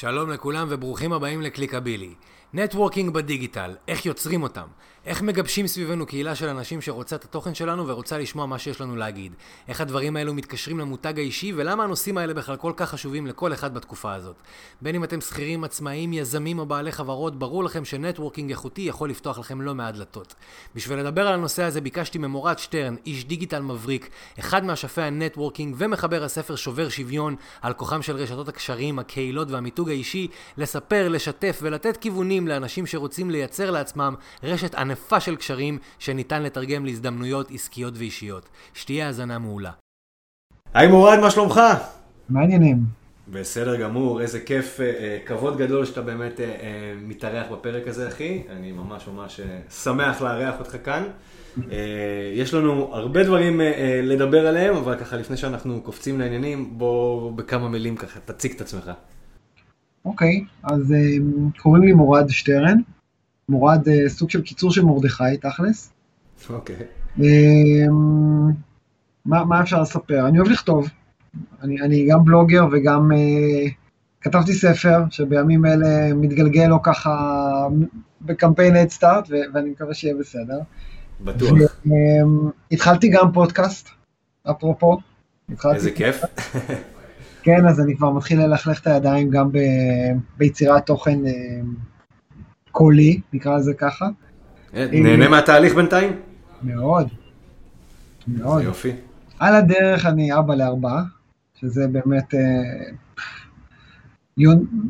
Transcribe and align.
שלום 0.00 0.30
לכולם 0.30 0.66
וברוכים 0.70 1.12
הבאים 1.12 1.42
לקליקבילי. 1.42 2.14
networking 2.54 3.14
בדיגיטל, 3.14 3.76
איך 3.88 4.06
יוצרים 4.06 4.42
אותם? 4.42 4.66
איך 5.06 5.22
מגבשים 5.22 5.66
סביבנו 5.66 6.06
קהילה 6.06 6.34
של 6.34 6.48
אנשים 6.48 6.80
שרוצה 6.80 7.16
את 7.16 7.24
התוכן 7.24 7.54
שלנו 7.54 7.88
ורוצה 7.88 8.18
לשמוע 8.18 8.46
מה 8.46 8.58
שיש 8.58 8.80
לנו 8.80 8.96
להגיד? 8.96 9.34
איך 9.68 9.80
הדברים 9.80 10.16
האלו 10.16 10.34
מתקשרים 10.34 10.78
למותג 10.78 11.18
האישי 11.18 11.52
ולמה 11.56 11.84
הנושאים 11.84 12.18
האלה 12.18 12.34
בכלל 12.34 12.56
כל 12.56 12.72
כך 12.76 12.90
חשובים 12.90 13.26
לכל 13.26 13.52
אחד 13.52 13.74
בתקופה 13.74 14.14
הזאת? 14.14 14.36
בין 14.80 14.94
אם 14.94 15.04
אתם 15.04 15.20
שכירים, 15.20 15.64
עצמאים, 15.64 16.12
יזמים 16.12 16.58
או 16.58 16.66
בעלי 16.66 16.92
חברות, 16.92 17.38
ברור 17.38 17.64
לכם 17.64 17.84
ש-networking 17.84 18.50
איכותי 18.50 18.82
יכול 18.82 19.10
לפתוח 19.10 19.38
לכם 19.38 19.60
לא 19.60 19.74
מעט 19.74 19.94
דלתות. 19.94 20.34
בשביל 20.74 20.98
לדבר 20.98 21.28
על 21.28 21.34
הנושא 21.34 21.62
הזה 21.62 21.80
ביקשתי 21.80 22.18
ממורד 22.18 22.58
שטרן, 22.58 22.94
איש 23.06 23.24
דיגיטל 23.24 23.62
מבריק, 23.62 24.10
אחד 24.38 24.64
מאשפי 24.64 25.02
ה-networking 25.02 25.74
ומחבר 25.78 26.24
הספר 26.24 26.56
שובר 26.56 26.88
שוויון 26.88 27.36
על 27.62 27.72
כוחם 27.72 28.02
של 28.02 28.16
רשתות 28.16 28.48
הקשרים, 28.48 28.98
הקהילות 28.98 29.50
והמיתוג 29.50 29.88
האישי, 29.88 30.28
לספר, 30.56 31.08
לשתף 31.08 31.58
ולתת 31.62 31.96
כיוונים 31.96 32.39
לאנשים 32.48 32.86
שרוצים 32.86 33.30
לייצר 33.30 33.70
לעצמם 33.70 34.14
רשת 34.42 34.74
ענפה 34.74 35.20
של 35.20 35.36
קשרים 35.36 35.78
שניתן 35.98 36.42
לתרגם 36.42 36.84
להזדמנויות 36.86 37.50
עסקיות 37.50 37.94
ואישיות. 37.96 38.48
שתהיה 38.74 39.06
האזנה 39.06 39.38
מעולה. 39.38 39.70
היי 40.74 40.88
מורד, 40.88 41.18
מה 41.18 41.30
שלומך? 41.30 41.60
מעניינים. 42.28 43.00
בסדר 43.32 43.76
גמור, 43.76 44.20
איזה 44.20 44.40
כיף, 44.40 44.80
אה, 44.80 44.86
אה, 44.86 45.18
כבוד 45.26 45.58
גדול 45.58 45.84
שאתה 45.84 46.00
באמת 46.00 46.40
אה, 46.40 46.46
מתארח 47.02 47.46
בפרק 47.52 47.88
הזה, 47.88 48.08
אחי. 48.08 48.42
אני 48.50 48.72
ממש 48.72 49.08
ממש 49.08 49.40
שמח 49.82 50.22
לארח 50.22 50.58
אותך 50.58 50.76
כאן. 50.84 51.04
יש 52.34 52.54
לנו 52.54 52.90
הרבה 52.92 53.24
דברים 53.24 53.60
לדבר 54.02 54.46
עליהם, 54.46 54.76
אבל 54.76 54.96
ככה 54.96 55.16
לפני 55.16 55.36
שאנחנו 55.36 55.80
קופצים 55.82 56.20
לעניינים, 56.20 56.78
בוא 56.78 57.32
בכמה 57.32 57.68
מילים 57.68 57.96
ככה, 57.96 58.20
תציג 58.20 58.52
את 58.52 58.60
עצמך. 58.60 58.90
אוקיי, 60.04 60.44
אז 60.62 60.94
קוראים 61.58 61.82
לי 61.84 61.92
מורד 61.92 62.28
שטרן. 62.28 62.78
מורד 63.48 63.88
אה, 63.88 64.08
סוג 64.08 64.30
של 64.30 64.42
קיצור 64.42 64.72
של 64.72 64.84
מרדכי, 64.84 65.36
תכלס. 65.40 65.92
אוקיי. 66.50 66.76
אמ, 67.18 68.50
מה, 69.24 69.44
מה 69.44 69.62
אפשר 69.62 69.82
לספר? 69.82 70.28
אני 70.28 70.38
אוהב 70.38 70.50
לכתוב. 70.50 70.88
אני, 71.62 71.80
אני 71.80 72.06
גם 72.10 72.24
בלוגר 72.24 72.64
וגם 72.72 73.10
uh, 73.12 73.70
כתבתי 74.20 74.52
ספר 74.52 75.02
שבימים 75.10 75.66
אלה 75.66 76.14
מתגלגל 76.14 76.66
לו 76.66 76.82
ככה 76.82 77.38
בקמפיין 78.20 78.76
הדסטארט, 78.76 79.28
ואני 79.54 79.70
מקווה 79.70 79.94
שיהיה 79.94 80.14
בסדר. 80.14 80.58
בטוח. 81.20 81.50
התחלתי 82.72 83.08
גם 83.08 83.32
פודקאסט, 83.32 83.88
אפרופו. 84.50 84.98
איזה 85.64 85.90
כיף. 85.90 86.22
כן, 87.42 87.66
אז 87.66 87.80
אני 87.80 87.96
כבר 87.96 88.10
מתחיל 88.10 88.40
ללכלך 88.40 88.80
את 88.80 88.86
הידיים 88.86 89.30
גם 89.30 89.52
ב, 89.52 89.58
ביצירת 90.38 90.86
תוכן 90.86 91.18
uh, 91.24 91.30
קולי, 92.70 93.20
נקרא 93.32 93.56
לזה 93.56 93.74
ככה. 93.74 94.08
אה, 94.74 94.86
נהנה 94.92 95.28
מהתהליך 95.28 95.74
בינתיים? 95.74 96.12
מאוד. 96.62 97.08
מאוד. 98.26 98.62
יופי. 98.62 98.92
על 99.38 99.54
הדרך 99.54 100.06
אני 100.06 100.38
אבא 100.38 100.54
לארבעה, 100.54 101.02
שזה 101.60 101.88
באמת 101.88 102.34
אה, 102.34 102.40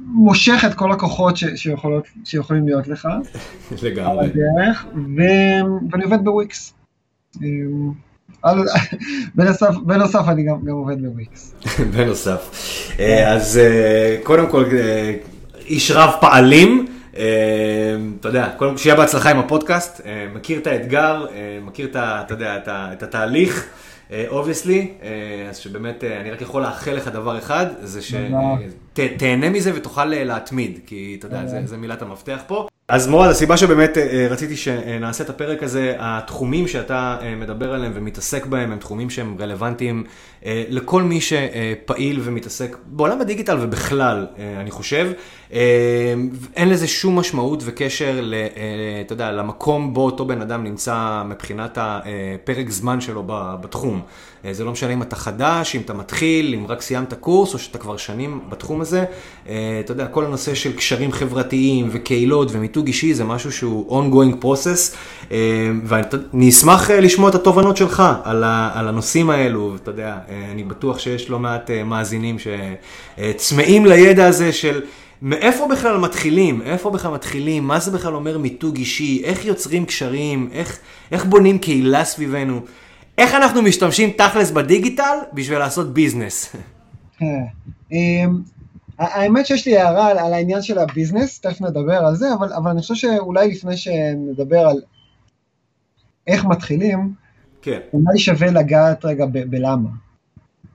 מושך 0.06 0.64
את 0.66 0.74
כל 0.74 0.92
הכוחות 0.92 1.36
ש, 1.36 1.44
שיכולות, 1.44 2.06
שיכולים 2.24 2.66
להיות 2.66 2.88
לך. 2.88 3.08
לגמרי. 3.82 4.10
על 4.10 4.18
הדרך, 4.18 4.86
ו, 4.94 5.22
ואני 5.90 6.04
עובד 6.04 6.24
בוויקס. 6.24 6.74
אה, 8.44 8.52
בנוסף, 9.34 9.74
בנוסף 9.82 10.28
אני 10.28 10.42
גם, 10.42 10.56
גם 10.64 10.72
עובד 10.72 11.02
בוויקס. 11.02 11.54
בנוסף. 11.96 12.50
אז 13.26 13.60
קודם 14.22 14.46
כל, 14.50 14.64
איש 15.66 15.90
רב 15.90 16.10
פעלים. 16.20 16.86
אתה 18.20 18.28
יודע, 18.28 18.48
קודם 18.56 18.70
כל 18.70 18.76
שיהיה 18.76 18.96
בהצלחה 18.96 19.30
עם 19.30 19.38
הפודקאסט, 19.38 20.00
מכיר 20.34 20.58
את 20.58 20.66
האתגר, 20.66 21.26
מכיר 21.62 21.86
את, 21.86 21.96
אתה 21.96 22.34
יודע, 22.34 22.56
את 22.68 23.02
התהליך, 23.02 23.66
obviously, 24.28 24.92
אז 25.50 25.56
שבאמת 25.56 26.04
אני 26.04 26.30
רק 26.30 26.40
יכול 26.40 26.62
לאחל 26.62 26.92
לך 26.92 27.08
דבר 27.08 27.38
אחד, 27.38 27.66
זה 27.82 28.00
שתהנה 28.02 29.50
מזה 29.50 29.72
ותוכל 29.74 30.04
להתמיד, 30.04 30.78
כי 30.86 31.16
אתה 31.18 31.26
יודע, 31.26 31.42
זה 31.64 31.76
מילת 31.76 32.02
המפתח 32.02 32.40
פה. 32.46 32.66
אז 32.92 33.06
מורד, 33.08 33.28
הסיבה 33.30 33.56
שבאמת 33.56 33.98
רציתי 34.30 34.56
שנעשה 34.56 35.24
את 35.24 35.30
הפרק 35.30 35.62
הזה, 35.62 35.94
התחומים 35.98 36.68
שאתה 36.68 37.16
מדבר 37.36 37.74
עליהם 37.74 37.92
ומתעסק 37.94 38.46
בהם 38.46 38.72
הם 38.72 38.78
תחומים 38.78 39.10
שהם 39.10 39.36
רלוונטיים 39.40 40.04
לכל 40.46 41.02
מי 41.02 41.20
שפעיל 41.20 42.20
ומתעסק 42.22 42.76
בעולם 42.86 43.20
הדיגיטל 43.20 43.58
ובכלל, 43.60 44.26
אני 44.60 44.70
חושב. 44.70 45.10
אין 46.56 46.68
לזה 46.68 46.86
שום 46.86 47.18
משמעות 47.18 47.62
וקשר, 47.66 48.18
ל, 48.22 48.34
אתה 49.06 49.12
יודע, 49.12 49.32
למקום 49.32 49.94
בו 49.94 50.04
אותו 50.04 50.24
בן 50.24 50.40
אדם 50.40 50.64
נמצא 50.64 51.22
מבחינת 51.26 51.78
הפרק 51.80 52.70
זמן 52.70 53.00
שלו 53.00 53.22
בתחום. 53.60 54.00
זה 54.50 54.64
לא 54.64 54.72
משנה 54.72 54.92
אם 54.92 55.02
אתה 55.02 55.16
חדש, 55.16 55.76
אם 55.76 55.80
אתה 55.80 55.94
מתחיל, 55.94 56.54
אם 56.54 56.66
רק 56.68 56.80
סיימת 56.82 57.14
קורס 57.14 57.54
או 57.54 57.58
שאתה 57.58 57.78
כבר 57.78 57.96
שנים 57.96 58.40
בתחום 58.48 58.80
הזה. 58.80 59.04
אתה 59.44 59.52
יודע, 59.88 60.06
כל 60.06 60.24
הנושא 60.24 60.54
של 60.54 60.72
קשרים 60.72 61.12
חברתיים 61.12 61.88
וקהילות 61.92 62.48
ומיתוג 62.52 62.86
אישי 62.86 63.14
זה 63.14 63.24
משהו 63.24 63.52
שהוא 63.52 64.02
ongoing 64.02 64.44
process, 64.44 64.96
ואני 65.84 66.48
אשמח 66.48 66.90
לשמוע 66.90 67.30
את 67.30 67.34
התובנות 67.34 67.76
שלך 67.76 68.02
על 68.74 68.88
הנושאים 68.88 69.30
האלו, 69.30 69.76
אתה 69.76 69.90
יודע, 69.90 70.18
אני 70.52 70.64
בטוח 70.64 70.98
שיש 70.98 71.30
לא 71.30 71.38
מעט 71.38 71.70
מאזינים 71.70 72.36
שצמאים 72.38 73.86
לידע 73.86 74.26
הזה 74.26 74.52
של... 74.52 74.82
מאיפה 75.22 75.68
בכלל 75.68 75.98
מתחילים? 75.98 76.62
איפה 76.62 76.90
בכלל 76.90 77.12
מתחילים? 77.12 77.64
מה 77.64 77.80
זה 77.80 77.90
בכלל 77.90 78.14
אומר 78.14 78.38
מיתוג 78.38 78.76
אישי? 78.76 79.22
איך 79.24 79.44
יוצרים 79.44 79.86
קשרים? 79.86 80.48
איך, 80.52 80.78
איך 81.12 81.24
בונים 81.24 81.58
קהילה 81.58 82.04
סביבנו? 82.04 82.60
איך 83.18 83.34
אנחנו 83.34 83.62
משתמשים 83.62 84.10
תכלס 84.10 84.50
בדיגיטל 84.50 85.18
בשביל 85.32 85.58
לעשות 85.58 85.94
ביזנס? 85.94 86.56
כן. 87.18 87.44
אמ, 87.92 88.40
האמת 88.98 89.46
שיש 89.46 89.66
לי 89.66 89.78
הערה 89.78 90.06
על, 90.10 90.18
על 90.18 90.34
העניין 90.34 90.62
של 90.62 90.78
הביזנס, 90.78 91.40
תכף 91.40 91.60
נדבר 91.60 91.96
על 92.06 92.14
זה, 92.14 92.26
אבל, 92.38 92.52
אבל 92.52 92.70
אני 92.70 92.80
חושב 92.80 92.94
שאולי 92.94 93.50
לפני 93.50 93.76
שנדבר 93.76 94.58
על 94.58 94.76
איך 96.26 96.44
מתחילים, 96.44 97.12
כן. 97.62 97.80
אולי 97.92 98.18
שווה 98.18 98.50
לגעת 98.50 99.04
רגע 99.04 99.26
ב- 99.26 99.50
בלמה. 99.50 99.90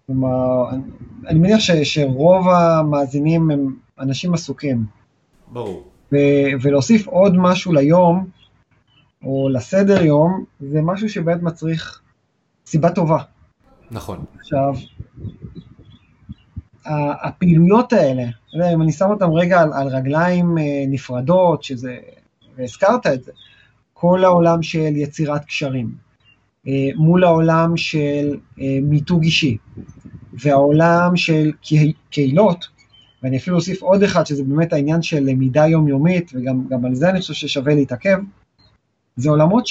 כלומר, 0.08 0.70
אני, 1.28 1.40
מניח 1.40 1.60
ש, 1.60 1.72
שרוב 1.72 2.48
המאזינים 2.48 3.52
הם 3.52 3.76
אנשים 4.00 4.34
עסוקים. 4.34 4.86
ברור. 5.48 5.88
ו- 6.12 6.62
ולהוסיף 6.62 7.08
עוד 7.08 7.38
משהו 7.38 7.74
ליום, 7.74 8.28
או 9.24 9.50
לסדר 9.50 10.04
יום, 10.04 10.44
זה 10.60 10.82
משהו 10.82 11.10
שבאמת 11.10 11.44
מצריך 11.44 12.02
סיבה 12.66 12.90
טובה. 12.90 13.18
נכון. 13.92 14.26
עכשיו, 14.40 14.74
הפעילויות 17.24 17.94
האלה, 17.94 18.24
אם 18.74 18.82
אני 18.82 18.92
שם 18.92 19.10
אותן 19.10 19.30
רגע 19.34 19.62
על, 19.62 19.74
על 19.74 19.88
רגליים 19.88 20.58
אה, 20.58 20.64
נפרדות, 20.88 21.64
שזה, 21.64 21.98
והזכרת 22.58 23.08
את 23.08 23.24
זה, 23.24 23.32
כל 23.94 24.24
העולם 24.24 24.64
של 24.64 24.96
יצירת 24.96 25.46
קשרים, 25.46 25.96
אה, 26.68 26.90
מול 26.96 27.24
העולם 27.24 27.78
של 27.78 28.38
אה, 28.62 28.78
מיתוג 28.84 29.24
אישי, 29.24 29.58
והעולם 30.40 31.18
של 31.18 31.52
קהילות, 32.10 32.68
ואני 33.24 33.38
אפילו 33.38 33.56
אוסיף 33.56 33.82
עוד 33.82 34.04
אחד, 34.04 34.26
שזה 34.26 34.44
באמת 34.44 34.74
העניין 34.74 35.02
של 35.02 35.20
למידה 35.20 35.68
יומיומית, 35.68 36.32
וגם 36.36 36.86
על 36.86 36.96
זה 36.96 37.10
אני 37.10 37.20
חושב 37.22 37.34
ששווה 37.34 37.76
להתעכב, 37.76 38.18
זה 39.16 39.30
עולמות 39.30 39.66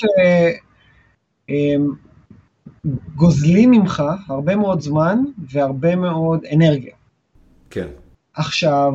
שגוזלים 3.14 3.70
ממך 3.70 4.02
הרבה 4.28 4.56
מאוד 4.56 4.80
זמן 4.80 5.18
והרבה 5.52 5.96
מאוד 5.96 6.44
אנרגיה. 6.54 6.94
כן. 7.70 7.86
עכשיו, 8.34 8.94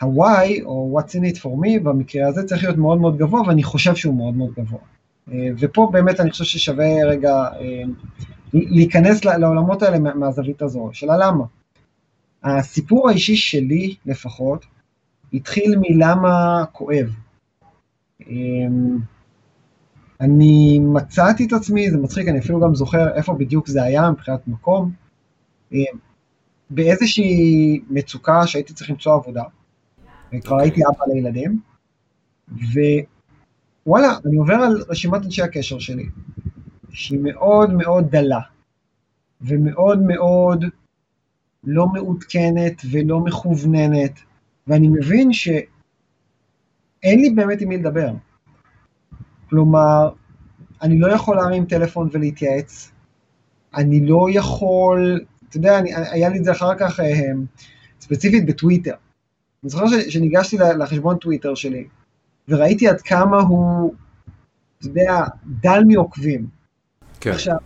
ה-why, 0.00 0.62
או 0.64 0.98
what's 1.00 1.10
in 1.12 1.34
it 1.34 1.38
for 1.38 1.46
me, 1.46 1.80
במקרה 1.82 2.28
הזה 2.28 2.42
צריך 2.44 2.62
להיות 2.64 2.76
מאוד 2.76 3.00
מאוד 3.00 3.18
גבוה, 3.18 3.42
ואני 3.46 3.62
חושב 3.62 3.94
שהוא 3.94 4.16
מאוד 4.16 4.34
מאוד 4.34 4.50
גבוה. 4.58 4.80
אה, 5.32 5.48
ופה 5.58 5.88
באמת 5.92 6.20
אני 6.20 6.30
חושב 6.30 6.44
ששווה 6.44 7.04
רגע 7.04 7.34
אה, 7.60 7.82
להיכנס 8.52 9.24
לעולמות 9.24 9.82
האלה 9.82 9.98
מהזווית 9.98 10.62
הזו. 10.62 10.90
שאלה 10.92 11.16
למה? 11.16 11.44
הסיפור 12.44 13.08
האישי 13.08 13.36
שלי 13.36 13.94
לפחות, 14.06 14.66
התחיל 15.32 15.74
מלמה 15.80 16.64
כואב. 16.72 17.14
אמ, 18.28 18.98
אני 20.20 20.78
מצאתי 20.78 21.46
את 21.46 21.52
עצמי, 21.52 21.90
זה 21.90 21.98
מצחיק, 21.98 22.28
אני 22.28 22.38
אפילו 22.38 22.60
גם 22.60 22.74
זוכר 22.74 23.14
איפה 23.14 23.34
בדיוק 23.34 23.68
זה 23.68 23.82
היה 23.82 24.10
מבחינת 24.10 24.48
מקום, 24.48 24.92
אמ, 25.72 25.98
באיזושהי 26.70 27.80
מצוקה 27.90 28.46
שהייתי 28.46 28.74
צריך 28.74 28.90
למצוא 28.90 29.14
עבודה, 29.14 29.42
וכבר 30.32 30.58
הייתי 30.60 30.80
אבא 30.86 31.04
לילדים, 31.14 31.60
ווואלה, 33.86 34.18
אני 34.26 34.36
עובר 34.36 34.54
על 34.54 34.84
רשימת 34.88 35.24
אנשי 35.24 35.42
הקשר 35.42 35.78
שלי, 35.78 36.06
שהיא 36.90 37.20
מאוד 37.22 37.72
מאוד 37.72 38.10
דלה, 38.10 38.40
ומאוד 39.40 40.02
מאוד 40.02 40.64
לא 41.64 41.86
מעודכנת 41.86 42.82
ולא 42.90 43.20
מכווננת, 43.20 44.18
ואני 44.66 44.88
מבין 44.88 45.32
שאין 45.32 45.60
לי 47.02 47.30
באמת 47.30 47.60
עם 47.60 47.68
מי 47.68 47.76
לדבר. 47.76 48.12
כלומר, 49.50 50.10
אני 50.82 50.98
לא 50.98 51.12
יכול 51.12 51.36
להרים 51.36 51.66
טלפון 51.66 52.08
ולהתייעץ, 52.12 52.90
אני 53.74 54.06
לא 54.06 54.26
יכול, 54.32 55.20
אתה 55.48 55.56
יודע, 55.56 55.78
אני, 55.78 55.94
היה 55.94 56.28
לי 56.28 56.38
את 56.38 56.44
זה 56.44 56.52
אחר 56.52 56.74
כך 56.78 57.00
אה, 57.00 57.30
ספציפית 58.00 58.46
בטוויטר. 58.46 58.94
אני 59.62 59.70
זוכר 59.70 59.84
שניגשתי 60.08 60.56
לחשבון 60.78 61.16
טוויטר 61.16 61.54
שלי, 61.54 61.86
וראיתי 62.48 62.88
עד 62.88 63.00
כמה 63.00 63.40
הוא, 63.40 63.94
אתה 64.78 64.86
יודע, 64.86 65.24
דל 65.46 65.84
מעוקבים. 65.86 66.57
כן. 67.20 67.30
עכשיו, 67.30 67.56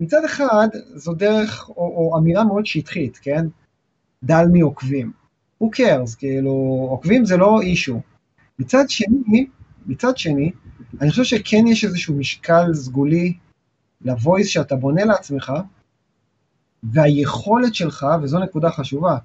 מצד 0.00 0.24
אחד, 0.24 0.68
זו 0.94 1.14
דרך, 1.14 1.68
או, 1.68 1.74
או 1.76 2.18
אמירה 2.18 2.44
מאוד 2.44 2.66
שטחית, 2.66 3.18
כן? 3.22 3.46
דל 4.22 4.44
מעוקבים. 4.52 5.12
who 5.62 5.66
cares, 5.76 6.16
כאילו, 6.18 6.50
עוקבים 6.90 7.24
זה 7.24 7.36
לא 7.36 7.60
אישו. 7.60 8.00
מצד 8.58 8.84
שני, 8.88 9.46
מצד 9.86 10.18
שני, 10.18 10.52
אני 11.00 11.10
חושב 11.10 11.24
שכן 11.24 11.66
יש 11.66 11.84
איזשהו 11.84 12.14
משקל 12.14 12.74
סגולי 12.74 13.36
לוויס 14.00 14.48
שאתה 14.48 14.76
בונה 14.76 15.04
לעצמך, 15.04 15.52
והיכולת 16.82 17.74
שלך, 17.74 18.06
וזו 18.22 18.38
נקודה 18.38 18.70
חשובה, 18.70 19.18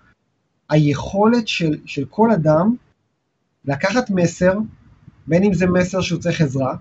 היכולת 0.69 1.47
של, 1.47 1.77
של 1.85 2.05
כל 2.05 2.31
אדם 2.31 2.75
לקחת 3.65 4.09
מסר, 4.09 4.57
בין 5.27 5.43
אם 5.43 5.53
זה 5.53 5.67
מסר 5.67 6.01
שהוא 6.01 6.19
צריך 6.19 6.41
עזרה, 6.41 6.75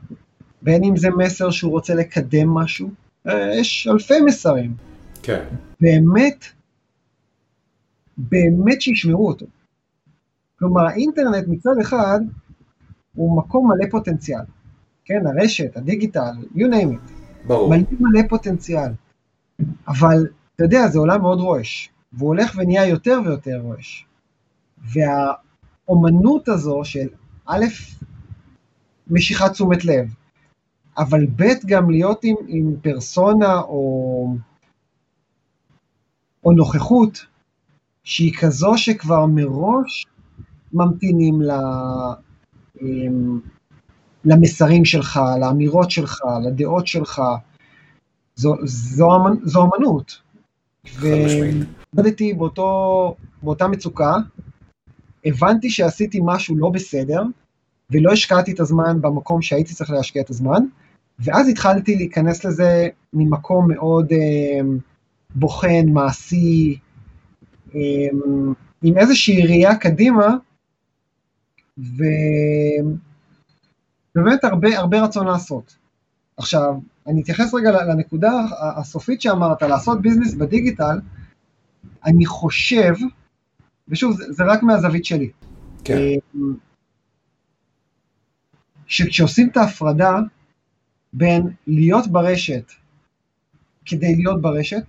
בין 0.64 0.84
אם 0.84 0.96
זה 0.96 1.08
מסר 1.10 1.50
שהוא 1.50 1.72
רוצה 1.72 1.94
לקדם 1.94 2.50
משהו, 2.50 2.90
אה, 3.26 3.54
יש 3.54 3.88
אלפי 3.90 4.20
מסרים. 4.20 4.74
כן. 5.22 5.44
באמת, 5.80 6.44
באמת 8.18 8.82
שישמעו 8.82 9.28
אותו. 9.28 9.46
כלומר, 10.58 10.86
האינטרנט 10.86 11.48
מצד 11.48 11.74
אחד 11.82 12.20
הוא 13.14 13.38
מקום 13.38 13.70
מלא 13.70 13.90
פוטנציאל. 13.90 14.44
כן, 15.04 15.26
הרשת, 15.26 15.76
הדיגיטל, 15.76 16.32
you 16.54 16.58
name 16.58 16.94
it. 16.94 17.10
ברור. 17.46 17.70
מלא 17.70 17.84
מלא 18.00 18.20
פוטנציאל. 18.28 18.92
אבל, 19.88 20.26
אתה 20.56 20.64
יודע, 20.64 20.88
זה 20.88 20.98
עולם 20.98 21.20
מאוד 21.20 21.40
רועש, 21.40 21.90
והוא 22.12 22.28
הולך 22.28 22.56
ונהיה 22.56 22.86
יותר 22.86 23.20
ויותר 23.24 23.60
רועש. 23.60 24.06
והאומנות 24.78 26.48
הזו 26.48 26.80
של 26.84 27.08
א', 27.46 27.64
משיכת 29.10 29.52
תשומת 29.52 29.84
לב, 29.84 30.14
אבל 30.98 31.26
ב', 31.26 31.66
גם 31.66 31.90
להיות 31.90 32.24
עם, 32.24 32.36
עם 32.48 32.74
פרסונה 32.82 33.60
או, 33.60 34.26
או 36.44 36.52
נוכחות 36.52 37.26
שהיא 38.04 38.32
כזו 38.40 38.72
שכבר 38.76 39.26
מראש 39.26 40.06
ממתינים 40.72 41.42
ל, 41.42 41.50
למסרים 44.24 44.84
שלך, 44.84 45.20
לאמירות 45.40 45.90
שלך, 45.90 46.20
לדעות 46.46 46.86
שלך. 46.86 47.22
זו, 48.36 48.54
זו, 48.64 49.08
זו 49.42 49.64
אמנות. 49.64 50.20
ועבדתי 50.98 52.34
באותה 53.42 53.68
מצוקה, 53.68 54.16
הבנתי 55.24 55.70
שעשיתי 55.70 56.20
משהו 56.24 56.56
לא 56.56 56.68
בסדר, 56.68 57.22
ולא 57.90 58.12
השקעתי 58.12 58.52
את 58.52 58.60
הזמן 58.60 59.00
במקום 59.00 59.42
שהייתי 59.42 59.74
צריך 59.74 59.90
להשקיע 59.90 60.22
את 60.22 60.30
הזמן, 60.30 60.64
ואז 61.18 61.48
התחלתי 61.48 61.96
להיכנס 61.96 62.44
לזה 62.44 62.88
ממקום 63.12 63.68
מאוד 63.72 64.12
אה, 64.12 64.60
בוחן, 65.34 65.88
מעשי, 65.88 66.78
אה, 67.74 67.80
עם 68.82 68.98
איזושהי 68.98 69.46
ראייה 69.46 69.76
קדימה, 69.76 70.36
ובאמת 71.78 72.04
הרבה, 74.44 74.78
הרבה 74.78 75.02
רצון 75.02 75.26
לעשות. 75.26 75.76
עכשיו, 76.36 76.74
אני 77.06 77.22
אתייחס 77.22 77.54
רגע 77.54 77.70
לנקודה 77.70 78.32
הסופית 78.76 79.20
שאמרת, 79.20 79.62
לעשות 79.62 80.02
ביזנס 80.02 80.34
בדיגיטל, 80.34 81.00
אני 82.04 82.26
חושב, 82.26 82.94
ושוב, 83.88 84.12
זה, 84.12 84.32
זה 84.32 84.44
רק 84.44 84.62
מהזווית 84.62 85.04
שלי, 85.04 85.30
כן. 85.84 85.96
אה, 85.96 86.16
שכשעושים 88.86 89.48
את 89.48 89.56
ההפרדה 89.56 90.18
בין 91.14 91.48
להיות 91.66 92.06
ברשת 92.06 92.72
כדי 93.86 94.16
להיות 94.16 94.42
ברשת, 94.42 94.84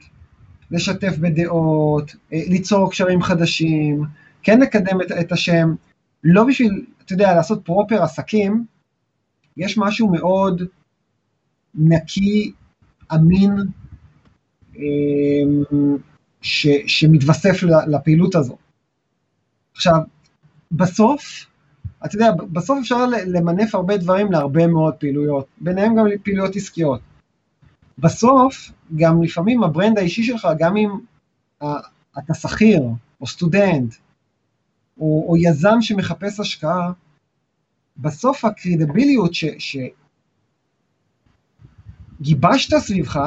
לשתף 0.72 1.18
בדעות, 1.18 2.16
אה, 2.34 2.42
ליצור 2.48 2.92
קשרים 2.92 3.22
חדשים, 3.22 4.04
כן 4.44 4.60
לקדם 4.60 5.02
את, 5.02 5.12
את 5.20 5.32
השם, 5.32 5.76
לא 6.24 6.44
בשביל, 6.44 6.86
אתה 7.06 7.14
יודע, 7.14 7.36
לעשות 7.36 7.66
proper 7.66 8.04
עסקים, 8.04 8.66
יש 9.58 9.78
משהו 9.78 10.12
מאוד 10.12 10.62
נקי, 11.76 12.52
אמין, 13.14 13.52
אמ, 14.76 15.64
ש, 16.42 16.68
שמתווסף 16.88 17.64
לפעילות 17.88 18.36
הזו. 18.36 18.58
עכשיו, 19.76 19.98
בסוף, 20.72 21.46
אתה 22.06 22.16
יודע, 22.16 22.32
בסוף 22.52 22.78
אפשר 22.82 23.06
למנף 23.06 23.76
הרבה 23.76 23.98
דברים 23.98 24.32
להרבה 24.32 24.68
מאוד 24.68 24.94
פעילויות, 24.94 25.48
ביניהם 25.62 25.96
גם 25.96 26.06
פעילויות 26.24 26.56
עסקיות. 26.56 27.02
בסוף, 27.98 28.72
גם 28.96 29.24
לפעמים 29.24 29.64
ה-brand 29.64 29.98
האישי 29.98 30.24
שלך, 30.24 30.48
גם 30.58 30.78
אם 30.78 30.90
אתה 32.18 32.34
שכיר, 32.34 32.84
או 33.22 33.28
סטודנט, 33.28 33.96
או, 35.00 35.26
או 35.30 35.38
יזם 35.38 35.82
שמחפש 35.82 36.40
השקעה, 36.40 36.92
בסוף 37.98 38.46
ה-credibility 38.46 39.22
ות 39.22 39.34
ש, 39.34 39.46
שגיבשת 42.20 42.78
סביבך, 42.78 43.20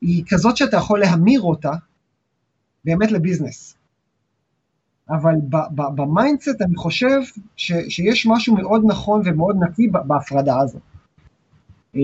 היא 0.00 0.24
כזאת 0.28 0.56
שאתה 0.56 0.76
יכול 0.76 1.00
להמיר 1.00 1.40
אותה 1.40 1.72
באמת 2.84 3.12
ל-business. 3.12 3.79
אבל 5.10 5.34
ב-mindset 5.74 6.62
אני 6.62 6.76
חושב 6.76 7.20
ש, 7.56 7.72
שיש 7.88 8.26
משהו 8.26 8.56
מאוד 8.56 8.82
נכון 8.86 9.22
ומאוד 9.24 9.56
נקי 9.60 9.88
בהפרדה 9.88 10.58
הזו. 10.60 10.78
אמ, 11.94 12.00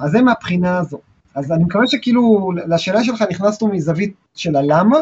אז 0.00 0.10
זה 0.10 0.22
מהבחינה 0.22 0.78
הזו. 0.78 0.98
אז 1.34 1.52
אני 1.52 1.64
מקווה 1.64 1.86
שכאילו 1.86 2.50
לשאלה 2.66 3.04
שלך 3.04 3.24
נכנסנו 3.30 3.68
מזווית 3.68 4.14
של 4.34 4.56
הלמה, 4.56 4.98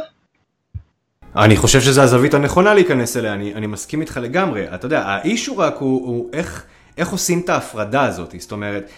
אני 1.37 1.57
חושב 1.57 1.81
שזו 1.81 2.03
הזווית 2.03 2.35
הנכונה 2.35 2.75
להיכנס 2.75 3.17
אליה, 3.17 3.35
אני, 3.35 3.55
אני 3.55 3.67
מסכים 3.67 4.01
איתך 4.01 4.21
לגמרי. 4.23 4.75
אתה 4.75 4.87
יודע, 4.87 5.03
האישו 5.03 5.59
רק 5.59 5.77
הוא, 5.79 6.07
הוא 6.07 6.31
איך, 6.33 6.65
איך 6.99 7.09
עושים 7.11 7.41
את 7.41 7.49
ההפרדה 7.49 8.05
הזאת. 8.05 8.35
זאת 8.39 8.53
אומרת, 8.53 8.91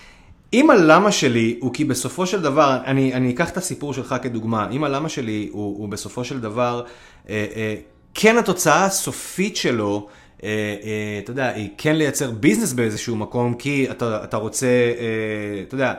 אם 0.53 0.71
הלמה 0.71 1.13
שלי 1.13 1.59
הוא 1.61 1.75
כי 1.75 1.85
בסופו 1.85 2.27
של 2.27 2.43
דבר, 2.43 2.79
אני, 2.87 3.15
אני 3.15 3.31
אקח 3.31 3.51
את 3.51 3.57
הסיפור 3.57 3.95
שלך 3.95 4.15
כדוגמה, 4.23 4.69
אם 4.71 4.85
הלמה 4.85 5.09
שלי 5.09 5.49
הוא, 5.53 5.79
הוא 5.79 5.89
בסופו 5.89 6.25
של 6.25 6.41
דבר, 6.41 6.85
אה, 7.29 7.47
אה, 7.57 7.75
כן 8.15 8.39
התוצאה 8.39 8.85
הסופית 8.85 9.57
שלו, 9.57 10.09
אה, 10.45 10.49
אה, 10.85 11.21
אתה 11.25 11.31
יודע, 11.31 11.49
היא 11.49 11.69
כן 11.79 11.97
לייצר 11.97 12.31
ביזנס 12.31 12.73
באיזשהו 12.73 13.17
מקום, 13.17 13.55
כי 13.55 13.91
אתה, 13.91 14.25
אתה 14.25 14.37
רוצה, 14.37 14.67
אה, 14.67 15.63
אתה 15.63 15.75
יודע, 15.75 15.95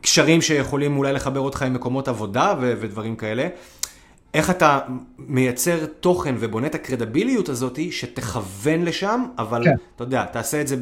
קשרים 0.00 0.42
שיכולים 0.42 0.96
אולי 0.96 1.12
לחבר 1.12 1.40
אותך 1.40 1.62
עם 1.62 1.74
מקומות 1.74 2.08
עבודה 2.08 2.54
ו, 2.60 2.74
ודברים 2.80 3.16
כאלה. 3.16 3.48
איך 4.34 4.50
אתה 4.50 4.78
מייצר 5.18 5.86
תוכן 6.00 6.34
ובונה 6.38 6.66
את 6.66 6.74
הקרדביליות 6.74 7.48
הזאת 7.48 7.78
שתכוון 7.90 8.84
לשם, 8.84 9.24
אבל 9.38 9.64
כן. 9.64 9.74
אתה 9.96 10.04
יודע, 10.04 10.24
תעשה 10.24 10.60
את 10.60 10.68
זה 10.68 10.76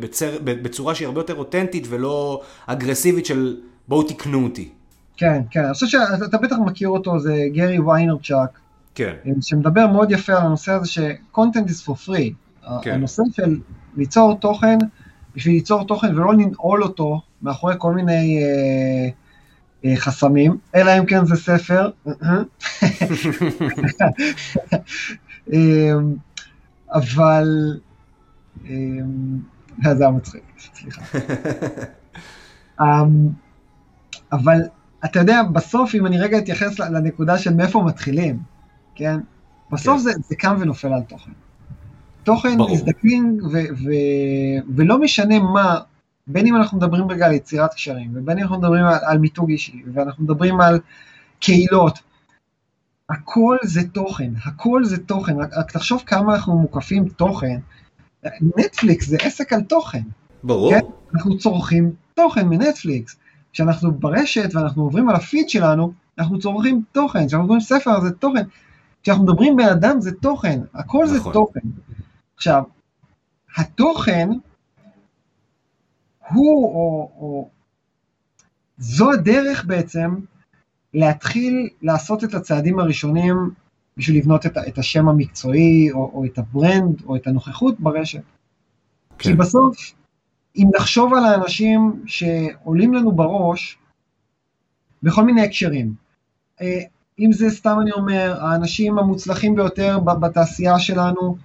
בצר, 0.00 0.38
בצורה 0.44 0.94
שהיא 0.94 1.06
הרבה 1.06 1.20
יותר 1.20 1.34
אותנטית 1.34 1.86
ולא 1.90 2.42
אגרסיבית 2.66 3.26
של 3.26 3.56
בואו 3.88 4.02
תקנו 4.02 4.44
אותי. 4.44 4.68
כן, 5.16 5.42
כן, 5.50 5.64
אני 5.64 5.72
חושב 5.72 5.86
שאתה 5.86 6.38
בטח 6.38 6.56
מכיר 6.66 6.88
אותו, 6.88 7.18
זה 7.18 7.36
גרי 7.52 7.78
ויינרצ'אק, 7.78 8.58
כן. 8.94 9.14
שמדבר 9.40 9.86
מאוד 9.86 10.10
יפה 10.10 10.32
על 10.32 10.42
הנושא 10.46 10.72
הזה 10.72 10.86
ש-content 10.88 11.68
is 11.68 11.86
for 11.86 12.08
free. 12.08 12.32
כן. 12.82 12.92
הנושא 12.92 13.22
של 13.32 13.60
ליצור 13.96 14.34
תוכן, 14.34 14.78
בשביל 15.36 15.54
ליצור 15.54 15.86
תוכן 15.86 16.18
ולא 16.18 16.32
לנעול 16.32 16.82
אותו 16.82 17.20
מאחורי 17.42 17.74
כל 17.78 17.94
מיני... 17.94 18.42
אה, 18.42 19.08
אה, 19.84 19.96
חסמים, 19.96 20.58
אלא 20.74 20.98
אם 20.98 21.06
כן 21.06 21.24
זה 21.24 21.36
ספר. 21.36 21.90
אמ, 25.52 26.14
אבל, 26.92 27.78
אמ, 28.64 29.38
זה 29.82 30.04
היה 30.04 30.10
מצחיק, 30.10 30.42
סליחה. 30.58 31.02
אמ, 32.80 33.28
אבל 34.32 34.58
אתה 35.04 35.18
יודע, 35.18 35.42
בסוף, 35.42 35.94
אם 35.94 36.06
אני 36.06 36.18
רגע 36.18 36.38
אתייחס 36.38 36.78
לנקודה 36.78 37.38
של 37.38 37.54
מאיפה 37.54 37.82
מתחילים, 37.82 38.38
כן? 38.94 39.20
בסוף 39.70 39.96
כן. 39.96 39.98
זה, 39.98 40.12
זה 40.28 40.36
קם 40.36 40.56
ונופל 40.60 40.92
על 40.92 41.02
תוכן. 41.02 41.30
תוכן 42.24 42.60
מזדקנים, 42.70 43.38
ולא 44.76 45.00
משנה 45.00 45.38
מה, 45.38 45.78
בין 46.26 46.46
אם 46.46 46.56
אנחנו 46.56 46.78
מדברים 46.78 47.10
רגע 47.10 47.26
על 47.26 47.32
יצירת 47.32 47.74
קשרים, 47.74 48.10
ובין 48.14 48.38
אם 48.38 48.42
אנחנו 48.42 48.58
מדברים 48.58 48.84
על, 48.84 48.98
על 49.02 49.18
מיתוג 49.18 49.50
אישי, 49.50 49.82
ואנחנו 49.92 50.24
מדברים 50.24 50.60
על 50.60 50.80
קהילות, 51.40 51.98
הכל 53.10 53.56
זה 53.62 53.88
תוכן, 53.88 54.32
הכל 54.44 54.84
זה 54.84 54.98
תוכן, 54.98 55.40
רק, 55.40 55.50
רק 55.56 55.72
תחשוב 55.72 56.02
כמה 56.06 56.34
אנחנו 56.34 56.58
מוקפים 56.58 57.08
תוכן. 57.08 57.58
נטפליקס 58.56 59.06
זה 59.06 59.16
עסק 59.20 59.52
על 59.52 59.62
תוכן. 59.62 60.02
ברור. 60.44 60.70
כן? 60.70 60.80
אנחנו 61.14 61.38
צורכים 61.38 61.92
תוכן 62.14 62.48
מנטפליקס. 62.48 63.16
כשאנחנו 63.52 63.92
ברשת 63.92 64.54
ואנחנו 64.54 64.82
עוברים 64.82 65.08
על 65.08 65.16
הפיד 65.16 65.48
שלנו, 65.48 65.92
אנחנו 66.18 66.38
צורכים 66.38 66.82
תוכן. 66.92 67.26
כשאנחנו 67.26 67.44
עוברים 67.44 67.60
ספר 67.60 68.00
זה 68.00 68.10
תוכן. 68.10 68.42
כשאנחנו 69.04 69.24
מדברים 69.24 69.56
בן 69.56 69.68
אדם 69.68 70.00
זה 70.00 70.12
תוכן, 70.12 70.60
הכל 70.74 71.04
נכון. 71.04 71.18
זה 71.18 71.32
תוכן. 71.32 71.60
עכשיו, 72.36 72.62
התוכן 73.56 74.28
הוא, 76.28 76.64
או, 76.64 77.12
או 77.18 77.48
זו 78.78 79.12
הדרך 79.12 79.64
בעצם 79.64 80.14
להתחיל 80.94 81.68
לעשות 81.82 82.24
את 82.24 82.34
הצעדים 82.34 82.78
הראשונים 82.78 83.36
בשביל 83.96 84.16
לבנות 84.16 84.46
את, 84.46 84.58
את 84.68 84.78
השם 84.78 85.08
המקצועי, 85.08 85.92
או, 85.92 86.10
או 86.14 86.24
את 86.24 86.38
הברנד, 86.38 87.02
או 87.04 87.16
את 87.16 87.26
הנוכחות 87.26 87.80
ברשת. 87.80 88.22
כי 89.18 89.28
כן. 89.28 89.36
בסוף, 89.36 89.76
אם 90.56 90.66
נחשוב 90.76 91.14
על 91.14 91.24
האנשים 91.24 92.02
שעולים 92.06 92.94
לנו 92.94 93.12
בראש, 93.12 93.78
בכל 95.02 95.24
מיני 95.24 95.42
הקשרים, 95.42 95.94
אה, 96.60 96.80
אם 97.18 97.32
זה 97.32 97.50
סתם 97.50 97.76
אני 97.80 97.92
אומר, 97.92 98.36
האנשים 98.40 98.98
המוצלחים 98.98 99.54
ביותר 99.54 99.98
בתעשייה 99.98 100.78
שלנו, 100.78 101.36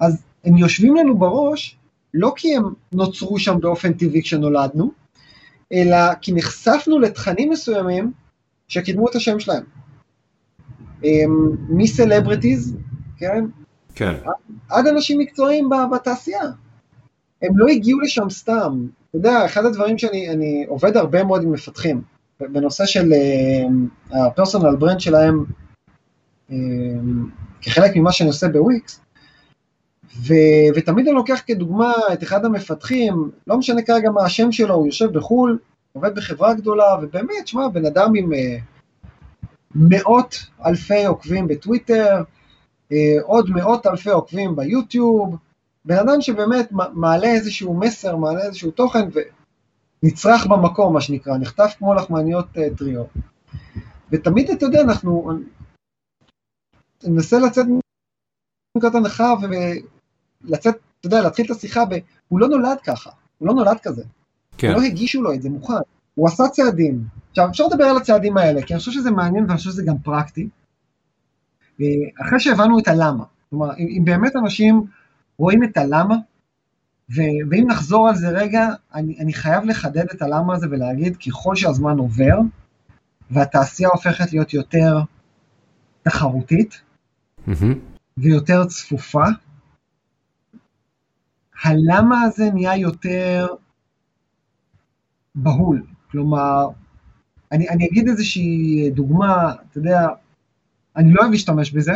אז 0.00 0.22
הם 0.44 0.56
יושבים 0.56 0.96
לנו 0.96 1.18
בראש, 1.18 1.76
לא 2.14 2.32
כי 2.36 2.56
הם 2.56 2.64
נוצרו 2.92 3.38
שם 3.38 3.60
באופן 3.60 3.92
טבעי 3.92 4.22
כשנולדנו, 4.22 4.90
אלא 5.72 6.14
כי 6.20 6.32
נחשפנו 6.32 6.98
לתכנים 6.98 7.50
מסוימים 7.50 8.12
שקידמו 8.68 9.08
את 9.08 9.14
השם 9.14 9.40
שלהם. 9.40 9.62
אמ, 11.04 11.56
מסלבריטיז, 11.68 12.76
כן, 13.16 13.44
כן. 13.94 14.14
עד 14.68 14.86
אנשים 14.86 15.18
מקצועיים 15.18 15.68
בתעשייה. 15.94 16.42
הם 17.42 17.58
לא 17.58 17.66
הגיעו 17.66 18.00
לשם 18.00 18.30
סתם. 18.30 18.86
אתה 19.10 19.16
יודע, 19.18 19.46
אחד 19.46 19.64
הדברים 19.64 19.98
שאני 19.98 20.30
אני 20.30 20.64
עובד 20.68 20.96
הרבה 20.96 21.24
מאוד 21.24 21.42
עם 21.42 21.52
מפתחים, 21.52 22.02
בנושא 22.40 22.86
של 22.86 23.12
הפרסונל 24.10 24.76
ברנד 24.76 25.00
שלהם, 25.00 25.44
אה, 26.50 26.56
כחלק 27.60 27.96
ממה 27.96 28.12
שאני 28.12 28.28
עושה 28.28 28.48
בוויקס, 28.48 29.00
ו, 30.16 30.34
ותמיד 30.74 31.06
אני 31.06 31.16
לוקח 31.16 31.42
כדוגמה 31.46 31.92
את 32.12 32.22
אחד 32.22 32.44
המפתחים, 32.44 33.30
לא 33.46 33.58
משנה 33.58 33.82
כרגע 33.82 34.10
מה 34.10 34.24
השם 34.24 34.52
שלו, 34.52 34.74
הוא 34.74 34.86
יושב 34.86 35.12
בחו"ל, 35.12 35.58
עובד 35.92 36.14
בחברה 36.14 36.54
גדולה, 36.54 36.96
ובאמת, 37.02 37.46
שמע, 37.46 37.68
בן 37.68 37.86
אדם 37.86 38.12
עם 38.16 38.32
אה, 38.32 38.56
מאות 39.74 40.46
אלפי 40.66 41.04
עוקבים 41.04 41.48
בטוויטר, 41.48 42.22
אה, 42.92 43.16
עוד 43.22 43.50
מאות 43.50 43.86
אלפי 43.86 44.10
עוקבים 44.10 44.56
ביוטיוב, 44.56 45.36
בן 45.84 45.98
אדם 45.98 46.20
שבאמת 46.20 46.68
מעלה 46.92 47.28
איזשהו 47.28 47.74
מסר, 47.74 48.16
מעלה 48.16 48.42
איזשהו 48.42 48.70
תוכן 48.70 49.08
ונצרך 50.02 50.46
במקום, 50.46 50.94
מה 50.94 51.00
שנקרא, 51.00 51.38
נחטף 51.38 51.74
כמו 51.78 51.94
לחמניות 51.94 52.46
אה, 52.58 52.68
טריות. 52.76 53.08
ותמיד, 54.12 54.50
אתה 54.50 54.66
יודע, 54.66 54.80
אנחנו... 54.80 55.30
אני 57.04 57.12
מנסה 57.12 57.38
לצאת 57.38 57.66
מנקודת 58.76 58.94
הנחה 58.94 59.34
ולצאת, 60.44 60.76
אתה 61.00 61.06
יודע, 61.06 61.22
להתחיל 61.22 61.46
את 61.46 61.50
השיחה 61.50 61.84
ב... 61.84 61.94
הוא 62.28 62.40
לא 62.40 62.48
נולד 62.48 62.80
ככה, 62.84 63.10
הוא 63.38 63.48
לא 63.48 63.54
נולד 63.54 63.80
כזה. 63.82 64.04
כן. 64.58 64.72
לא 64.72 64.82
הגישו 64.82 65.22
לו 65.22 65.34
את 65.34 65.42
זה 65.42 65.50
מוכן, 65.50 65.74
הוא 66.14 66.28
עשה 66.28 66.48
צעדים. 66.48 67.04
עכשיו, 67.30 67.48
אפשר 67.50 67.66
לדבר 67.66 67.84
על 67.84 67.96
הצעדים 67.96 68.36
האלה, 68.36 68.62
כי 68.62 68.74
אני 68.74 68.78
חושב 68.78 68.92
שזה 68.92 69.10
מעניין 69.10 69.44
ואני 69.44 69.56
חושב 69.56 69.70
שזה 69.70 69.82
גם 69.86 69.98
פרקטי. 69.98 70.48
אה, 71.80 71.86
אחרי 72.26 72.40
שהבנו 72.40 72.78
את 72.78 72.88
הלמה, 72.88 73.24
כלומר, 73.50 73.76
אם, 73.78 73.86
אם 73.98 74.04
באמת 74.04 74.36
אנשים 74.36 74.84
רואים 75.38 75.64
את 75.64 75.76
הלמה, 75.76 76.16
ואם 77.08 77.64
נחזור 77.68 78.08
על 78.08 78.14
זה 78.14 78.28
רגע, 78.28 78.68
אני, 78.94 79.18
אני 79.20 79.32
חייב 79.32 79.64
לחדד 79.64 80.04
את 80.14 80.22
הלמה 80.22 80.54
הזה 80.54 80.66
ולהגיד, 80.70 81.16
ככל 81.16 81.56
שהזמן 81.56 81.98
עובר, 81.98 82.38
והתעשייה 83.30 83.88
הופכת 83.88 84.32
להיות 84.32 84.54
יותר 84.54 84.98
תחרותית 86.02 86.82
מהמם. 87.46 87.78
ויותר 88.16 88.64
צפופה, 88.64 89.24
הלמה 91.62 92.22
הזה 92.22 92.50
נהיה 92.50 92.76
יותר 92.76 93.46
בהול. 95.34 95.82
כלומר, 96.10 96.68
אני, 97.52 97.68
אני 97.68 97.86
אגיד 97.86 98.08
איזושהי 98.08 98.90
דוגמה, 98.90 99.52
אתה 99.70 99.78
יודע, 99.78 100.08
אני 100.96 101.12
לא 101.12 101.20
אוהב 101.20 101.30
להשתמש 101.30 101.72
בזה. 101.72 101.92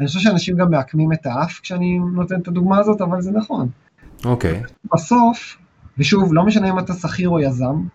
אני 0.00 0.06
חושב 0.06 0.20
שאנשים 0.20 0.56
גם 0.56 0.70
מעקמים 0.70 1.12
את 1.12 1.26
האף 1.26 1.60
כשאני 1.60 1.98
נותן 1.98 2.40
את 2.40 2.48
הדוגמה 2.48 2.78
הזאת, 2.78 3.00
אבל 3.00 3.22
זה 3.22 3.30
נכון. 3.30 3.68
אוקיי. 4.24 4.62
בסוף, 4.94 5.56
ושוב, 5.98 6.34
לא 6.34 6.46
משנה 6.46 6.70
אם 6.70 6.78
אתה 6.78 6.92
שכיר 6.94 7.28
או 7.28 7.40
יזם, 7.40 7.86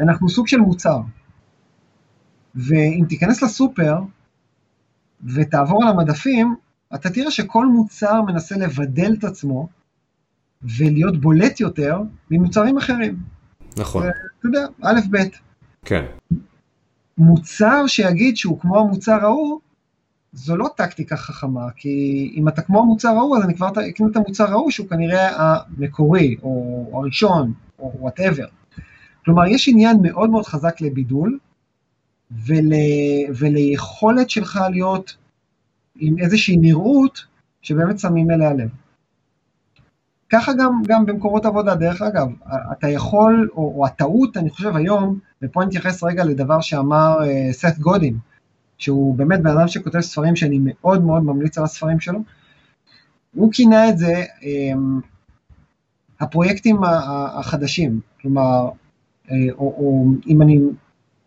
אנחנו 0.00 0.28
סוג 0.28 0.46
של 0.48 0.56
מוצר. 0.56 1.00
ואם 2.54 3.04
תיכנס 3.08 3.42
לסופר 3.42 4.00
ותעבור 5.34 5.84
על 5.84 5.88
המדפים, 5.88 6.56
אתה 6.94 7.10
תראה 7.10 7.30
שכל 7.30 7.66
מוצר 7.66 8.22
מנסה 8.22 8.56
לבדל 8.56 9.14
את 9.18 9.24
עצמו 9.24 9.68
ולהיות 10.62 11.20
בולט 11.20 11.60
יותר 11.60 12.00
ממוצרים 12.30 12.78
אחרים. 12.78 13.16
נכון. 13.76 14.02
אתה 14.06 14.46
יודע, 14.46 14.66
א', 14.82 15.00
ב'. 15.10 15.18
כן. 15.84 16.04
מוצר 17.18 17.86
שיגיד 17.86 18.36
שהוא 18.36 18.60
כמו 18.60 18.80
המוצר 18.80 19.24
ההוא, 19.24 19.60
זו 20.32 20.56
לא 20.56 20.68
טקטיקה 20.76 21.16
חכמה, 21.16 21.70
כי 21.76 22.32
אם 22.36 22.48
אתה 22.48 22.62
כמו 22.62 22.80
המוצר 22.80 23.08
ההוא, 23.08 23.36
אז 23.36 23.44
אני 23.44 23.54
כבר 23.54 23.68
אקנה 23.68 24.06
את 24.10 24.16
המוצר 24.16 24.50
ההוא 24.50 24.70
שהוא 24.70 24.88
כנראה 24.88 25.28
המקורי, 25.36 26.36
או 26.42 26.90
הראשון, 26.94 27.52
או 27.78 27.92
וואטאבר. 27.98 28.46
כלומר, 29.24 29.46
יש 29.46 29.68
עניין 29.68 29.96
מאוד 30.02 30.30
מאוד 30.30 30.46
חזק 30.46 30.80
לבידול, 30.80 31.38
ול, 32.46 32.72
וליכולת 33.38 34.30
שלך 34.30 34.60
להיות 34.70 35.16
עם 35.96 36.18
איזושהי 36.18 36.56
נראות 36.56 37.24
שבאמת 37.62 37.98
שמים 37.98 38.30
אליה 38.30 38.52
לב. 38.52 38.68
ככה 40.30 40.52
גם, 40.52 40.82
גם 40.86 41.06
במקומות 41.06 41.46
עבודה, 41.46 41.74
דרך 41.74 42.02
אגב, 42.02 42.28
אתה 42.72 42.88
יכול, 42.88 43.48
או, 43.52 43.74
או 43.76 43.86
הטעות, 43.86 44.36
אני 44.36 44.50
חושב 44.50 44.76
היום, 44.76 45.18
ופה 45.42 45.62
אני 45.62 45.68
אתייחס 45.68 46.02
רגע 46.02 46.24
לדבר 46.24 46.60
שאמר 46.60 47.16
uh, 47.20 47.52
סת 47.52 47.78
גודין, 47.78 48.18
שהוא 48.78 49.14
באמת 49.14 49.40
בן 49.42 49.58
אדם 49.58 49.68
שכותב 49.68 50.00
ספרים 50.00 50.36
שאני 50.36 50.58
מאוד 50.62 51.04
מאוד 51.04 51.22
ממליץ 51.22 51.58
על 51.58 51.64
הספרים 51.64 52.00
שלו, 52.00 52.18
הוא 53.34 53.52
כינה 53.52 53.88
את 53.88 53.98
זה 53.98 54.24
um, 54.40 55.04
הפרויקטים 56.20 56.80
החדשים, 57.38 58.00
כלומר, 58.20 58.68
uh, 59.26 59.30
או, 59.52 59.58
או 59.58 60.06
אם 60.26 60.42
אני 60.42 60.58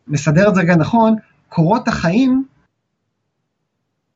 מסדר 0.08 0.50
את 0.50 0.56
זה 0.56 0.62
רגע 0.62 0.76
נכון, 0.76 1.16
קורות 1.50 1.88
החיים 1.88 2.46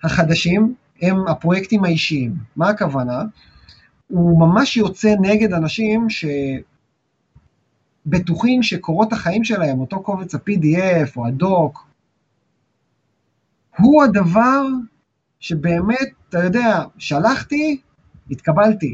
החדשים 0.03 0.75
הם 1.01 1.27
הפרויקטים 1.27 1.83
האישיים. 1.83 2.35
מה 2.55 2.69
הכוונה? 2.69 3.23
הוא 4.07 4.39
ממש 4.39 4.77
יוצא 4.77 5.15
נגד 5.21 5.53
אנשים 5.53 6.07
שבטוחים 8.07 8.63
שקורות 8.63 9.13
החיים 9.13 9.43
שלהם, 9.43 9.79
אותו 9.79 10.03
קובץ 10.03 10.35
ה-PDF 10.35 11.17
או 11.17 11.27
הדוק, 11.27 11.87
הוא 13.77 14.03
הדבר 14.03 14.65
שבאמת, 15.39 16.09
אתה 16.29 16.43
יודע, 16.43 16.83
שלחתי, 16.97 17.81
התקבלתי. 18.31 18.93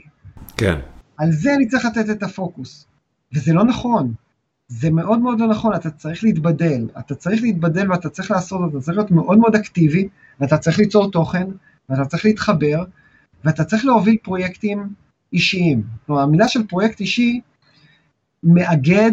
כן. 0.58 0.80
על 1.18 1.32
זה 1.32 1.54
אני 1.56 1.68
צריך 1.68 1.86
לתת 1.86 2.10
את 2.10 2.24
הפוקוס. 2.24 2.88
וזה 3.34 3.54
לא 3.54 3.64
נכון. 3.64 4.14
זה 4.68 4.90
מאוד 4.92 5.20
מאוד 5.20 5.40
לא 5.40 5.48
נכון, 5.48 5.76
אתה 5.76 5.90
צריך 5.90 6.24
להתבדל. 6.24 6.88
אתה 7.00 7.16
צריך 7.16 7.42
להתבדל 7.42 7.92
ואתה 7.92 8.10
צריך 8.10 8.32
לעשות, 8.32 8.72
אתה 8.72 8.80
צריך 8.80 8.98
להיות 8.98 9.12
מאוד 9.12 9.38
מאוד 9.38 9.56
אקטיבי, 9.56 10.08
ואתה 10.40 10.58
צריך 10.58 10.80
ליצור 10.80 11.12
תוכן, 11.12 11.48
ואתה 11.90 12.06
צריך 12.06 12.26
להתחבר, 12.26 12.84
ואתה 13.46 13.64
צריך 13.64 13.86
להוביל 13.86 14.18
פרויקטים 14.24 14.90
אישיים. 15.34 15.84
כלומר, 16.06 16.22
המילה 16.22 16.48
של 16.48 16.68
פרויקט 16.68 17.00
אישי 17.00 17.42
מאגד, 18.44 19.12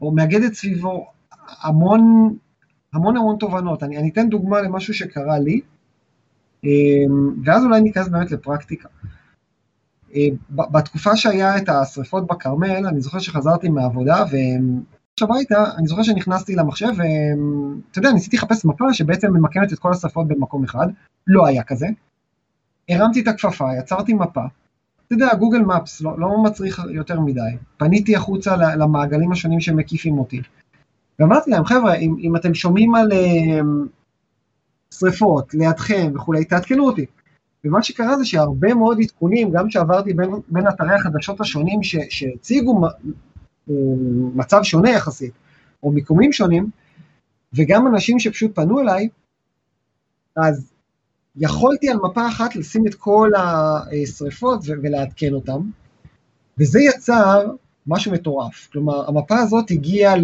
או 0.00 0.12
מאגדת 0.12 0.54
סביבו 0.54 1.06
המון, 1.62 2.34
המון 2.94 3.16
המון 3.16 3.36
תובנות. 3.36 3.82
אני, 3.82 3.98
אני 3.98 4.08
אתן 4.08 4.28
דוגמה 4.28 4.60
למשהו 4.60 4.94
שקרה 4.94 5.38
לי, 5.38 5.60
ואז 7.44 7.64
אולי 7.64 7.80
ניכנס 7.80 8.08
באמת 8.08 8.30
לפרקטיקה. 8.30 8.88
בתקופה 10.50 11.16
שהיה 11.16 11.58
את 11.58 11.68
השריפות 11.68 12.26
בכרמל, 12.26 12.86
אני 12.86 13.00
זוכר 13.00 13.18
שחזרתי 13.18 13.68
מהעבודה, 13.68 14.24
הביתה, 15.20 15.64
אני 15.76 15.86
זוכר 15.86 16.02
שנכנסתי 16.02 16.54
למחשב, 16.54 16.88
ואתה 16.88 17.98
יודע, 17.98 18.12
ניסיתי 18.12 18.36
לחפש 18.36 18.64
מפה 18.64 18.94
שבעצם 18.94 19.32
ממקמת 19.32 19.72
את 19.72 19.78
כל 19.78 19.92
השרפות 19.92 20.28
במקום 20.28 20.64
אחד, 20.64 20.86
לא 21.26 21.46
היה 21.46 21.62
כזה. 21.62 21.86
הרמתי 22.88 23.20
את 23.20 23.28
הכפפה, 23.28 23.68
יצרתי 23.78 24.14
מפה, 24.14 24.40
אתה 25.06 25.14
יודע, 25.14 25.34
גוגל 25.34 25.58
מפס 25.58 26.00
לא, 26.00 26.18
לא 26.18 26.42
מצריך 26.42 26.82
יותר 26.90 27.20
מדי. 27.20 27.40
פניתי 27.76 28.16
החוצה 28.16 28.56
למעגלים 28.56 29.32
השונים 29.32 29.60
שמקיפים 29.60 30.18
אותי. 30.18 30.42
ואמרתי 31.18 31.50
להם, 31.50 31.64
חבר'ה, 31.64 31.94
אם, 31.94 32.16
אם 32.20 32.36
אתם 32.36 32.54
שומעים 32.54 32.94
על, 32.94 33.12
שריפות 34.98 35.54
לידכם 35.54 36.12
וכולי, 36.14 36.44
תעדכנו 36.44 36.86
אותי. 36.86 37.06
ומה 37.64 37.82
שקרה 37.82 38.18
זה 38.18 38.24
שהרבה 38.24 38.74
מאוד 38.74 38.98
עדכונים, 39.00 39.50
גם 39.50 39.70
שעברתי 39.70 40.12
בין, 40.12 40.30
בין 40.48 40.68
אתרי 40.68 40.94
החדשות 40.94 41.40
השונים 41.40 41.82
ש, 41.82 41.96
שהציגו 42.08 42.80
מצב 44.34 44.62
שונה 44.62 44.90
יחסית, 44.90 45.32
או 45.82 45.92
מיקומים 45.92 46.32
שונים, 46.32 46.70
וגם 47.54 47.86
אנשים 47.86 48.18
שפשוט 48.18 48.54
פנו 48.54 48.80
אליי, 48.80 49.08
אז 50.36 50.72
יכולתי 51.36 51.90
על 51.90 51.96
מפה 51.96 52.28
אחת 52.28 52.56
לשים 52.56 52.86
את 52.86 52.94
כל 52.94 53.30
השריפות 53.36 54.60
ולעדכן 54.66 55.32
אותם, 55.32 55.60
וזה 56.58 56.80
יצר 56.80 57.50
משהו 57.86 58.12
מטורף. 58.12 58.68
כלומר, 58.72 59.08
המפה 59.08 59.38
הזאת 59.38 59.70
הגיעה 59.70 60.14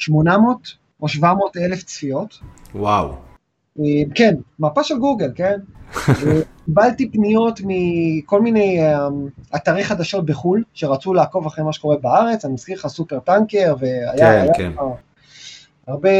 ל-800 0.00 0.76
או 1.00 1.08
700 1.08 1.56
אלף 1.56 1.82
צפיות. 1.82 2.38
וואו. 2.74 3.14
אה, 3.80 4.02
כן, 4.14 4.34
מפה 4.58 4.84
של 4.84 4.98
גוגל, 4.98 5.32
כן? 5.34 5.60
אה, 6.08 6.40
קיבלתי 6.64 7.10
פניות 7.10 7.60
מכל 7.64 8.42
מיני 8.42 8.80
אה, 8.80 9.08
אתרי 9.56 9.84
חדשות 9.84 10.26
בחו"ל, 10.26 10.64
שרצו 10.74 11.14
לעקוב 11.14 11.46
אחרי 11.46 11.64
מה 11.64 11.72
שקורה 11.72 11.96
בארץ, 11.96 12.44
אני 12.44 12.54
מזכיר 12.54 12.78
לך 12.78 12.86
סופר 12.86 13.18
טנקר, 13.18 13.74
והיה 13.78 14.16
כן, 14.16 14.24
היה 14.24 14.54
כן. 14.54 14.72
הרבה 15.86 16.10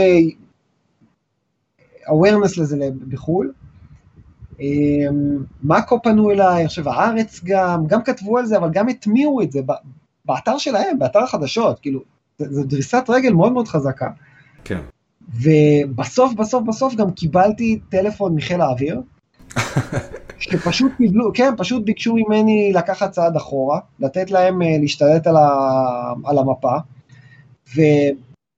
awareness 2.07 2.61
לזה 2.61 2.89
בחו"ל. 3.09 3.53
מאקו 5.63 6.03
פנו 6.03 6.31
אליי, 6.31 6.69
חושב 6.69 6.89
הארץ 6.89 7.41
גם, 7.45 7.87
גם 7.87 8.03
כתבו 8.03 8.39
על 8.39 8.47
זה, 8.47 8.57
אבל 8.57 8.71
גם 8.73 8.89
הטמיעו 8.89 9.43
את 9.43 9.53
זה 9.53 9.61
באתר 10.25 10.59
שלהם, 10.59 10.99
באתר 10.99 11.19
החדשות, 11.19 11.81
כאילו, 11.81 12.01
זו 12.51 12.65
דריסת 12.65 13.05
רגל 13.09 13.33
מאוד 13.33 13.53
מאוד 13.53 13.69
חזקה. 13.69 14.09
כן. 14.65 14.81
ובסוף, 15.35 16.35
בסוף, 16.35 16.65
בסוף 16.65 16.95
גם 16.95 17.11
קיבלתי 17.11 17.81
טלפון 17.89 18.35
מחיל 18.35 18.61
האוויר, 18.61 19.01
שפשוט 20.39 20.93
קיבלו, 20.97 21.31
כן, 21.35 21.55
פשוט 21.57 21.85
ביקשו 21.85 22.15
ממני 22.15 22.73
לקחת 22.75 23.11
צעד 23.11 23.37
אחורה, 23.37 23.81
לתת 24.01 24.31
להם 24.31 24.63
אה, 24.63 24.77
להשתלט 24.81 25.27
על, 25.27 25.37
ה, 25.37 25.49
על 26.25 26.39
המפה, 26.39 26.77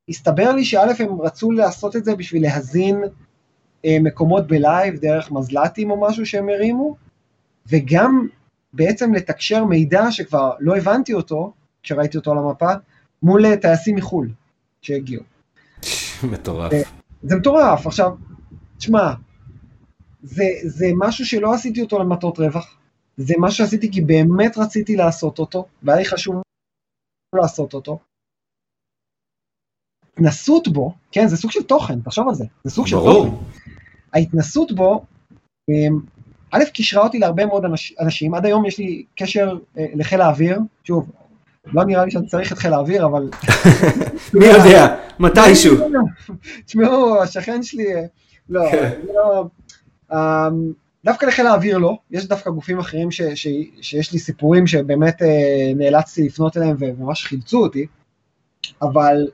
והסתבר 0.09 0.53
לי 0.53 0.65
שא' 0.65 0.93
הם 0.99 1.21
רצו 1.21 1.51
לעשות 1.51 1.97
את 1.97 2.05
זה 2.05 2.17
בשביל 2.17 2.43
להזין 2.43 3.03
אה, 3.85 3.97
מקומות 4.01 4.47
בלייב 4.47 4.97
דרך 4.97 5.33
מזל"טים 5.33 5.91
או 5.91 6.01
משהו 6.01 6.27
שהם 6.27 6.49
הרימו, 6.49 6.97
וגם 7.67 8.29
בעצם 8.73 9.15
לתקשר 9.15 9.65
מידע 9.65 10.11
שכבר 10.11 10.53
לא 10.61 10.77
הבנתי 10.77 11.15
אותו, 11.15 11.53
כשראיתי 11.83 12.17
אותו 12.17 12.33
על 12.33 12.39
המפה, 12.39 12.73
מול 13.25 13.57
טייסים 13.57 13.97
מחו"ל 13.97 14.29
שהגיעו. 14.83 15.23
מטורף. 16.33 16.73
זה 17.23 17.37
מטורף. 17.37 17.87
עכשיו, 17.87 18.11
תשמע, 18.79 19.13
זה, 20.23 20.45
זה 20.65 20.87
משהו 20.97 21.27
שלא 21.27 21.55
עשיתי 21.55 21.83
אותו 21.83 21.99
למטרות 21.99 22.39
רווח, 22.39 22.77
זה 23.17 23.35
מה 23.39 23.51
שעשיתי 23.51 23.93
כי 23.93 24.01
באמת 24.01 24.59
רציתי 24.59 24.97
לעשות 24.97 25.39
אותו, 25.39 25.67
והיה 25.83 25.99
לי 25.99 26.05
חשוב 26.05 26.43
לעשות 27.35 27.75
אותו. 27.75 27.99
התנסות 30.13 30.69
בו, 30.69 30.95
כן, 31.13 31.27
זה 31.27 31.37
סוג 31.37 31.51
של 31.51 31.63
תוכן, 31.63 32.01
תחשוב 32.01 32.29
על 32.29 32.35
זה, 32.35 32.45
זה 32.65 32.71
סוג 32.71 32.87
של 32.87 32.97
תוכן. 32.97 33.37
ההתנסות 34.13 34.73
בו, 34.73 35.05
אמ, 35.71 35.99
א', 36.51 36.65
קישרה 36.75 37.03
אותי 37.03 37.19
להרבה 37.19 37.47
מאוד 37.47 37.65
אנשים, 38.01 38.35
עד 38.35 38.47
היום 38.47 38.67
יש 38.67 38.79
לי 38.79 39.05
קשר 39.17 39.59
אה, 39.79 39.87
לחיל 39.95 40.21
האוויר, 40.21 40.59
שוב, 40.85 41.11
לא 41.73 41.85
נראה 41.85 42.05
לי 42.05 42.11
שאני 42.11 42.27
צריך 42.27 42.53
את 42.53 42.59
חיל 42.59 42.73
האוויר, 42.73 43.07
אבל... 43.07 43.31
מי 44.35 44.47
יודע, 44.47 44.97
מתישהו. 45.19 45.77
תשמעו, 46.67 47.23
השכן 47.23 47.63
שלי, 47.63 47.85
לא, 48.49 48.71
כן. 48.71 48.91
לא, 49.15 49.47
אמ, 50.13 50.73
דווקא 51.05 51.27
לחיל 51.27 51.47
האוויר 51.47 51.79
לא, 51.79 51.99
יש 52.11 52.29
דווקא 52.29 52.51
גופים 52.51 52.79
אחרים 52.79 53.11
ש, 53.11 53.23
ש, 53.23 53.49
שיש 53.81 54.13
לי 54.13 54.19
סיפורים 54.19 54.67
שבאמת 54.67 55.23
אה, 55.23 55.73
נאלצתי 55.77 56.27
לפנות 56.27 56.57
אליהם 56.57 56.77
וממש 56.79 57.25
חילצו 57.25 57.63
אותי, 57.63 57.87
אבל 58.83 59.29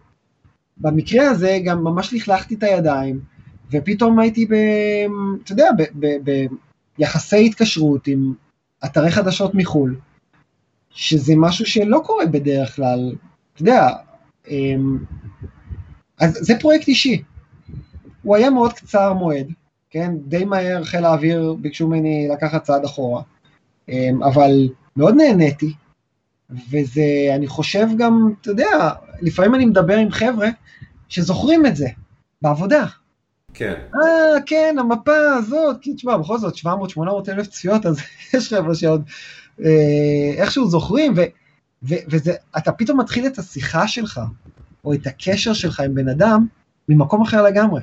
במקרה 0.77 1.31
הזה 1.31 1.59
גם 1.65 1.85
ממש 1.85 2.15
לכלכתי 2.15 2.55
את 2.55 2.63
הידיים, 2.63 3.21
ופתאום 3.73 4.19
הייתי 4.19 4.47
ב... 4.47 4.55
אתה 5.45 5.53
יודע, 5.53 5.71
ביחסי 6.99 7.47
התקשרות 7.47 8.07
עם 8.07 8.33
אתרי 8.85 9.11
חדשות 9.11 9.55
מחו"ל, 9.55 9.97
שזה 10.91 11.33
משהו 11.37 11.67
שלא 11.67 12.03
קורה 12.05 12.27
בדרך 12.27 12.77
כלל, 12.77 13.13
אתה 13.55 13.63
יודע, 13.63 13.89
אמ, 14.49 14.99
אז 16.21 16.39
זה 16.41 16.55
פרויקט 16.61 16.89
אישי. 16.89 17.23
הוא 18.23 18.37
היה 18.37 18.51
מאוד 18.51 18.73
קצר 18.73 19.13
מועד, 19.13 19.53
כן? 19.91 20.13
די 20.27 20.45
מהר 20.45 20.85
חיל 20.85 21.05
האוויר 21.05 21.57
ביקשו 21.61 21.89
ממני 21.89 22.29
לקחת 22.33 22.63
צעד 22.63 22.85
אחורה, 22.85 23.23
אמ, 23.89 24.23
אבל 24.23 24.69
מאוד 24.97 25.15
נהניתי, 25.15 25.73
וזה, 26.71 27.03
אני 27.35 27.47
חושב 27.47 27.87
גם, 27.99 28.33
אתה 28.41 28.51
יודע, 28.51 28.91
לפעמים 29.23 29.55
אני 29.55 29.67
מדבר 29.67 29.97
עם 29.97 30.11
חבר'ה 30.11 30.49
שזוכרים 31.09 31.67
את 31.67 31.77
זה 31.77 31.89
בעבודה. 32.43 32.87
כן. 33.55 33.75
אה, 33.95 34.41
כן, 34.47 34.77
המפה 34.79 35.35
הזאת, 35.39 35.77
כי 35.81 35.95
תשמע, 35.95 36.17
בכל 36.17 36.39
זאת, 36.39 36.55
700-800 36.57 36.69
אלף 37.29 37.47
צפיות, 37.47 37.87
אז 37.87 38.01
יש 38.35 38.55
חבר'ה 38.55 38.75
שעוד 38.75 39.03
איכשהו 40.37 40.71
זוכרים, 40.71 41.15
ו, 41.17 41.21
ו, 41.83 41.95
וזה, 42.09 42.33
אתה 42.59 42.73
פתאום 42.73 43.01
מתחיל 43.01 43.27
את 43.27 43.39
השיחה 43.39 43.89
שלך, 43.89 44.21
או 44.85 44.95
את 44.95 45.07
הקשר 45.07 45.53
שלך 45.53 45.81
עם 45.81 45.95
בן 45.95 46.09
אדם, 46.09 46.47
ממקום 46.89 47.23
אחר 47.23 47.43
לגמרי. 47.43 47.81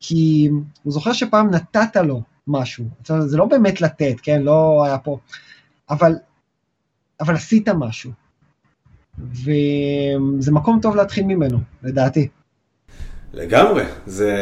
כי 0.00 0.50
הוא 0.82 0.92
זוכר 0.92 1.12
שפעם 1.12 1.50
נתת 1.50 1.96
לו 1.96 2.22
משהו, 2.46 2.84
זה 3.18 3.36
לא 3.36 3.44
באמת 3.44 3.80
לתת, 3.80 4.14
כן, 4.22 4.42
לא 4.42 4.84
היה 4.86 4.98
פה, 4.98 5.18
אבל, 5.90 6.12
אבל 7.20 7.34
עשית 7.34 7.68
משהו. 7.68 8.10
וזה 9.18 10.52
מקום 10.52 10.78
טוב 10.82 10.96
להתחיל 10.96 11.24
ממנו, 11.24 11.58
לדעתי. 11.82 12.28
לגמרי, 13.32 13.84
זה, 14.06 14.34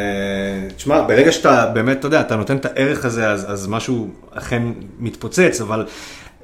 תשמע, 0.75 1.07
ברגע 1.07 1.31
שאתה 1.31 1.71
באמת, 1.73 1.99
אתה 1.99 2.07
יודע, 2.07 2.21
אתה 2.21 2.35
נותן 2.35 2.57
את 2.57 2.65
הערך 2.65 3.05
הזה, 3.05 3.29
אז, 3.29 3.51
אז 3.51 3.67
משהו 3.67 4.09
אכן 4.31 4.63
מתפוצץ, 4.99 5.61
אבל 5.61 5.87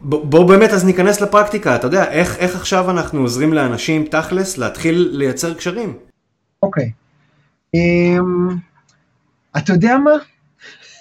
בוא, 0.01 0.25
בוא 0.25 0.47
באמת 0.47 0.69
אז 0.69 0.85
ניכנס 0.85 1.21
לפרקטיקה, 1.21 1.75
אתה 1.75 1.87
יודע, 1.87 2.11
איך, 2.11 2.37
איך 2.37 2.55
עכשיו 2.55 2.91
אנחנו 2.91 3.19
עוזרים 3.21 3.53
לאנשים 3.53 4.05
תכלס 4.05 4.57
להתחיל 4.57 5.09
לייצר 5.13 5.53
קשרים? 5.53 5.97
אוקיי. 6.63 6.91
Okay. 6.91 7.79
Um, 8.19 8.55
אתה 9.57 9.73
יודע 9.73 9.97
מה? 9.97 10.11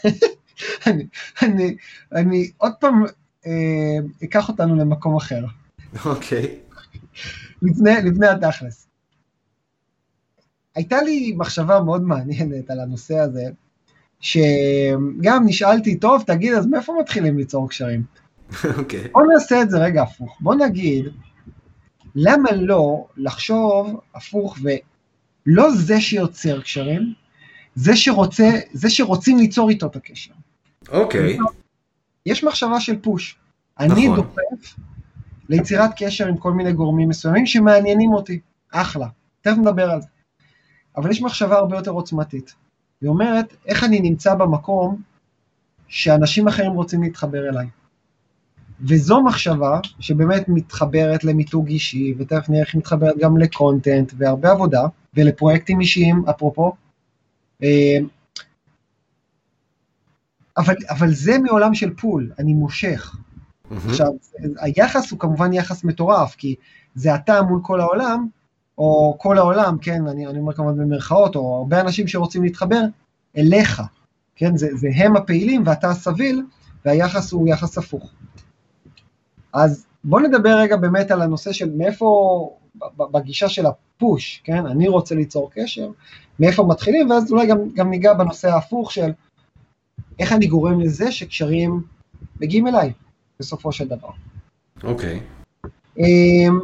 אני, 0.87 1.07
אני, 1.43 1.77
אני 2.13 2.51
עוד 2.57 2.73
פעם 2.81 3.05
אה, 3.47 3.99
אקח 4.25 4.49
אותנו 4.49 4.77
למקום 4.77 5.17
אחר. 5.17 5.45
אוקיי. 6.05 6.45
Okay. 6.45 6.69
לפני, 7.63 7.93
לפני 8.05 8.27
התכלס. 8.27 8.87
הייתה 10.75 11.03
לי 11.03 11.35
מחשבה 11.37 11.81
מאוד 11.81 12.03
מעניינת 12.03 12.71
על 12.71 12.81
הנושא 12.81 13.19
הזה, 13.19 13.45
שגם 14.21 15.43
נשאלתי, 15.47 15.97
טוב, 15.97 16.23
תגיד, 16.27 16.55
אז 16.55 16.67
מאיפה 16.67 16.95
מתחילים 17.01 17.39
ליצור 17.39 17.69
קשרים? 17.69 18.03
אוקיי. 18.79 19.05
Okay. 19.05 19.09
בוא 19.13 19.23
נעשה 19.33 19.63
את 19.63 19.71
זה 19.71 19.79
רגע 19.79 20.03
הפוך. 20.03 20.39
בוא 20.41 20.55
נגיד, 20.55 21.05
למה 22.15 22.53
לא 22.53 23.07
לחשוב 23.17 24.01
הפוך 24.15 24.59
ולא 24.63 25.71
זה 25.71 26.01
שיוצר 26.01 26.61
קשרים, 26.61 27.13
זה, 27.75 27.97
שרוצה, 27.97 28.51
זה 28.73 28.91
שרוצים 28.91 29.39
ליצור 29.39 29.71
איתו 29.71 29.87
את 29.87 29.97
הקשר. 29.97 30.33
אוקיי. 30.89 31.39
Okay. 31.39 31.43
יש 32.27 32.45
מחשבה 32.45 32.81
של 32.81 32.99
פוש. 32.99 33.39
נכון. 33.81 33.91
אני 33.93 34.09
דוחף 34.17 34.77
ליצירת 35.49 35.91
קשר 35.97 36.27
עם 36.27 36.37
כל 36.37 36.53
מיני 36.53 36.73
גורמים 36.73 37.09
מסוימים 37.09 37.47
שמעניינים 37.47 38.13
אותי. 38.13 38.41
אחלה. 38.71 39.07
תכף 39.41 39.57
נדבר 39.59 39.91
על 39.91 40.01
זה. 40.01 40.09
אבל 40.97 41.11
יש 41.11 41.23
מחשבה 41.23 41.57
הרבה 41.57 41.77
יותר 41.77 41.91
עוצמתית. 41.91 42.55
היא 43.01 43.09
אומרת, 43.09 43.57
איך 43.67 43.85
אני 43.85 44.01
נמצא 44.01 44.35
במקום 44.35 45.03
שאנשים 45.89 46.49
אחרים 46.49 46.73
רוצים 46.73 47.03
להתחבר 47.03 47.49
אליי. 47.49 47.67
וזו 48.81 49.23
מחשבה 49.23 49.81
שבאמת 50.01 50.49
מתחברת 50.49 51.25
למיתוג 51.25 51.69
אישי, 51.69 52.15
ותכף 52.19 52.49
נראה 52.49 52.63
איך 52.63 52.75
היא 52.75 52.79
מתחברת 52.79 53.19
גם 53.19 53.37
לקונטנט 53.37 54.13
והרבה 54.17 54.51
עבודה, 54.51 54.83
ולפרויקטים 55.15 55.81
אישיים, 55.81 56.25
אפרופו, 56.31 56.73
אה, 57.63 57.99
אבל, 60.57 60.75
אבל 60.91 61.11
זה 61.11 61.39
מעולם 61.39 61.75
של 61.75 61.95
פול, 61.95 62.31
אני 62.39 62.55
מושך. 62.55 63.17
Mm-hmm. 63.17 63.75
עכשיו, 63.89 64.09
היחס 64.61 65.11
הוא 65.11 65.19
כמובן 65.19 65.53
יחס 65.53 65.85
מטורף, 65.85 66.35
כי 66.35 66.55
זה 66.95 67.15
אתה 67.15 67.43
מול 67.43 67.61
כל 67.63 67.81
העולם, 67.81 68.27
או 68.79 69.17
כל 69.19 69.39
העולם, 69.39 69.79
כן, 69.79 70.07
אני, 70.07 70.27
אני 70.27 70.39
אומר 70.39 70.53
כמובן 70.53 70.79
במרכאות, 70.79 71.37
או 71.37 71.57
הרבה 71.57 71.81
אנשים 71.81 72.09
שרוצים 72.09 72.43
להתחבר 72.43 72.81
אליך, 73.37 73.83
כן, 74.37 74.57
זה, 74.57 74.69
זה 74.75 74.89
הם 74.95 75.17
הפעילים 75.17 75.63
ואתה 75.67 75.91
הסביל, 75.91 76.43
והיחס 76.85 77.33
הוא 77.33 77.49
יחס 77.49 77.79
הפוך. 77.79 78.13
אז 79.53 79.87
בוא 80.05 80.21
נדבר 80.21 80.59
רגע 80.59 80.77
באמת 80.77 81.11
על 81.11 81.23
הנושא 81.23 81.53
של 81.53 81.71
מאיפה, 81.77 82.51
בגישה 82.97 83.49
של 83.49 83.67
הפוש, 83.67 84.41
כן? 84.45 84.67
אני 84.67 84.89
רוצה 84.89 85.15
ליצור 85.15 85.51
קשר, 85.55 85.91
מאיפה 86.41 86.65
מתחילים, 86.65 87.11
ואז 87.11 87.33
אולי 87.33 87.47
גם, 87.47 87.59
גם 87.75 87.91
ניגע 87.91 88.15
בנושא 88.15 88.49
ההפוך 88.49 88.93
של 88.93 89.11
איך 90.19 90.33
אני 90.33 90.47
גורם 90.47 90.81
לזה 90.81 91.13
שקשרים 91.13 91.83
מגיעים 92.41 92.67
אליי, 92.67 92.93
בסופו 93.41 93.73
של 93.73 93.89
דבר. 93.89 94.11
אוקיי. 94.85 95.21
Okay. 95.21 95.39
אמ, 95.99 96.61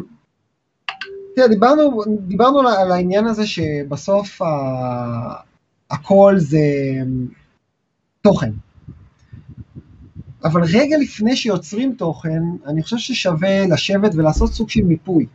תראה, 1.36 1.48
דיברנו, 1.48 2.02
דיברנו 2.18 2.68
על 2.68 2.92
העניין 2.92 3.26
הזה 3.26 3.46
שבסוף 3.46 4.42
ה... 4.42 4.46
הכל 5.90 6.34
זה 6.38 6.58
תוכן. 8.22 8.50
אבל 10.44 10.62
רגע 10.74 10.96
לפני 10.98 11.36
שיוצרים 11.36 11.94
תוכן, 11.94 12.42
אני 12.66 12.82
חושב 12.82 12.96
ששווה 12.96 13.66
לשבת 13.66 14.14
ולעשות 14.14 14.52
סוג 14.52 14.70
של 14.70 14.82
מיפוי. 14.82 15.26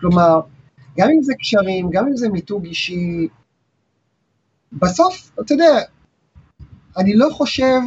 כלומר, 0.00 0.40
גם 0.98 1.08
אם 1.16 1.22
זה 1.22 1.32
קשרים, 1.38 1.90
גם 1.90 2.06
אם 2.06 2.16
זה 2.16 2.28
מיתוג 2.28 2.64
אישי, 2.64 3.28
בסוף, 4.72 5.30
אתה 5.40 5.54
יודע, 5.54 5.78
אני 6.96 7.16
לא 7.16 7.28
חושב 7.32 7.80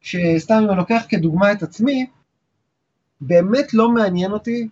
שסתם 0.00 0.54
אם 0.54 0.68
אני 0.68 0.76
לוקח 0.76 1.02
כדוגמה 1.08 1.52
את 1.52 1.62
עצמי, 1.62 2.06
באמת 3.20 3.74
לא 3.74 3.90
מעניין 3.90 4.32
אותי 4.32 4.68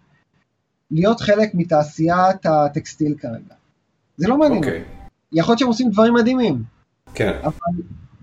להיות 0.91 1.21
חלק 1.21 1.51
מתעשיית 1.55 2.47
הטקסטיל 2.47 3.15
כרגע. 3.19 3.55
זה 4.17 4.29
לא 4.29 4.39
מעניין. 4.39 4.63
Okay. 4.63 4.67
אוקיי. 4.67 4.85
יכול 5.33 5.53
להיות 5.53 5.59
שהם 5.59 5.69
עושים 5.69 5.91
דברים 5.91 6.15
מדהימים. 6.15 6.63
כן. 7.15 7.41
אבל 7.45 7.83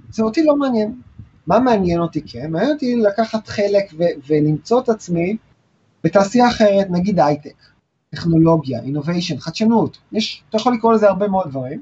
זה 0.10 0.24
אותי 0.24 0.44
לא 0.44 0.56
מעניין. 0.56 1.02
מה 1.48 1.60
מעניין 1.60 2.00
אותי 2.00 2.22
כן? 2.22 2.52
מעניין 2.52 2.72
אותי 2.72 2.96
לקחת 2.96 3.48
חלק 3.48 3.92
ו- 3.98 4.28
ולמצוא 4.28 4.82
את 4.82 4.90
עצמי 4.90 5.38
בתעשייה 6.04 6.48
אחרת, 6.48 6.88
נגיד 6.90 7.20
הייטק, 7.20 7.56
טכנולוגיה, 8.10 8.82
אינוביישן, 8.82 9.40
חדשנות, 9.40 9.98
יש, 10.12 10.44
אתה 10.50 10.58
יכול 10.58 10.74
לקרוא 10.74 10.94
לזה 10.94 11.10
הרבה 11.10 11.28
מאוד 11.28 11.50
דברים, 11.50 11.82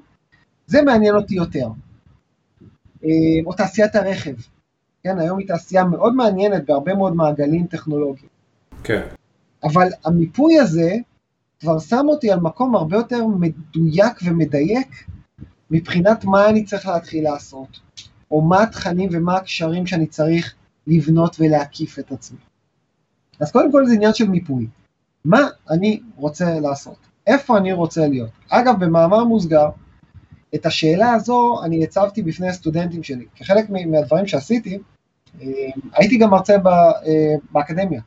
זה 0.68 0.82
מעניין 0.82 1.16
אותי 1.16 1.36
יותר. 1.36 1.68
אה, 3.04 3.10
או 3.46 3.54
תעשיית 3.54 3.96
הרכב, 3.96 4.34
כן, 5.04 5.20
היום 5.20 5.40
היא 5.40 5.48
תעשייה 5.48 5.84
מאוד 5.84 6.16
מעניינת 6.16 6.66
בהרבה 6.66 6.94
מאוד 6.94 7.16
מעגלים 7.16 7.68
טכנולוגיים. 7.68 8.30
כן. 8.84 9.08
אבל 9.64 9.88
המיפוי 10.06 10.60
הזה 10.60 10.96
כבר 11.60 11.80
שם 11.80 12.06
אותי 12.10 12.32
על 12.32 12.40
מקום 12.40 12.76
הרבה 12.76 12.98
יותר 12.98 13.26
מדויק 13.28 14.20
ומדייק 14.26 15.06
מבחינת 15.72 16.26
מה 16.26 16.50
אני 16.50 16.66
צריך 16.66 16.88
להתחיל 16.88 17.24
לעשות. 17.24 17.80
או 18.32 18.42
מה 18.42 18.64
התכנים 18.64 19.10
ומה 19.12 19.36
הקשרים 19.36 19.88
שאני 19.88 20.08
צריך 20.08 20.54
לבנות 20.88 21.36
ולהקיף 21.40 22.00
את 22.00 22.12
עצמי. 22.12 22.40
אז 23.40 23.52
קודם 23.52 23.72
כל 23.72 23.86
זה 23.86 23.94
עניין 23.94 24.14
של 24.14 24.28
מיפוי. 24.28 24.68
מה 25.26 25.48
אני 25.70 26.00
רוצה 26.16 26.60
לעשות? 26.60 26.98
איפה 27.28 27.58
אני 27.58 27.74
רוצה 27.74 28.08
להיות? 28.08 28.30
אגב, 28.50 28.86
במאמר 28.86 29.24
מוסגר, 29.24 29.70
את 30.56 30.66
השאלה 30.66 31.12
הזו 31.12 31.64
אני 31.64 31.84
הצבתי 31.84 32.22
בפני 32.22 32.50
הסטודנטים 32.50 33.04
שלי. 33.04 33.26
כחלק 33.36 33.70
מהדברים 33.70 34.28
שעשיתי, 34.28 34.78
אה, 35.42 35.48
הייתי 35.94 36.18
גם 36.18 36.30
מרצה 36.30 36.56
אה, 36.56 37.36
באקדמיה. 37.52 38.02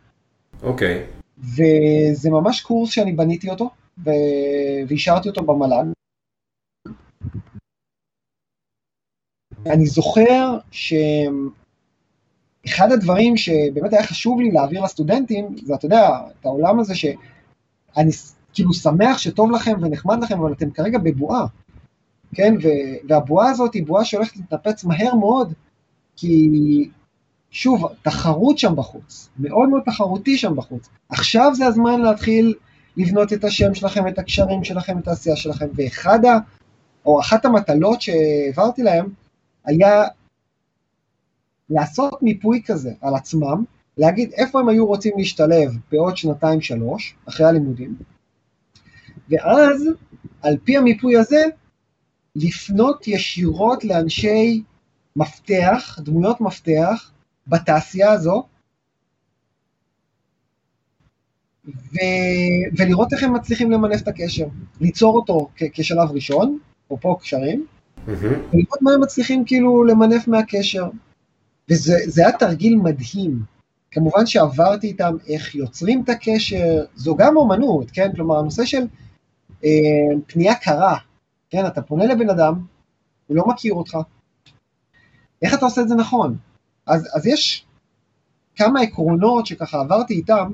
אוקיי. 0.62 1.02
Okay. 1.02 1.24
וזה 1.38 2.30
ממש 2.30 2.60
קורס 2.60 2.90
שאני 2.90 3.12
בניתי 3.12 3.50
אותו, 3.50 3.70
והשארתי 4.88 5.28
אותו 5.28 5.42
במל"ג. 5.42 5.86
אני 9.66 9.86
זוכר 9.86 10.58
שאחד 10.70 11.22
הדברים 12.92 13.36
שבאמת 13.36 13.92
היה 13.92 14.06
חשוב 14.06 14.40
לי 14.40 14.50
להעביר 14.50 14.84
לסטודנטים, 14.84 15.56
זה 15.64 15.74
אתה 15.74 15.86
יודע, 15.86 16.08
את 16.40 16.46
העולם 16.46 16.80
הזה 16.80 16.94
שאני 16.94 18.10
כאילו 18.52 18.74
שמח 18.74 19.18
שטוב 19.18 19.50
לכם 19.50 19.72
ונחמד 19.82 20.22
לכם, 20.22 20.40
אבל 20.40 20.52
אתם 20.52 20.70
כרגע 20.70 20.98
בבועה, 20.98 21.46
כן? 22.34 22.54
והבועה 23.08 23.50
הזאת 23.50 23.74
היא 23.74 23.86
בועה 23.86 24.04
שהולכת 24.04 24.36
להתנפץ 24.36 24.84
מהר 24.84 25.14
מאוד, 25.14 25.52
כי 26.16 26.50
שוב, 27.50 27.86
תחרות 28.02 28.58
שם 28.58 28.76
בחוץ, 28.76 29.28
מאוד 29.38 29.68
מאוד 29.68 29.82
תחרותי 29.84 30.38
שם 30.38 30.56
בחוץ. 30.56 30.88
עכשיו 31.08 31.54
זה 31.54 31.66
הזמן 31.66 32.00
להתחיל 32.00 32.54
לבנות 32.96 33.32
את 33.32 33.44
השם 33.44 33.74
שלכם, 33.74 34.08
את 34.08 34.18
הקשרים 34.18 34.64
שלכם, 34.64 34.98
את 34.98 35.08
העשייה 35.08 35.36
שלכם, 35.36 35.66
ואחד 35.74 36.24
ה... 36.24 36.38
או 37.06 37.20
אחת 37.20 37.44
המטלות 37.44 38.02
שהעברתי 38.02 38.82
להם, 38.82 39.06
היה 39.64 40.02
לעשות 41.70 42.22
מיפוי 42.22 42.62
כזה 42.66 42.92
על 43.00 43.14
עצמם, 43.14 43.64
להגיד 43.96 44.32
איפה 44.32 44.60
הם 44.60 44.68
היו 44.68 44.86
רוצים 44.86 45.12
להשתלב 45.16 45.78
בעוד 45.92 46.16
שנתיים 46.16 46.60
שלוש, 46.60 47.14
אחרי 47.28 47.46
הלימודים, 47.46 47.96
ואז 49.28 49.88
על 50.42 50.56
פי 50.64 50.76
המיפוי 50.76 51.16
הזה, 51.16 51.44
לפנות 52.36 53.08
ישירות 53.08 53.84
לאנשי 53.84 54.62
מפתח, 55.16 55.98
דמויות 56.02 56.40
מפתח, 56.40 57.10
בתעשייה 57.46 58.12
הזו, 58.12 58.44
ו... 61.66 61.98
ולראות 62.78 63.12
איך 63.12 63.22
הם 63.22 63.34
מצליחים 63.34 63.70
למנף 63.70 64.02
את 64.02 64.08
הקשר, 64.08 64.46
ליצור 64.80 65.16
אותו 65.16 65.48
כ- 65.56 65.62
כשלב 65.72 66.10
ראשון, 66.10 66.58
אפרופו 66.86 67.16
קשרים, 67.16 67.66
ולראות 68.06 68.82
מה 68.82 68.92
הם 68.92 69.00
מצליחים 69.00 69.44
כאילו 69.44 69.84
למנף 69.84 70.28
מהקשר. 70.28 70.88
וזה 71.70 72.22
היה 72.26 72.38
תרגיל 72.38 72.76
מדהים. 72.76 73.42
כמובן 73.90 74.26
שעברתי 74.26 74.86
איתם 74.86 75.16
איך 75.28 75.54
יוצרים 75.54 76.02
את 76.04 76.08
הקשר, 76.08 76.84
זו 76.94 77.16
גם 77.16 77.36
אומנות, 77.36 77.90
כן? 77.90 78.12
כלומר, 78.16 78.38
הנושא 78.38 78.64
של 78.64 78.86
אה, 79.64 79.70
פנייה 80.26 80.54
קרה, 80.54 80.96
כן? 81.50 81.66
אתה 81.66 81.82
פונה 81.82 82.04
לבן 82.04 82.30
אדם, 82.30 82.54
הוא 83.26 83.36
לא 83.36 83.44
מכיר 83.46 83.74
אותך, 83.74 83.96
איך 85.42 85.54
אתה 85.54 85.64
עושה 85.64 85.80
את 85.80 85.88
זה 85.88 85.94
נכון? 85.94 86.36
אז, 86.86 87.08
אז 87.14 87.26
יש 87.26 87.66
כמה 88.56 88.80
עקרונות 88.80 89.46
שככה 89.46 89.80
עברתי 89.80 90.14
איתם, 90.14 90.50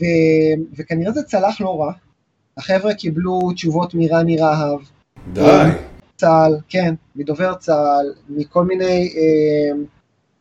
ו, 0.00 0.04
וכנראה 0.76 1.12
זה 1.12 1.22
צלח 1.22 1.60
לא 1.60 1.80
רע. 1.80 1.92
החבר'ה 2.56 2.94
קיבלו 2.94 3.52
תשובות 3.54 3.94
מרני 3.94 4.36
רהב. 4.36 4.80
די. 5.32 5.95
צה"ל, 6.16 6.60
כן, 6.68 6.94
מדובר 7.16 7.54
צה"ל, 7.54 8.14
מכל 8.28 8.64
מיני 8.64 9.14
אה, 9.16 9.82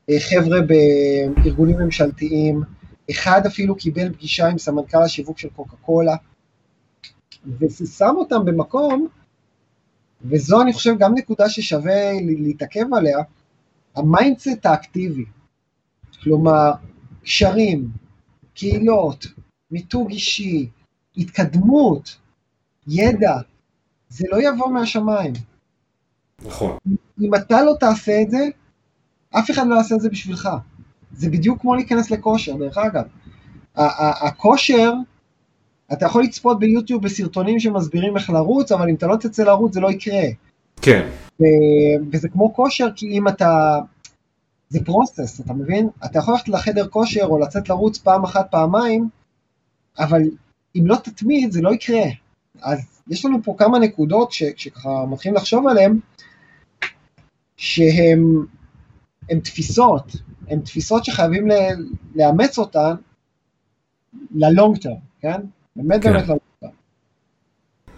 אה, 0.10 0.20
חבר'ה 0.20 0.60
בארגונים 0.62 1.78
ממשלתיים, 1.78 2.62
אחד 3.12 3.42
אפילו 3.46 3.76
קיבל 3.76 4.14
פגישה 4.14 4.48
עם 4.48 4.58
סמנכ"ל 4.58 4.98
השיווק 5.04 5.40
של 5.40 5.50
קוקה 5.50 5.76
קולה, 5.76 6.16
וזה 7.46 7.88
שם 7.88 8.14
אותם 8.18 8.46
במקום, 8.46 9.08
וזו 10.22 10.62
אני 10.62 10.74
חושב 10.74 10.96
גם 11.00 11.14
נקודה 11.16 11.50
ששווה 11.50 12.12
להתעכב 12.22 12.94
עליה, 12.94 13.18
ה-mindset 13.96 14.66
האקטיבי, 14.66 15.26
כלומר, 16.24 16.72
קשרים, 17.24 17.90
קהילות, 18.54 19.26
מיתוג 19.72 20.12
אישי, 20.12 20.70
התקדמות, 21.18 22.18
ידע, 22.88 23.34
זה 24.10 24.26
לא 24.32 24.38
יבוא 24.42 24.68
מהשמיים. 24.68 25.34
נכון. 26.42 26.78
אם 27.22 27.36
אתה 27.36 27.64
לא 27.64 27.74
תעשה 27.80 28.22
את 28.22 28.32
זה, 28.32 28.48
אף 29.32 29.52
אחד 29.52 29.68
לא 29.68 29.76
יעשה 29.76 29.96
את 29.96 30.02
זה 30.02 30.10
בשבילך. 30.10 30.50
זה 31.12 31.30
בדיוק 31.30 31.62
כמו 31.62 31.76
להיכנס 31.76 32.12
לכושר, 32.12 32.58
דרך 32.58 32.78
אגב. 32.78 33.04
הכושר, 33.76 34.94
אתה 35.94 36.06
יכול 36.06 36.24
לצפות 36.24 36.60
ביוטיוב 36.60 37.04
בסרטונים 37.04 37.60
שמסבירים 37.60 38.18
איך 38.18 38.30
לרוץ, 38.30 38.72
אבל 38.72 38.90
אם 38.90 38.96
אתה 38.96 39.08
לא 39.08 39.16
תצא 39.16 39.44
לרוץ 39.44 39.74
זה 39.74 39.80
לא 39.80 39.92
יקרה. 39.92 40.24
כן. 40.82 41.08
וזה 42.12 42.30
כמו 42.30 42.54
כושר, 42.54 42.88
כי 42.96 43.08
אם 43.08 43.28
אתה... 43.28 43.80
זה 44.70 44.86
פרוסס, 44.86 45.42
אתה 45.42 45.54
מבין? 45.54 45.90
אתה 46.06 46.20
יכול 46.20 46.34
ללכת 46.34 46.48
לחדר 46.48 46.88
כושר 46.88 47.26
או 47.26 47.40
לצאת 47.40 47.70
לרוץ 47.70 47.98
פעם 47.98 48.24
אחת, 48.24 48.52
פעמיים, 48.52 49.10
אבל 50.00 50.22
אם 50.76 50.88
לא 50.88 50.96
תתמיד 50.96 51.52
זה 51.52 51.62
לא 51.62 51.74
יקרה. 51.74 52.04
אז 52.62 52.80
יש 53.08 53.26
לנו 53.26 53.44
פה 53.44 53.56
כמה 53.58 53.80
נקודות 53.80 54.32
שככה 54.32 55.06
מתחילים 55.10 55.36
לחשוב 55.36 55.68
עליהן, 55.68 56.00
שהן 57.58 58.46
תפיסות, 59.44 60.16
הן 60.48 60.60
תפיסות 60.60 61.06
שחייבים 61.06 61.48
לאמץ 62.16 62.58
אותן 62.58 62.96
ללונג 64.36 64.78
טרם, 64.78 64.94
כן? 65.22 65.42
באמת 65.76 66.04
כן. 66.04 66.14
באמת 66.14 66.24
ללונג 66.24 66.40
טרם. 66.60 66.70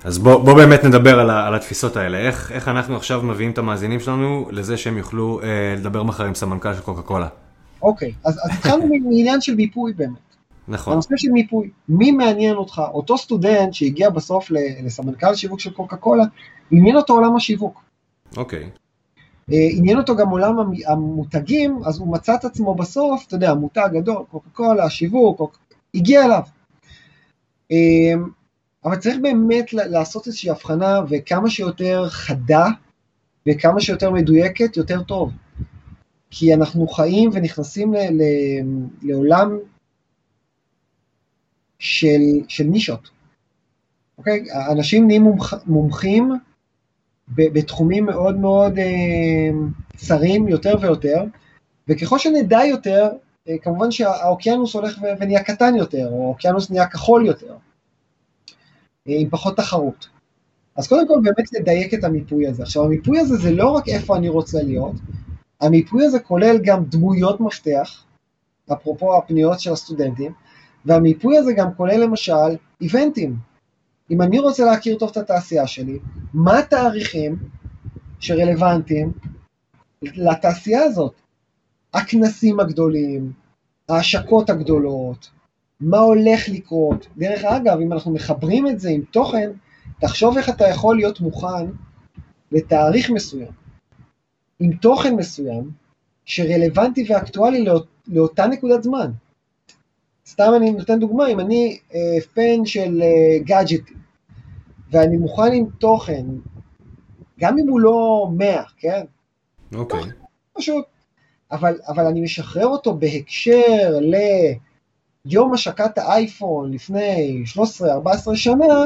אז 0.03 0.17
בוא, 0.17 0.43
בוא 0.43 0.53
באמת 0.53 0.83
נדבר 0.83 1.19
על, 1.19 1.29
ה, 1.29 1.47
על 1.47 1.55
התפיסות 1.55 1.95
האלה, 1.95 2.17
איך, 2.17 2.51
איך 2.51 2.67
אנחנו 2.67 2.95
עכשיו 2.95 3.23
מביאים 3.23 3.51
את 3.51 3.57
המאזינים 3.57 3.99
שלנו 3.99 4.47
לזה 4.51 4.77
שהם 4.77 4.97
יוכלו 4.97 5.41
אה, 5.43 5.75
לדבר 5.77 6.03
מחר 6.03 6.25
עם 6.25 6.35
סמנכ"ל 6.35 6.73
של 6.73 6.81
קוקה 6.81 7.01
קולה. 7.01 7.27
אוקיי, 7.81 8.13
אז, 8.23 8.39
אז 8.43 8.51
התחלנו 8.57 8.87
מעניין 9.03 9.41
של 9.41 9.55
מיפוי 9.55 9.93
באמת. 9.93 10.27
נכון. 10.67 10.93
הנושא 10.93 11.13
של 11.17 11.29
מיפוי, 11.31 11.69
מי 11.89 12.11
מעניין 12.11 12.55
אותך? 12.55 12.81
אותו 12.93 13.17
סטודנט 13.17 13.73
שהגיע 13.73 14.09
בסוף 14.09 14.51
לסמנכ"ל 14.85 15.35
שיווק 15.35 15.59
של 15.59 15.71
קוקה 15.71 15.95
קולה, 15.95 16.23
עניין 16.71 16.95
אותו 16.95 17.13
עולם 17.13 17.35
השיווק. 17.35 17.81
אוקיי. 18.37 18.69
אה, 19.51 19.67
עניין 19.71 19.97
אותו 19.97 20.15
גם 20.15 20.29
עולם 20.29 20.55
המותגים, 20.88 21.79
אז 21.86 21.99
הוא 21.99 22.13
מצא 22.13 22.36
את 22.36 22.45
עצמו 22.45 22.75
בסוף, 22.75 23.27
אתה 23.27 23.36
יודע, 23.36 23.51
המותג 23.51 23.89
גדול, 23.93 24.23
קוקה 24.31 24.49
קולה, 24.49 24.83
השיווק. 24.83 25.60
הגיע 25.95 26.25
אליו. 26.25 26.41
אמ, 27.71 28.29
אבל 28.86 28.95
צריך 28.95 29.17
באמת 29.21 29.73
לעשות 29.73 30.27
איזושהי 30.27 30.49
הבחנה 30.49 30.99
וכמה 31.10 31.49
שיותר 31.49 32.10
חדה 32.10 32.65
וכמה 33.47 33.81
שיותר 33.81 34.12
מדויקת, 34.12 34.77
יותר 34.77 35.03
טוב. 35.03 35.31
כי 36.29 36.53
אנחנו 36.53 36.88
חיים 36.88 37.29
ונכנסים 37.33 37.93
ל, 37.93 37.97
ל, 37.97 38.21
לעולם 39.01 39.57
של, 41.79 42.21
של 42.47 42.63
נישות. 42.63 43.10
אוקיי? 44.17 44.45
אנשים 44.71 45.07
נהיים 45.07 45.21
מומח, 45.21 45.53
מומחים 45.65 46.31
בתחומים 47.35 48.05
מאוד 48.05 48.37
מאוד 48.37 48.77
אה, 48.79 49.49
צרים 49.95 50.47
יותר 50.47 50.75
ויותר, 50.81 51.23
וככל 51.87 52.19
שנדע 52.19 52.59
יותר, 52.65 53.09
אה, 53.49 53.57
כמובן 53.61 53.91
שהאוקיינוס 53.91 54.73
הולך 54.73 54.99
ונהיה 55.19 55.43
קטן 55.43 55.75
יותר, 55.75 56.09
או 56.11 56.23
האוקיינוס 56.23 56.71
נהיה 56.71 56.87
כחול 56.87 57.25
יותר, 57.25 57.53
אה, 59.07 59.13
עם 59.19 59.29
פחות 59.29 59.57
תחרות. 59.57 60.07
אז 60.75 60.87
קודם 60.87 61.07
כל 61.07 61.19
באמת 61.23 61.53
לדייק 61.53 61.93
את 61.93 62.03
המיפוי 62.03 62.47
הזה. 62.47 62.63
עכשיו 62.63 62.83
המיפוי 62.83 63.19
הזה 63.19 63.35
זה 63.35 63.51
לא 63.51 63.69
רק 63.69 63.87
איפה 63.87 64.17
אני 64.17 64.29
רוצה 64.29 64.63
להיות, 64.63 64.95
המיפוי 65.61 66.05
הזה 66.05 66.19
כולל 66.19 66.57
גם 66.63 66.83
דמויות 66.85 67.39
מפתח, 67.39 68.03
אפרופו 68.73 69.17
הפניות 69.17 69.59
של 69.59 69.71
הסטודנטים, 69.71 70.31
והמיפוי 70.85 71.37
הזה 71.37 71.53
גם 71.53 71.73
כולל 71.73 72.03
למשל 72.03 72.57
איבנטים. 72.81 73.35
אם 74.11 74.21
אני 74.21 74.39
רוצה 74.39 74.65
להכיר 74.65 74.97
טוב 74.97 75.09
את 75.09 75.17
התעשייה 75.17 75.67
שלי, 75.67 75.99
מה 76.33 76.59
התאריכים 76.59 77.35
שרלוונטיים 78.19 79.11
לתעשייה 80.01 80.83
הזאת? 80.83 81.13
הכנסים 81.93 82.59
הגדולים, 82.59 83.31
ההשקות 83.89 84.49
הגדולות, 84.49 85.29
מה 85.79 85.97
הולך 85.97 86.49
לקרות. 86.49 87.07
דרך 87.17 87.43
אגב, 87.43 87.79
אם 87.79 87.93
אנחנו 87.93 88.11
מחברים 88.11 88.67
את 88.67 88.79
זה 88.79 88.89
עם 88.89 89.01
תוכן, 89.01 89.51
תחשוב 89.99 90.37
איך 90.37 90.49
אתה 90.49 90.67
יכול 90.67 90.95
להיות 90.95 91.19
מוכן 91.19 91.65
לתאריך 92.51 93.09
מסוים, 93.09 93.51
עם 94.59 94.73
תוכן 94.73 95.15
מסוים, 95.15 95.71
שרלוונטי 96.25 97.05
ואקטואלי 97.09 97.63
לאות, 97.63 97.87
לאותה 98.07 98.47
נקודת 98.47 98.83
זמן. 98.83 99.11
סתם 100.27 100.51
אני 100.55 100.71
נותן 100.71 100.99
דוגמה, 100.99 101.27
אם 101.27 101.39
אני 101.39 101.79
אה, 101.95 102.21
פן 102.33 102.65
של 102.65 103.01
אה, 103.01 103.39
גאדג'טים, 103.43 103.97
ואני 104.91 105.17
מוכן 105.17 105.53
עם 105.53 105.65
תוכן, 105.79 106.25
גם 107.39 107.57
אם 107.59 107.69
הוא 107.69 107.79
לא 107.79 108.27
100, 108.37 108.63
כן? 108.77 109.05
אוקיי. 109.75 109.99
Okay. 109.99 110.05
פשוט. 110.53 110.85
אבל, 111.51 111.79
אבל 111.87 112.05
אני 112.05 112.21
משחרר 112.21 112.67
אותו 112.67 112.93
בהקשר 112.93 113.99
ליום 115.25 115.53
השקת 115.53 115.97
האייפון 115.97 116.73
לפני 116.73 117.43
13-14 118.33 118.35
שנה, 118.35 118.83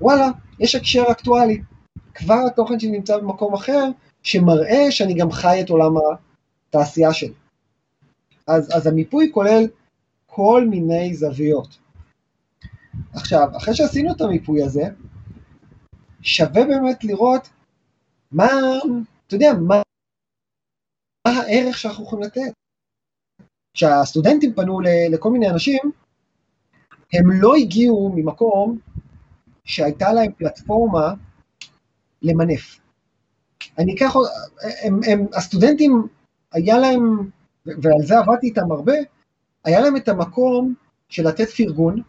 וואלה, 0.00 0.28
יש 0.60 0.74
הקשר 0.74 1.04
אקטואלי. 1.10 1.62
כבר 2.14 2.40
התוכן 2.46 2.78
שלי 2.78 2.90
נמצא 2.90 3.18
במקום 3.18 3.54
אחר, 3.54 3.88
שמראה 4.22 4.90
שאני 4.90 5.14
גם 5.14 5.30
חי 5.30 5.60
את 5.60 5.70
עולם 5.70 5.94
התעשייה 6.68 7.12
שלי. 7.12 7.32
אז, 8.46 8.76
אז 8.76 8.86
המיפוי 8.86 9.30
כולל 9.34 9.66
כל 10.36 10.66
מיני 10.70 11.14
זוויות. 11.14 11.78
עכשיו, 13.12 13.48
אחרי 13.56 13.74
שעשינו 13.74 14.12
את 14.12 14.20
המיפוי 14.20 14.62
הזה, 14.62 14.82
שווה 16.20 16.64
באמת 16.64 17.04
לראות 17.04 17.48
מה, 18.32 18.46
אתה 19.26 19.34
יודע, 19.34 19.52
מה, 19.52 19.82
מה 21.26 21.32
הערך 21.32 21.78
שאנחנו 21.78 22.04
יכולים 22.04 22.24
לתת. 22.24 22.52
כשהסטודנטים 23.74 24.54
פנו 24.54 24.80
לכל 25.12 25.30
מיני 25.30 25.50
אנשים, 25.50 25.78
הם 27.12 27.30
לא 27.30 27.54
הגיעו 27.54 28.12
ממקום 28.14 28.78
שהייתה 29.64 30.12
להם 30.12 30.32
פלטפורמה 30.32 31.14
למנף. 32.22 32.80
אני 33.78 33.94
אקח, 33.94 34.14
הם, 34.84 35.00
הם, 35.12 35.26
הסטודנטים, 35.34 36.06
היה 36.52 36.78
להם, 36.78 37.30
ועל 37.66 38.02
זה 38.02 38.18
עבדתי 38.18 38.46
איתם 38.46 38.72
הרבה, 38.72 38.94
היה 39.66 39.80
להם 39.80 39.96
את 39.96 40.08
המקום 40.08 40.74
של 41.08 41.28
לתת 41.28 41.48
פרגון, 41.48 42.02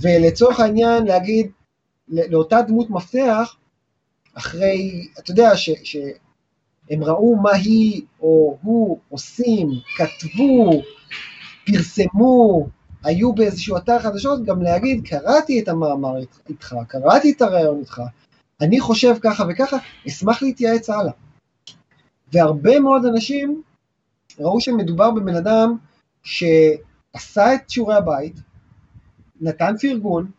ולצורך 0.00 0.60
העניין 0.60 1.04
להגיד 1.04 1.50
לאותה 2.08 2.62
דמות 2.62 2.90
מפתח, 2.90 3.56
אחרי, 4.34 5.08
אתה 5.18 5.30
יודע, 5.30 5.56
ש, 5.56 5.70
שהם 5.84 7.04
ראו 7.04 7.36
מה 7.36 7.52
היא 7.52 8.02
או 8.20 8.58
הוא 8.62 8.98
עושים, 9.08 9.68
כתבו, 9.96 10.70
פרסמו, 11.66 12.66
היו 13.04 13.32
באיזשהו 13.32 13.76
אתר 13.76 13.98
חדשות, 13.98 14.44
גם 14.44 14.62
להגיד, 14.62 15.08
קראתי 15.08 15.60
את 15.60 15.68
המאמר 15.68 16.14
איתך, 16.48 16.74
קראתי 16.88 17.32
את 17.32 17.42
הרעיון 17.42 17.78
איתך, 17.78 18.02
אני 18.60 18.80
חושב 18.80 19.14
ככה 19.20 19.44
וככה, 19.48 19.76
אשמח 20.08 20.42
להתייעץ 20.42 20.90
הלאה. 20.90 21.12
והרבה 22.32 22.80
מאוד 22.80 23.04
אנשים 23.04 23.62
ראו 24.38 24.60
שמדובר 24.60 25.10
בבן 25.10 25.36
אדם 25.36 25.76
שעשה 26.22 27.54
את 27.54 27.70
שיעורי 27.70 27.94
הבית, 27.94 28.36
נתן 29.40 29.74
פרגון, 29.80 30.30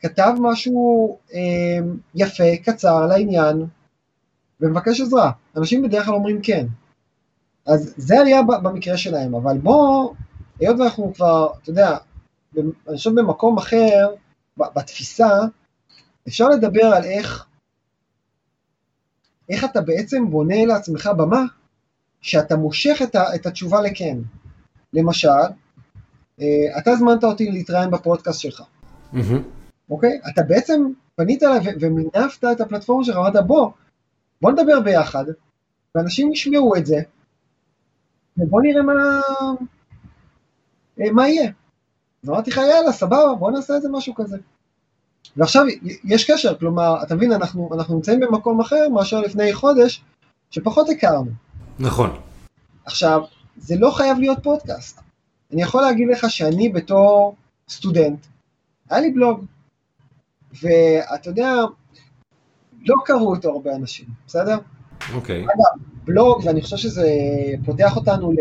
כתב 0.00 0.32
משהו 0.40 1.18
אה, 1.34 1.78
יפה, 2.14 2.56
קצר, 2.64 3.06
לעניין, 3.06 3.66
ומבקש 4.60 5.00
עזרה. 5.00 5.30
אנשים 5.56 5.82
בדרך 5.82 6.06
כלל 6.06 6.14
אומרים 6.14 6.40
כן. 6.42 6.66
אז 7.66 7.94
זה 7.96 8.20
היה 8.20 8.42
במקרה 8.42 8.96
שלהם, 8.96 9.34
אבל 9.34 9.58
בוא 9.58 10.14
היות 10.60 10.80
ואנחנו 10.80 11.14
כבר, 11.14 11.48
אתה 11.62 11.70
יודע, 11.70 11.96
אני 12.58 12.70
חושב 12.96 13.10
במקום 13.14 13.58
אחר, 13.58 14.14
בתפיסה, 14.56 15.30
אפשר 16.28 16.48
לדבר 16.48 16.84
על 16.84 17.04
איך, 17.04 17.46
איך 19.48 19.64
אתה 19.64 19.80
בעצם 19.80 20.30
בונה 20.30 20.64
לעצמך 20.66 21.10
במה 21.18 21.42
שאתה 22.20 22.56
מושך 22.56 22.98
את, 23.02 23.14
ה, 23.14 23.34
את 23.34 23.46
התשובה 23.46 23.80
לכן. 23.80 24.18
למשל, 24.92 25.28
אה, 26.40 26.78
אתה 26.78 26.90
הזמנת 26.90 27.24
אותי 27.24 27.50
להתראיין 27.50 27.90
בפודקאסט 27.90 28.40
שלך, 28.40 28.62
mm-hmm. 29.14 29.18
אוקיי? 29.90 30.20
אתה 30.32 30.42
בעצם 30.42 30.82
פנית 31.16 31.42
אליי 31.42 31.58
ומינפת 31.80 32.44
את 32.52 32.60
הפלטפורמה 32.60 33.04
שלך, 33.04 33.16
אמרת 33.16 33.46
בוא, 33.46 33.70
בוא 34.40 34.52
נדבר 34.52 34.80
ביחד, 34.80 35.24
ואנשים 35.94 36.32
ישמעו 36.32 36.76
את 36.76 36.86
זה, 36.86 37.00
ובוא 38.36 38.62
נראה 38.62 38.82
מה, 38.82 39.20
אה, 41.00 41.12
מה 41.12 41.28
יהיה? 41.28 41.50
אז 42.24 42.30
אמרתי 42.30 42.50
לך, 42.50 42.56
יאללה, 42.56 42.92
סבבה, 42.92 43.34
בוא 43.38 43.50
נעשה 43.50 43.74
איזה 43.74 43.88
משהו 43.88 44.14
כזה. 44.14 44.36
ועכשיו 45.36 45.64
יש 46.04 46.30
קשר, 46.30 46.58
כלומר, 46.58 47.02
אתה 47.02 47.14
מבין, 47.14 47.32
אנחנו, 47.32 47.70
אנחנו 47.74 47.94
נמצאים 47.94 48.20
במקום 48.20 48.60
אחר 48.60 48.88
מאשר 48.88 49.20
לפני 49.20 49.52
חודש, 49.52 50.04
שפחות 50.50 50.88
הכרנו. 50.88 51.30
נכון. 51.78 52.20
עכשיו, 52.84 53.22
זה 53.56 53.76
לא 53.78 53.90
חייב 53.90 54.18
להיות 54.18 54.38
פודקאסט. 54.42 55.00
אני 55.52 55.62
יכול 55.62 55.82
להגיד 55.82 56.08
לך 56.08 56.30
שאני 56.30 56.68
בתור 56.68 57.36
סטודנט, 57.68 58.26
היה 58.90 59.00
לי 59.00 59.10
בלוג, 59.10 59.44
ואתה 60.62 61.30
יודע, 61.30 61.54
לא 62.86 62.94
קראו 63.04 63.34
אותו 63.34 63.50
הרבה 63.50 63.74
אנשים, 63.74 64.06
בסדר? 64.26 64.58
אוקיי. 65.14 65.40
Okay. 65.40 65.44
אגב, 65.44 65.84
בלוג, 66.04 66.42
ואני 66.44 66.62
חושב 66.62 66.76
שזה 66.76 67.08
פותח 67.64 67.96
אותנו 67.96 68.32
ל... 68.32 68.36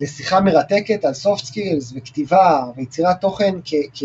לשיחה 0.00 0.40
מרתקת 0.40 1.04
על 1.04 1.12
soft 1.12 1.42
skills 1.42 1.96
וכתיבה 1.96 2.70
ויצירת 2.76 3.20
תוכן 3.20 3.54
כ- 3.64 3.88
כ- 3.94 4.04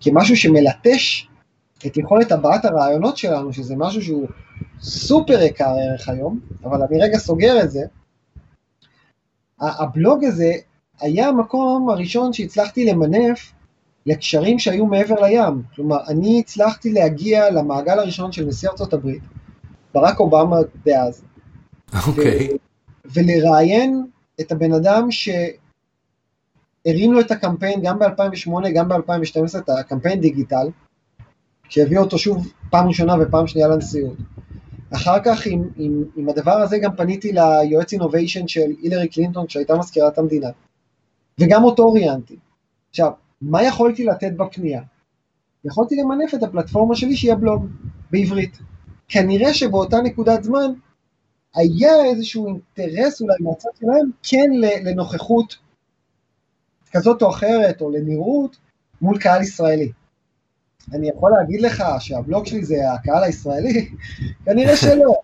כמשהו 0.00 0.36
שמלטש 0.36 1.28
את 1.86 1.96
יכולת 1.96 2.32
הבעת 2.32 2.64
הרעיונות 2.64 3.16
שלנו, 3.16 3.52
שזה 3.52 3.74
משהו 3.76 4.02
שהוא 4.02 4.28
סופר 4.80 5.42
יקר 5.42 5.74
ערך 5.90 6.08
היום, 6.08 6.40
אבל 6.64 6.82
אני 6.82 7.02
רגע 7.02 7.18
סוגר 7.18 7.62
את 7.62 7.70
זה. 7.70 7.80
הבלוג 9.60 10.24
הזה 10.24 10.52
היה 11.00 11.28
המקום 11.28 11.90
הראשון 11.90 12.32
שהצלחתי 12.32 12.84
למנף 12.84 13.52
לקשרים 14.06 14.58
שהיו 14.58 14.86
מעבר 14.86 15.20
לים. 15.20 15.62
כלומר, 15.74 15.96
אני 16.08 16.40
הצלחתי 16.40 16.92
להגיע 16.92 17.50
למעגל 17.50 17.98
הראשון 17.98 18.32
של 18.32 18.44
נשיא 18.44 18.68
ארצות 18.68 18.92
הברית, 18.92 19.22
ברק 19.94 20.20
אובמה 20.20 20.56
דאז. 20.86 21.22
אוקיי. 22.08 22.48
Okay. 22.48 22.52
ולראיין 23.04 24.06
את 24.40 24.52
הבן 24.52 24.72
אדם 24.72 25.08
שהרים 25.10 27.12
לו 27.12 27.20
את 27.20 27.30
הקמפיין 27.30 27.80
גם 27.82 27.98
ב-2008, 27.98 28.68
גם 28.74 28.88
ב-2012, 28.88 29.58
את 29.58 29.68
הקמפיין 29.68 30.20
דיגיטל, 30.20 30.68
שהביא 31.68 31.98
אותו 31.98 32.18
שוב 32.18 32.52
פעם 32.70 32.88
ראשונה 32.88 33.14
ופעם 33.20 33.46
שנייה 33.46 33.68
לנשיאות. 33.68 34.16
אחר 34.94 35.18
כך 35.24 35.46
עם, 35.46 35.68
עם, 35.76 36.04
עם 36.16 36.28
הדבר 36.28 36.52
הזה 36.52 36.78
גם 36.78 36.96
פניתי 36.96 37.32
ליועץ 37.32 37.92
אינוביישן 37.92 38.48
של 38.48 38.70
הילרי 38.82 39.08
קלינטון 39.08 39.48
שהייתה 39.48 39.76
מזכירת 39.76 40.18
המדינה, 40.18 40.48
וגם 41.38 41.64
אותו 41.64 41.92
ראיינתי. 41.92 42.36
עכשיו, 42.90 43.10
מה 43.42 43.62
יכולתי 43.62 44.04
לתת 44.04 44.32
בפנייה? 44.36 44.82
יכולתי 45.64 45.96
למנף 45.96 46.34
את 46.34 46.42
הפלטפורמה 46.42 46.96
שלי 46.96 47.16
שהיא 47.16 47.32
הבלוג, 47.32 47.66
בעברית. 48.10 48.58
כנראה 49.08 49.54
שבאותה 49.54 50.00
נקודת 50.00 50.44
זמן 50.44 50.72
היה 51.54 52.04
איזשהו 52.04 52.46
אינטרס 52.46 53.20
אולי 53.20 53.34
מהצד 53.40 53.68
שלהם 53.80 54.10
כן 54.22 54.50
לנוכחות 54.84 55.56
כזאת 56.92 57.22
או 57.22 57.30
אחרת, 57.30 57.80
או 57.80 57.90
לנראות, 57.90 58.56
מול 59.00 59.18
קהל 59.18 59.42
ישראלי. 59.42 59.92
אני 60.94 61.08
יכול 61.08 61.30
להגיד 61.30 61.60
לך 61.60 61.84
שהבלוג 62.00 62.46
שלי 62.46 62.64
זה 62.64 62.76
הקהל 62.94 63.24
הישראלי? 63.24 63.88
כנראה 64.44 64.76
שלא. 64.76 65.14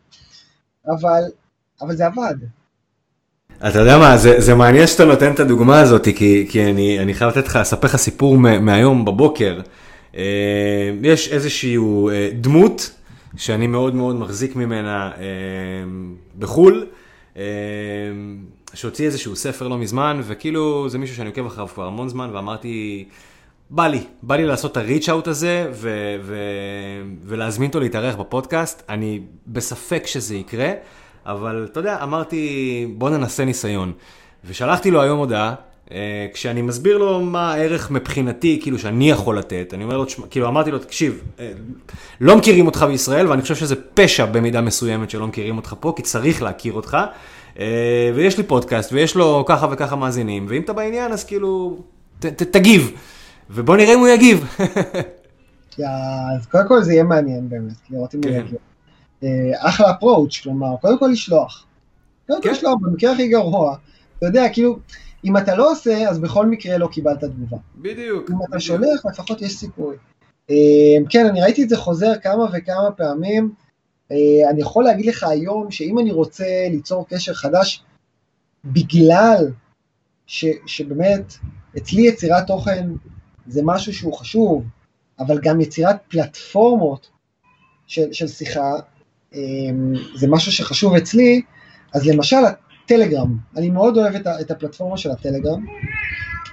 אבל, 0.87 1.23
אבל 1.81 1.97
זה 1.97 2.07
עבד. 2.07 2.35
אתה 3.69 3.79
יודע 3.79 3.99
מה, 3.99 4.17
זה, 4.17 4.41
זה 4.41 4.55
מעניין 4.55 4.87
שאתה 4.87 5.05
נותן 5.05 5.33
את 5.33 5.41
הדוגמה 5.41 5.81
הזאת, 5.81 6.09
כי, 6.17 6.47
כי 6.51 6.65
אני, 6.65 6.99
אני 7.01 7.15
חייב 7.15 7.31
לתת 7.31 7.47
לך, 7.47 7.57
לספר 7.57 7.89
לך 7.89 7.97
סיפור 7.97 8.39
מהיום 8.39 9.05
בבוקר. 9.05 9.61
אה, 10.17 10.91
יש 11.03 11.29
איזושהי 11.29 11.77
אה, 11.77 12.31
דמות 12.41 12.91
שאני 13.37 13.67
מאוד 13.67 13.95
מאוד 13.95 14.17
מחזיק 14.17 14.57
ממנה 14.57 15.11
אה, 15.19 15.25
בחו"ל, 16.39 16.87
שהוציא 18.75 19.07
איזשהו 19.07 19.37
ספר 19.37 19.69
לא 19.69 19.79
מזמן, 19.79 20.21
וכאילו 20.25 20.89
זה 20.89 20.99
מישהו 20.99 21.17
שאני 21.17 21.29
עוקב 21.29 21.47
אחריו 21.47 21.69
כבר 21.69 21.87
המון 21.87 22.09
זמן, 22.09 22.31
ואמרתי, 22.33 23.05
בא 23.75 23.87
לי, 23.87 24.01
בא 24.23 24.37
לי 24.37 24.47
לעשות 24.47 24.73
את 24.73 24.77
הריץ' 24.77 25.09
אאוט 25.09 25.29
הזה, 25.29 25.67
ו- 25.73 26.17
ו- 26.23 27.03
ולהזמין 27.25 27.69
אותו 27.69 27.81
להתארח 27.81 28.15
בפודקאסט. 28.15 28.83
אני 28.89 29.21
בספק 29.47 30.07
שזה 30.07 30.37
יקרה, 30.37 30.73
אבל 31.27 31.69
אתה 31.71 31.81
יודע, 31.81 32.03
אמרתי, 32.03 32.87
בוא 32.99 33.11
ננסה 33.11 33.45
ניסיון. 33.45 33.93
ושלחתי 34.45 34.91
לו 34.91 35.03
היום 35.03 35.19
הודעה, 35.19 35.55
אה, 35.93 36.27
כשאני 36.35 36.63
מסביר 36.63 36.99
לו 36.99 37.21
מה 37.21 37.53
הערך 37.53 37.91
מבחינתי, 37.91 38.59
כאילו 38.63 38.79
שאני 38.79 39.11
יכול 39.11 39.39
לתת, 39.39 39.75
אני 39.75 39.85
אומר 39.85 39.97
לו, 39.97 40.05
כאילו 40.31 40.49
אמרתי 40.49 40.71
לו, 40.71 40.79
תקשיב, 40.79 41.23
אה, 41.41 41.53
לא 42.21 42.37
מכירים 42.37 42.67
אותך 42.67 42.83
בישראל, 42.89 43.29
ואני 43.29 43.43
חושב 43.43 43.55
שזה 43.55 43.75
פשע 43.95 44.27
במידה 44.27 44.61
מסוימת 44.61 45.11
שלא 45.11 45.27
מכירים 45.27 45.57
אותך 45.57 45.75
פה, 45.81 45.93
כי 45.97 46.03
צריך 46.03 46.43
להכיר 46.43 46.73
אותך. 46.73 46.97
אה, 47.59 48.11
ויש 48.15 48.39
לי 48.39 48.43
פודקאסט, 48.43 48.93
ויש 48.93 49.15
לו 49.17 49.45
ככה 49.47 49.67
וככה 49.71 49.97
מאזינים, 49.97 50.47
ואם 50.49 50.63
אתה 50.63 50.73
בעניין, 50.73 51.13
אז 51.13 51.25
כאילו, 51.25 51.79
ת, 52.19 52.27
ת, 52.27 52.43
תגיב. 52.43 52.93
ובוא 53.51 53.77
נראה 53.77 53.95
אם 53.95 53.99
הוא 53.99 54.09
יגיב. 54.09 54.45
אז 55.79 56.47
קודם 56.51 56.69
כל 56.69 56.83
זה 56.83 56.93
יהיה 56.93 57.05
מעניין 57.05 57.49
באמת, 57.49 57.77
לראות 57.91 58.15
אם 58.15 58.21
הוא 58.25 58.31
כן. 58.31 58.47
יגיב. 58.47 58.59
אחלה 59.57 59.91
אפרוץ', 59.91 60.41
כלומר, 60.43 60.77
קודם 60.81 60.99
כל 60.99 61.09
לשלוח. 61.13 61.67
קודם 62.27 62.43
כל 62.43 62.49
כן. 62.49 62.55
לשלוח, 62.55 62.75
במקרה 62.81 63.13
הכי 63.13 63.29
גרוע. 63.29 63.77
אתה 64.19 64.27
יודע, 64.27 64.49
כאילו, 64.53 64.79
אם 65.25 65.37
אתה 65.37 65.57
לא 65.57 65.73
עושה, 65.73 66.09
אז 66.09 66.19
בכל 66.19 66.47
מקרה 66.47 66.79
לא 66.79 66.89
קיבלת 66.93 67.25
תגובה. 67.25 67.57
בדיוק. 67.77 68.31
אם 68.31 68.37
אתה 68.49 68.61
שולח, 68.61 69.07
לפחות 69.07 69.43
יש 69.43 69.57
סיכוי. 69.57 69.97
אה, 70.51 70.97
כן, 71.11 71.27
אני 71.27 71.43
ראיתי 71.43 71.63
את 71.63 71.69
זה 71.69 71.77
חוזר 71.77 72.13
כמה 72.23 72.45
וכמה 72.53 72.91
פעמים. 72.97 73.53
אה, 74.13 74.51
אני 74.51 74.61
יכול 74.61 74.85
להגיד 74.85 75.07
לך 75.07 75.25
היום 75.25 75.71
שאם 75.71 75.99
אני 75.99 76.13
רוצה 76.13 76.45
ליצור 76.71 77.07
קשר 77.09 77.35
חדש, 77.35 77.83
בגלל 78.65 79.51
ש, 80.27 80.45
שבאמת 80.67 81.35
אצלי 81.77 82.03
יצירת 82.03 82.47
תוכן 82.47 82.89
זה 83.47 83.61
משהו 83.65 83.95
שהוא 83.95 84.15
חשוב, 84.15 84.65
אבל 85.19 85.41
גם 85.43 85.61
יצירת 85.61 85.97
פלטפורמות 86.09 87.11
של, 87.87 88.13
של 88.13 88.29
שיחה 88.29 88.73
אה, 89.35 89.41
זה 90.15 90.27
משהו 90.29 90.53
שחשוב 90.53 90.95
אצלי, 90.95 91.43
אז 91.95 92.07
למשל 92.07 92.37
טלגרם, 92.87 93.37
אני 93.57 93.71
מאוד 93.71 93.97
אוהב 93.97 94.15
את, 94.15 94.27
את 94.41 94.51
הפלטפורמה 94.51 94.99
של 94.99 95.11
הטלגרם, 95.11 95.67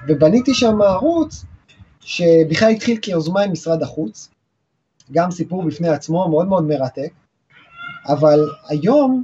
ובניתי 0.07 0.53
שם 0.53 0.81
ערוץ 0.81 1.45
שבכלל 1.99 2.69
התחיל 2.69 2.97
כיוזמה 2.97 3.41
עם 3.41 3.51
משרד 3.51 3.83
החוץ, 3.83 4.29
גם 5.11 5.31
סיפור 5.31 5.63
בפני 5.63 5.89
עצמו, 5.89 6.29
מאוד 6.29 6.47
מאוד 6.47 6.63
מרתק, 6.63 7.13
אבל 8.07 8.39
היום 8.67 9.23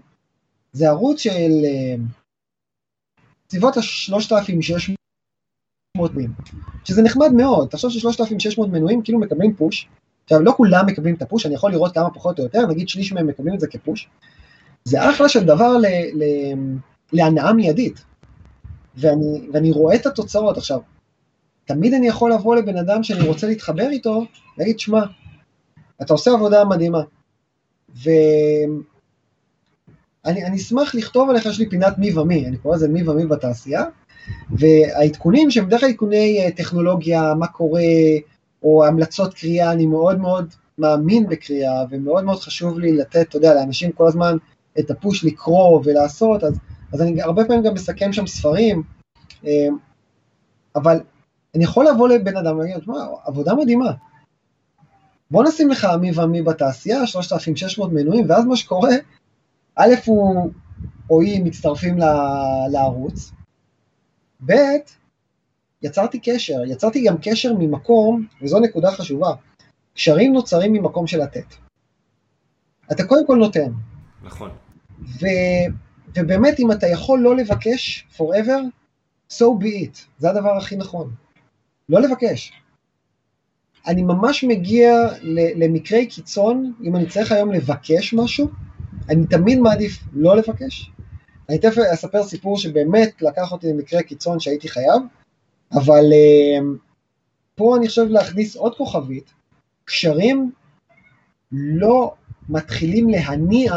זה 0.72 0.88
ערוץ 0.88 1.20
של 1.20 1.52
אה, 1.66 1.96
סביבות 3.50 3.78
ה-3,600 3.78 4.97
מנויים, 5.98 6.32
שזה 6.84 7.02
נחמד 7.02 7.32
מאוד, 7.34 7.68
תחשוב 7.68 7.92
ש-3,600 7.92 8.68
מנויים 8.68 9.02
כאילו 9.02 9.20
מקבלים 9.20 9.54
פוש, 9.54 9.88
עכשיו 10.24 10.40
לא 10.40 10.54
כולם 10.58 10.86
מקבלים 10.86 11.16
את 11.16 11.22
הפוש, 11.22 11.46
אני 11.46 11.54
יכול 11.56 11.72
לראות 11.72 11.94
כמה 11.94 12.10
פחות 12.10 12.40
או 12.40 12.44
יותר, 12.44 12.66
נגיד 12.68 12.90
שליש 12.90 13.14
מהם 13.14 13.28
מקבלים 13.28 13.54
את 13.54 13.60
זה 13.60 13.68
כפוש, 13.68 14.10
זה 14.84 15.10
אחלה 15.10 15.30
של 15.30 15.44
דבר 15.44 15.78
ל, 15.78 15.86
ל, 16.14 16.24
להנאה 17.14 17.54
מיידית. 17.54 18.04
ואני, 18.98 19.48
ואני 19.54 19.72
רואה 19.72 19.96
את 19.96 20.06
התוצאות. 20.06 20.58
עכשיו, 20.58 20.80
תמיד 21.66 21.94
אני 21.94 22.08
יכול 22.08 22.34
לבוא 22.34 22.56
לבן 22.56 22.78
אדם 22.78 23.04
שאני 23.04 23.28
רוצה 23.28 23.48
להתחבר 23.48 23.90
איתו, 23.90 24.26
להגיד, 24.58 24.80
שמע, 24.80 25.04
אתה 26.02 26.14
עושה 26.14 26.32
עבודה 26.32 26.66
מדהימה. 26.66 27.02
ואני 27.96 28.82
אשמח 30.56 30.96
לכתוב 30.96 31.30
עליך, 31.30 31.46
יש 31.46 31.60
לי 31.60 31.70
פינת 31.70 31.98
מי 31.98 32.14
ומי, 32.14 32.48
אני 32.48 32.58
קורא 32.58 32.76
לזה 32.76 32.88
מי 32.88 33.10
ומי 33.10 33.26
בתעשייה, 33.26 33.84
והעדכונים 34.52 35.52
שהם 35.52 35.66
בדרך 35.66 35.80
כלל 35.80 35.90
עדכוני 35.90 36.46
אה, 36.46 36.52
טכנולוגיה, 36.52 37.34
מה 37.34 37.48
קורה, 37.48 37.82
או 38.64 38.86
המלצות 38.86 39.34
קריאה, 39.34 39.72
אני 39.72 39.86
מאוד 39.86 40.20
מאוד 40.20 40.54
מאמין 40.78 41.28
בקריאה, 41.28 41.84
ומאוד 41.90 42.24
מאוד 42.24 42.40
חשוב 42.40 42.80
לי 42.80 42.98
לתת, 42.98 43.30
אתה 43.30 43.38
יודע, 43.38 43.54
לאנשים 43.54 43.92
כל 43.92 44.08
הזמן 44.08 44.38
את 44.80 44.92
הפוש 44.92 45.26
לקרוא 45.26 45.82
ולעשות, 45.84 46.44
אז 46.44 46.60
אז 46.94 47.02
אני 47.02 47.22
הרבה 47.22 47.46
פעמים 47.46 47.64
גם 47.64 47.74
מסכם 47.74 48.14
שם 48.14 48.28
ספרים, 48.28 48.84
אה, 49.46 49.68
אבל 50.76 51.00
אני 51.56 51.64
יכול 51.64 51.88
לבוא 51.88 52.10
לבן 52.10 52.38
אדם 52.38 52.58
ולהגיד, 52.58 52.76
מה, 52.88 53.06
עבודה 53.26 53.56
מדהימה. 53.56 53.92
בוא 55.32 55.44
נשים 55.44 55.70
לך 55.70 55.88
מי 56.02 56.12
ומי 56.16 56.42
בתעשייה, 56.42 57.08
3,600 57.08 57.92
מנויים, 57.92 58.26
ואז 58.30 58.46
מה 58.46 58.56
שקורה, 58.56 58.92
א', 59.76 59.90
הוא 60.06 60.52
או 61.10 61.22
היא 61.22 61.44
מצטרפים 61.44 61.98
לערוץ, 62.72 63.32
ב', 64.46 64.54
יצרתי 65.82 66.20
קשר, 66.20 66.66
יצרתי 66.68 67.04
גם 67.04 67.16
קשר 67.22 67.54
ממקום, 67.60 68.28
וזו 68.42 68.60
נקודה 68.60 68.92
חשובה, 68.92 69.34
קשרים 69.94 70.34
נוצרים 70.34 70.74
ממקום 70.74 71.08
של 71.08 71.24
לתת. 71.24 71.56
אתה 72.92 73.04
קודם 73.08 73.28
כל 73.28 73.36
נותן. 73.36 73.72
נכון. 74.24 74.50
ו... 75.02 75.26
ובאמת, 76.16 76.60
אם 76.60 76.72
אתה 76.72 76.88
יכול 76.88 77.20
לא 77.20 77.36
לבקש 77.36 78.08
forever, 78.18 78.62
so 79.34 79.46
be 79.62 79.86
it. 79.86 80.00
זה 80.18 80.30
הדבר 80.30 80.58
הכי 80.58 80.76
נכון. 80.76 81.12
לא 81.90 82.02
לבקש. 82.02 82.52
אני 83.88 84.04
ממש 84.04 84.44
מגיע 84.44 84.92
למקרי 85.56 86.08
קיצון, 86.08 86.74
אם 86.84 86.96
אני 86.96 87.06
צריך 87.06 87.32
היום 87.32 87.52
לבקש 87.52 88.14
משהו, 88.14 88.50
אני 89.10 89.28
תמיד 89.28 89.60
מעדיף 89.60 90.00
לא 90.14 90.38
לבקש. 90.38 90.92
אני 91.50 91.58
תכף 91.58 91.78
אספר 91.94 92.24
סיפור 92.24 92.58
שבאמת 92.58 93.22
לקח 93.22 93.52
אותי 93.52 93.68
למקרה 93.68 94.04
קיצון 94.04 94.40
שהייתי 94.40 94.70
חייב, 94.70 95.02
אבל 95.74 96.04
uh, 96.04 96.64
פה 97.56 97.78
אני 97.78 97.88
חושב 97.88 98.06
להכניס 98.10 98.56
עוד 98.56 98.76
כוכבית, 98.76 99.34
קשרים 99.86 100.52
לא 101.52 102.14
מתחילים 102.50 103.10
להניע 103.10 103.74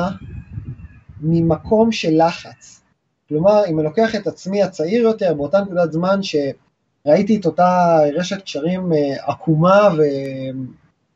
ממקום 1.20 1.92
של 1.92 2.26
לחץ. 2.26 2.80
כלומר, 3.28 3.62
אם 3.68 3.78
אני 3.78 3.84
לוקח 3.84 4.14
את 4.14 4.26
עצמי 4.26 4.62
הצעיר 4.62 5.02
יותר, 5.02 5.34
באותה 5.34 5.60
נקודת 5.60 5.92
זמן 5.92 6.20
שראיתי 6.22 7.36
את 7.36 7.46
אותה 7.46 7.98
רשת 8.14 8.42
קשרים 8.42 8.92
אה, 8.92 9.26
עקומה 9.26 9.88
ו... 9.96 10.02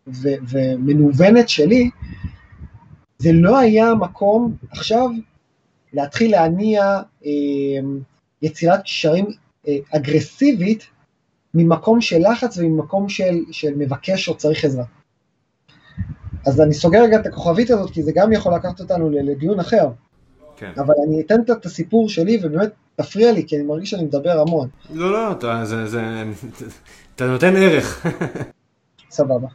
ו... 0.06 0.28
ומנוונת 0.48 1.48
שלי, 1.48 1.90
זה 3.18 3.32
לא 3.32 3.58
היה 3.58 3.94
מקום 3.94 4.56
עכשיו 4.70 5.10
להתחיל 5.94 6.30
להניע 6.30 7.00
אה, 7.26 7.30
יצירת 8.42 8.82
קשרים 8.82 9.26
אה, 9.68 9.76
אגרסיבית 9.90 10.86
ממקום 11.54 12.00
של 12.00 12.18
לחץ 12.30 12.58
וממקום 12.58 13.08
של, 13.08 13.38
של 13.50 13.74
מבקש 13.76 14.28
או 14.28 14.36
צריך 14.36 14.64
עזרה. 14.64 14.84
אז 16.46 16.60
אני 16.60 16.74
סוגר 16.74 17.02
רגע 17.02 17.20
את 17.20 17.26
הכוכבית 17.26 17.70
הזאת, 17.70 17.90
כי 17.90 18.02
זה 18.02 18.12
גם 18.14 18.32
יכול 18.32 18.54
לקחת 18.54 18.80
אותנו 18.80 19.10
לדיון 19.10 19.60
אחר. 19.60 19.88
כן. 20.56 20.72
אבל 20.76 20.94
אני 21.06 21.20
אתן 21.20 21.40
את 21.52 21.66
הסיפור 21.66 22.08
שלי, 22.08 22.40
ובאמת 22.42 22.70
תפריע 22.96 23.32
לי, 23.32 23.44
כי 23.46 23.56
אני 23.56 23.64
מרגיש 23.64 23.90
שאני 23.90 24.04
מדבר 24.04 24.40
המון. 24.40 24.68
לא, 24.90 25.12
לא, 25.12 25.32
אתה, 25.32 25.64
זה, 25.64 25.86
זה, 25.86 26.02
אתה 27.16 27.26
נותן 27.26 27.56
ערך. 27.56 28.06
סבבה. 29.10 29.48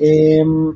אמ, 0.00 0.72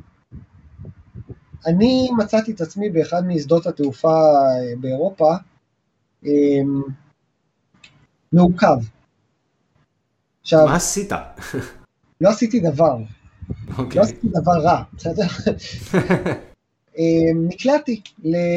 אני 1.67 2.09
מצאתי 2.17 2.51
את 2.51 2.61
עצמי 2.61 2.89
באחד 2.89 3.27
משדות 3.27 3.67
התעופה 3.67 4.13
אה, 4.13 4.75
באירופה, 4.79 5.35
אמ, 6.25 6.81
מעוכב. 8.33 8.77
עכשיו, 10.41 10.65
מה 10.65 10.75
עשית? 10.75 11.11
לא 12.21 12.29
עשיתי 12.29 12.59
דבר. 12.59 12.97
אוקיי. 13.77 13.99
לא 13.99 14.05
עשיתי 14.05 14.27
דבר 14.27 14.59
רע, 14.63 14.83
בסדר? 14.93 15.23
אה, 16.97 17.33
נקלעתי, 17.35 18.01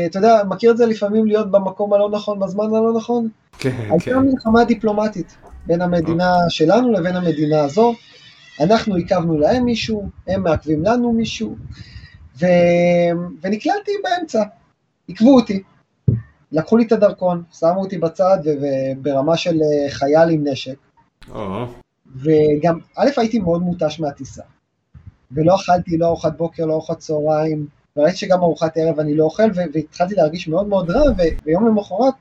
אתה 0.06 0.18
יודע, 0.18 0.42
מכיר 0.48 0.70
את 0.70 0.76
זה 0.76 0.86
לפעמים 0.86 1.26
להיות 1.26 1.50
במקום 1.50 1.92
הלא 1.92 2.10
נכון, 2.10 2.40
בזמן 2.40 2.64
הלא 2.64 2.92
נכון? 2.96 3.28
כן, 3.58 3.70
כן. 3.70 3.90
הייתה 3.90 4.20
מלחמה 4.20 4.64
דיפלומטית 4.64 5.36
בין 5.66 5.82
המדינה 5.82 6.34
אוקיי. 6.34 6.50
שלנו 6.50 6.92
לבין 6.92 7.16
המדינה 7.16 7.60
הזו. 7.60 7.94
אנחנו 8.60 8.94
עיכבנו 8.94 9.38
להם 9.38 9.64
מישהו, 9.64 10.08
הם 10.26 10.42
מעכבים 10.42 10.84
לנו 10.84 11.12
מישהו, 11.12 11.56
ו... 12.40 12.46
ונקלעתי 13.42 13.92
באמצע, 14.04 14.42
עיכבו 15.06 15.34
אותי. 15.34 15.62
לקחו 16.52 16.76
לי 16.76 16.84
את 16.84 16.92
הדרכון, 16.92 17.42
שמו 17.58 17.80
אותי 17.80 17.98
בצד 17.98 18.38
וברמה 18.44 19.36
של 19.36 19.56
אה, 19.62 19.90
חייל 19.90 20.30
עם 20.30 20.48
נשק. 20.48 20.76
וגם, 22.16 22.78
א', 22.96 23.08
הייתי 23.16 23.38
מאוד 23.38 23.62
מותש 23.62 24.00
מהטיסה. 24.00 24.42
ולא 25.32 25.54
אכלתי 25.54 25.98
לא 25.98 26.06
ארוחת 26.06 26.36
בוקר, 26.36 26.66
לא 26.66 26.72
ארוחת 26.72 26.98
צהריים, 26.98 27.66
וראיתי 27.96 28.16
שגם 28.16 28.38
ארוחת 28.38 28.76
ערב 28.76 29.00
אני 29.00 29.16
לא 29.16 29.24
אוכל, 29.24 29.42
והתחלתי 29.74 30.14
להרגיש 30.14 30.48
מאוד 30.48 30.68
מאוד 30.68 30.90
רע, 30.90 31.02
ויום 31.44 31.66
למחרת 31.66 32.14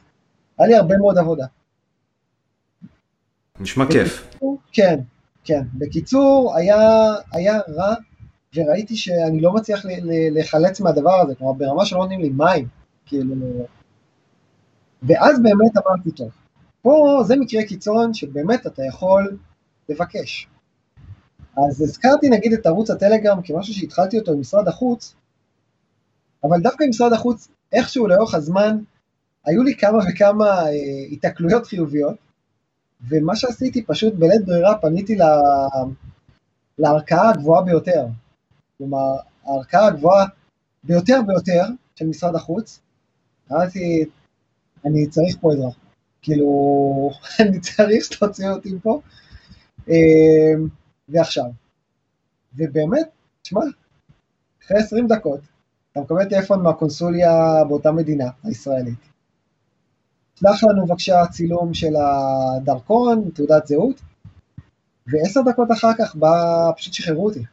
היה 0.59 0.67
לי 0.67 0.75
הרבה 0.75 0.97
מאוד 0.97 1.17
עבודה. 1.17 1.45
נשמע 3.59 3.85
כיף. 3.91 4.37
כן, 4.71 4.99
כן. 5.43 5.61
בקיצור, 5.73 6.55
היה, 6.55 6.77
היה 7.31 7.59
רע, 7.69 7.95
וראיתי 8.55 8.95
שאני 8.95 9.41
לא 9.41 9.53
מצליח 9.53 9.85
להיחלץ 10.33 10.79
מהדבר 10.79 11.21
הזה, 11.21 11.35
כלומר 11.35 11.53
ברמה 11.53 11.85
שלא 11.85 11.99
נותנים 11.99 12.21
לי 12.21 12.29
מים, 12.29 12.67
כאילו... 13.05 13.35
ואז 15.03 15.41
באמת 15.43 15.71
אמרתי, 15.77 16.11
טוב, 16.11 16.29
פה 16.81 17.21
זה 17.27 17.35
מקרה 17.35 17.63
קיצון 17.63 18.13
שבאמת 18.13 18.67
אתה 18.67 18.83
יכול 18.85 19.37
לבקש. 19.89 20.47
אז 21.57 21.81
הזכרתי 21.81 22.29
נגיד 22.29 22.53
את 22.53 22.65
ערוץ 22.65 22.89
הטלגרם 22.89 23.41
כמשהו 23.41 23.73
שהתחלתי 23.73 24.19
אותו 24.19 24.31
עם 24.31 24.39
משרד 24.39 24.67
החוץ, 24.67 25.15
אבל 26.43 26.61
דווקא 26.61 26.83
עם 26.83 26.89
משרד 26.89 27.13
החוץ, 27.13 27.47
איכשהו 27.71 28.07
לאורך 28.07 28.33
הזמן, 28.33 28.77
היו 29.45 29.63
לי 29.63 29.75
כמה 29.75 29.99
וכמה 30.09 30.45
אה, 30.45 30.71
התקלויות 31.11 31.67
חיוביות, 31.67 32.15
ומה 33.09 33.35
שעשיתי 33.35 33.83
פשוט 33.85 34.13
בלית 34.13 34.45
ברירה 34.45 34.77
פניתי 34.77 35.15
ל... 35.15 35.21
לערכאה 36.79 37.29
הגבוהה 37.29 37.61
ביותר. 37.61 38.05
כלומר, 38.79 39.15
הערכאה 39.43 39.87
הגבוהה 39.87 40.25
ביותר 40.83 41.19
ביותר 41.27 41.63
של 41.95 42.05
משרד 42.05 42.35
החוץ, 42.35 42.79
אמרתי, 43.51 44.05
אני 44.85 45.07
צריך 45.07 45.37
פה 45.41 45.53
עזרה. 45.53 45.69
כאילו, 46.21 46.49
אני 47.41 47.59
צריך 47.59 48.05
שתוציאו 48.05 48.53
אותי 48.53 48.69
פה. 48.83 49.01
אה, 49.89 50.53
ועכשיו. 51.09 51.45
ובאמת, 52.57 53.09
תשמע, 53.41 53.61
אחרי 54.65 54.77
20 54.77 55.07
דקות, 55.07 55.39
אתה 55.91 56.01
מקבל 56.01 56.29
טלפון 56.29 56.63
מהקונסוליה 56.63 57.63
באותה 57.67 57.91
מדינה, 57.91 58.29
הישראלית. 58.43 59.09
שלח 60.35 60.63
לנו 60.63 60.85
בבקשה 60.85 61.15
צילום 61.31 61.73
של 61.73 61.93
הדרכון, 61.95 63.29
תעודת 63.33 63.67
זהות, 63.67 64.01
ועשר 65.07 65.41
דקות 65.41 65.71
אחר 65.71 65.91
כך 65.97 66.15
בא, 66.15 66.71
פשוט 66.77 66.93
שחררו 66.93 67.25
אותי. 67.25 67.43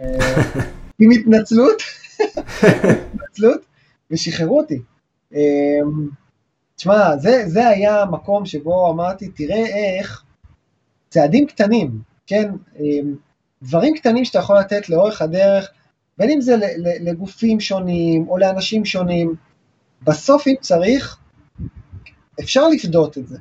אה, 0.00 0.34
עם 0.98 1.10
התנצלות, 1.10 1.82
התנצלות, 3.14 3.60
ושחררו 4.10 4.60
אותי. 4.60 4.78
אה, 5.34 5.80
תשמע, 6.76 7.16
זה, 7.16 7.42
זה 7.46 7.68
היה 7.68 8.02
המקום 8.02 8.46
שבו 8.46 8.90
אמרתי, 8.90 9.28
תראה 9.28 9.66
איך 9.98 10.22
צעדים 11.08 11.46
קטנים, 11.46 12.00
כן, 12.26 12.50
דברים 13.62 13.96
קטנים 13.96 14.24
שאתה 14.24 14.38
יכול 14.38 14.58
לתת 14.58 14.88
לאורך 14.88 15.22
הדרך, 15.22 15.70
בין 16.18 16.30
אם 16.30 16.40
זה 16.40 16.56
לגופים 17.00 17.60
שונים 17.60 18.28
או 18.28 18.38
לאנשים 18.38 18.84
שונים, 18.84 19.34
בסוף 20.02 20.46
אם 20.46 20.54
צריך, 20.60 21.18
אפשר 22.40 22.68
לפדות 22.68 23.18
את 23.18 23.28
זה. 23.28 23.38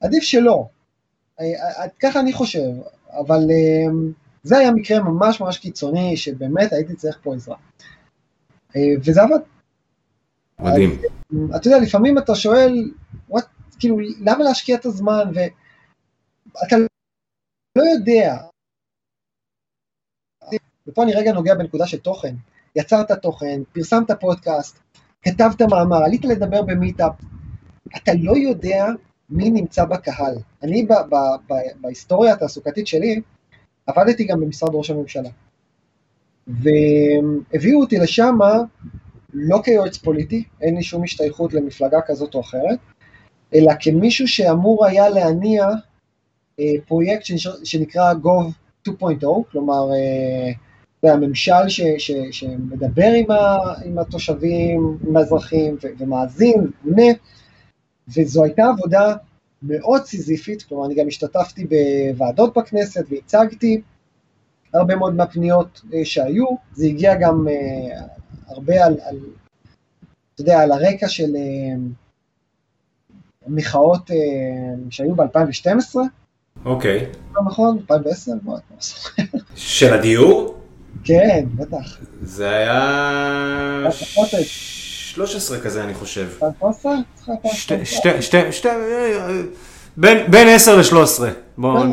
עדיף 0.00 0.22
שלא. 0.22 0.68
ככה 2.00 2.20
אני 2.20 2.32
חושב, 2.32 2.68
אבל 3.12 3.40
זה 4.42 4.58
היה 4.58 4.72
מקרה 4.72 5.00
ממש 5.00 5.40
ממש 5.40 5.58
קיצוני, 5.58 6.16
שבאמת 6.16 6.72
הייתי 6.72 6.94
צריך 6.96 7.18
פה 7.22 7.34
עזרה. 7.34 7.56
וזה 9.04 9.22
עבד. 9.22 9.38
מדהים. 10.60 10.90
אז, 10.90 11.56
אתה 11.56 11.68
יודע, 11.68 11.78
לפעמים 11.78 12.18
אתה 12.18 12.34
שואל, 12.34 12.90
what, 13.30 13.42
כאילו, 13.78 13.96
למה 14.20 14.44
להשקיע 14.44 14.76
את 14.76 14.86
הזמן, 14.86 15.24
ואתה 15.34 16.76
לא 17.78 17.82
יודע. 17.82 18.36
ופה 20.86 21.02
אני 21.02 21.12
רגע 21.14 21.32
נוגע 21.32 21.54
בנקודה 21.54 21.86
של 21.86 21.98
תוכן. 21.98 22.34
יצרת 22.76 23.12
תוכן, 23.12 23.60
פרסמת 23.72 24.10
פודקאסט, 24.20 24.78
כתבת 25.22 25.62
מאמר, 25.62 26.04
עלית 26.04 26.24
לדבר 26.24 26.62
במיטאפ, 26.62 27.12
אתה 27.96 28.12
לא 28.22 28.32
יודע 28.36 28.86
מי 29.30 29.50
נמצא 29.50 29.84
בקהל. 29.84 30.34
אני 30.62 30.86
ב- 30.86 30.92
ב- 31.14 31.52
ב- 31.52 31.80
בהיסטוריה 31.80 32.32
התעסוקתית 32.32 32.86
שלי, 32.86 33.20
עבדתי 33.86 34.24
גם 34.24 34.40
במשרד 34.40 34.70
ראש 34.74 34.90
הממשלה. 34.90 35.28
והביאו 36.46 37.80
אותי 37.80 37.98
לשם 37.98 38.38
לא 39.34 39.60
כיועץ 39.64 39.96
פוליטי, 39.96 40.44
אין 40.60 40.76
לי 40.76 40.82
שום 40.82 41.02
השתייכות 41.02 41.54
למפלגה 41.54 42.00
כזאת 42.06 42.34
או 42.34 42.40
אחרת, 42.40 42.78
אלא 43.54 43.72
כמישהו 43.80 44.28
שאמור 44.28 44.86
היה 44.86 45.08
להניע 45.08 45.68
אה, 46.60 46.74
פרויקט 46.88 47.24
שנקרא 47.64 48.12
Gov 48.12 48.88
2.0, 48.88 48.92
כלומר 49.52 49.92
אה, 49.92 50.52
זה 51.02 51.12
הממשל 51.12 51.68
ש, 51.68 51.80
ש, 51.98 52.10
שמדבר 52.30 53.10
עם, 53.16 53.30
ה, 53.30 53.58
עם 53.84 53.98
התושבים, 53.98 54.98
עם 55.08 55.16
האזרחים 55.16 55.76
ו, 55.82 55.86
ומאזין 55.98 56.70
ועונה, 56.84 57.12
וזו 58.08 58.44
הייתה 58.44 58.62
עבודה 58.64 59.14
מאוד 59.62 60.04
סיזיפית, 60.04 60.62
כלומר 60.62 60.86
אני 60.86 60.94
גם 60.94 61.08
השתתפתי 61.08 61.66
בוועדות 61.66 62.58
בכנסת 62.58 63.04
והצגתי 63.10 63.80
הרבה 64.74 64.96
מאוד 64.96 65.14
מהפניות 65.14 65.80
אה, 65.94 66.04
שהיו, 66.04 66.46
זה 66.72 66.86
הגיע 66.86 67.14
גם 67.14 67.46
הרבה 68.46 68.84
על, 68.84 68.96
על, 69.02 69.16
אתה 70.34 70.42
יודע, 70.42 70.60
על 70.60 70.72
הרקע 70.72 71.08
של 71.08 71.36
מחאות 73.46 74.10
שהיו 74.90 75.14
ב-2012, 75.14 75.96
אוקיי. 76.64 77.06
לא 77.34 77.42
נכון? 77.46 77.78
2010? 77.78 78.32
לא, 78.32 78.52
לא 78.52 78.58
זוכר. 78.80 79.22
של 79.54 79.94
הדיור? 79.94 80.58
כן, 81.04 81.46
בטח. 81.56 81.98
זה 82.22 82.50
היה... 82.50 83.88
13. 85.14 85.14
13 85.14 85.60
כזה 85.60 85.84
אני 85.84 85.94
חושב. 85.94 86.28
2013? 86.42 87.34
שתי, 87.52 87.84
שתי, 87.84 88.22
שתי, 88.22 88.52
שתי, 88.52 88.68
בין, 89.96 90.30
בין 90.30 90.48
10 90.48 90.76
ל-13, 90.76 91.22
בואו, 91.58 91.84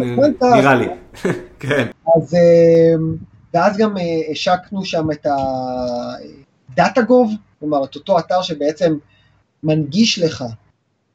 נראה 0.41 0.75
לי. 0.75 0.87
כן. 1.59 1.87
אז, 2.15 2.35
ואז 3.53 3.77
גם 3.77 3.95
השקנו 4.31 4.85
שם 4.85 5.11
את 5.11 5.25
ה-DataGov, 5.25 7.35
כלומר 7.59 7.83
את 7.83 7.95
אותו 7.95 8.19
אתר 8.19 8.41
שבעצם 8.41 8.97
מנגיש 9.63 10.19
לך 10.19 10.43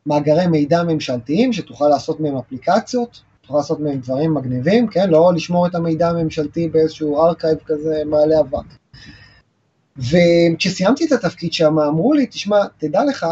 מאגרי 0.06 0.46
מידע 0.46 0.82
ממשלתיים, 0.82 1.52
שתוכל 1.52 1.88
לעשות 1.88 2.20
מהם 2.20 2.36
אפליקציות, 2.36 3.22
תוכל 3.40 3.56
לעשות 3.56 3.80
מהם 3.80 3.98
דברים 3.98 4.34
מגניבים, 4.34 4.88
כן? 4.88 5.10
לא 5.10 5.32
לשמור 5.34 5.66
את 5.66 5.74
המידע 5.74 6.08
הממשלתי 6.08 6.68
באיזשהו 6.68 7.24
ארכייב 7.24 7.58
כזה 7.66 8.02
מעלה 8.06 8.40
אבק. 8.40 8.83
וכשסיימתי 9.98 11.06
את 11.06 11.12
התפקיד 11.12 11.52
שם, 11.52 11.78
אמרו 11.78 12.12
לי, 12.12 12.26
תשמע, 12.26 12.64
תדע 12.78 13.04
לך 13.04 13.26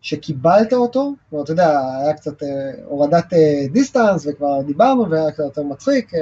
שקיבלת 0.00 0.72
אותו, 0.72 1.14
כלומר, 1.30 1.44
אתה 1.44 1.52
יודע, 1.52 1.80
היה 2.00 2.14
קצת 2.14 2.42
אה, 2.42 2.48
הורדת 2.84 3.32
אה, 3.32 3.66
דיסטנס 3.72 4.26
וכבר 4.26 4.62
דיברנו 4.62 5.10
והיה 5.10 5.32
קצת 5.32 5.42
יותר 5.42 5.62
מצחיק, 5.62 6.14
אה, 6.14 6.20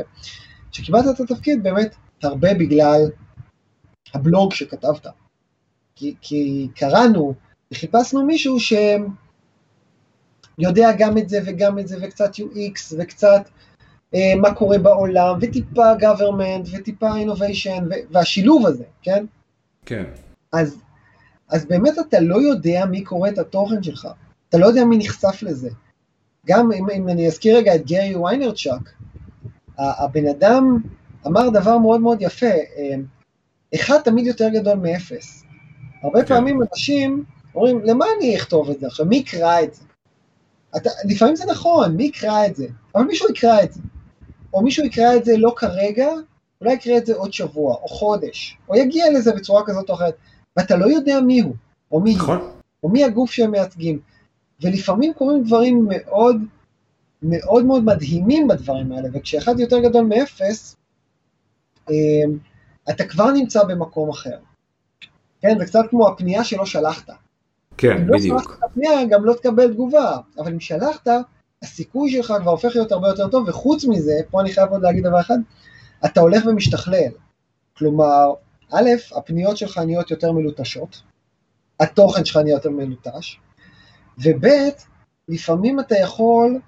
שקיבלת 0.73 1.05
את 1.15 1.21
התפקיד 1.21 1.63
באמת 1.63 1.95
הרבה 2.23 2.55
בגלל 2.55 3.01
הבלוג 4.15 4.53
שכתבת. 4.53 5.07
כי, 5.97 6.15
כי 6.21 6.69
קראנו 6.75 7.35
וחיפשנו 7.73 8.27
מישהו 8.27 8.61
ש... 8.61 8.73
יודע 10.59 10.89
גם 10.99 11.19
את 11.19 11.29
זה 11.29 11.41
וגם 11.47 11.79
את 11.79 11.89
זה, 11.89 11.97
וקצת 12.03 12.35
UX, 12.35 12.95
וקצת 12.99 13.49
אה, 14.15 14.35
מה 14.37 14.55
קורה 14.55 14.79
בעולם, 14.79 15.39
וטיפה 15.41 15.93
government, 15.93 16.77
וטיפה 16.77 17.11
innovation, 17.11 17.83
והשילוב 18.11 18.67
הזה, 18.67 18.85
כן? 19.03 19.25
כן. 19.87 20.05
אז, 20.53 20.77
אז 21.49 21.67
באמת 21.67 21.99
אתה 22.09 22.21
לא 22.21 22.37
יודע 22.37 22.85
מי 22.87 23.05
קורא 23.05 23.29
את 23.29 23.39
התוכן 23.39 23.83
שלך, 23.83 24.09
אתה 24.49 24.59
לא 24.59 24.67
יודע 24.67 24.85
מי 24.85 24.99
נחשף 24.99 25.43
לזה. 25.43 25.71
גם 26.47 26.73
אם, 26.73 26.91
אם 26.91 27.09
אני 27.09 27.27
אזכיר 27.27 27.57
רגע 27.57 27.75
את 27.75 27.87
גרי 27.87 28.17
ויינרצ'אק, 28.17 28.93
הבן 29.79 30.29
אדם 30.29 30.79
אמר 31.27 31.49
דבר 31.49 31.79
מאוד 31.79 32.01
מאוד 32.01 32.23
יפה, 32.23 32.47
אה, 32.47 32.95
אחד 33.75 33.99
תמיד 34.01 34.27
יותר 34.27 34.49
גדול 34.49 34.79
מאפס. 34.79 35.45
הרבה 36.03 36.23
כן. 36.23 36.29
פעמים 36.29 36.61
אנשים 36.63 37.25
אומרים, 37.55 37.81
למה 37.85 38.07
אני 38.17 38.37
אכתוב 38.37 38.71
את 38.71 38.81
זה 38.81 38.87
עכשיו? 38.87 39.07
מי 39.07 39.17
יקרא 39.17 39.63
את 39.63 39.75
זה? 39.75 39.83
אתה, 40.77 40.91
לפעמים 41.05 41.37
זה 41.37 41.45
נכון, 41.51 41.97
מי 41.97 42.05
יקרא 42.05 42.47
את 42.47 42.57
זה? 42.57 42.67
אבל 42.95 43.05
מישהו 43.05 43.31
יקרא 43.31 43.63
את 43.63 43.73
זה. 43.73 43.81
או 44.55 44.63
מישהו 44.63 44.85
יקרא 44.85 45.17
את 45.17 45.25
זה 45.25 45.37
לא 45.37 45.53
כרגע, 45.57 46.09
אולי 46.61 46.73
יקרא 46.73 46.97
את 46.97 47.07
זה 47.07 47.15
עוד 47.15 47.33
שבוע, 47.33 47.75
או 47.75 47.89
חודש, 47.89 48.59
או 48.69 48.77
יגיע 48.77 49.05
לזה 49.11 49.33
בצורה 49.33 49.63
כזאת 49.67 49.89
או 49.89 49.95
אחרת, 49.95 50.17
ואתה 50.57 50.77
לא 50.77 50.87
יודע 50.87 51.21
מי 51.21 51.41
הוא, 51.41 51.55
או 51.93 52.01
מי 52.01 52.15
נכון. 52.15 52.39
הוא, 52.39 52.49
או 52.83 52.89
מי 52.89 53.05
הגוף 53.05 53.31
שהם 53.31 53.51
מייצגים. 53.51 53.99
ולפעמים 54.61 55.13
קורים 55.13 55.45
דברים 55.45 55.89
מאוד 55.91 56.43
מאוד 57.23 57.65
מאוד 57.65 57.85
מדהימים 57.85 58.49
בדברים 58.49 58.93
האלה, 58.93 59.09
וכשאחד 59.13 59.61
יותר 59.61 59.79
גדול 59.79 60.05
מאפס, 60.05 60.77
אתה 62.91 63.05
כבר 63.09 63.31
נמצא 63.31 63.65
במקום 63.65 64.11
אחר. 64.11 64.39
כן, 65.41 65.59
זה 65.59 65.65
קצת 65.65 65.85
כמו 65.91 66.09
הפנייה 66.09 66.45
שלא 66.45 66.67
שלחת. 66.67 67.11
כן, 67.77 67.97
אם 67.97 68.09
לא 68.09 68.19
בדיוק. 68.19 68.43
שלחת 68.43 68.59
את 68.59 68.65
הפנייה, 68.65 69.05
גם 69.05 69.25
לא 69.25 69.35
תקבל 69.35 69.73
תגובה, 69.73 70.19
אבל 70.39 70.53
אם 70.53 70.61
שלחת, 70.61 71.09
הסיכוי 71.63 72.11
שלך 72.11 72.33
כבר 72.43 72.51
הופך 72.51 72.71
להיות 72.75 72.93
הרבה 72.93 73.09
יותר 73.09 73.29
טוב, 73.29 73.49
וחוץ 73.49 73.85
מזה, 73.85 74.13
פה 74.31 74.41
אני 74.41 74.53
חייב 74.53 74.71
עוד 74.71 74.83
להגיד 74.83 75.05
דבר 75.05 75.21
אחד, 75.21 75.39
אתה 76.05 76.21
הולך 76.21 76.47
ומשתכלל. 76.47 77.13
כלומר, 77.77 78.33
א', 78.73 78.91
הפניות 79.17 79.57
שלך 79.57 79.79
נהיות 79.79 80.11
יותר 80.11 80.33
מלוטשות, 80.33 81.03
התוכן 81.81 82.25
שלך 82.25 82.37
נהיה 82.37 82.55
יותר 82.55 82.71
מלוטש, 82.71 83.41
וב', 84.19 84.47
לפעמים 85.29 85.81
אתה 85.81 85.99
יכול, 85.99 86.61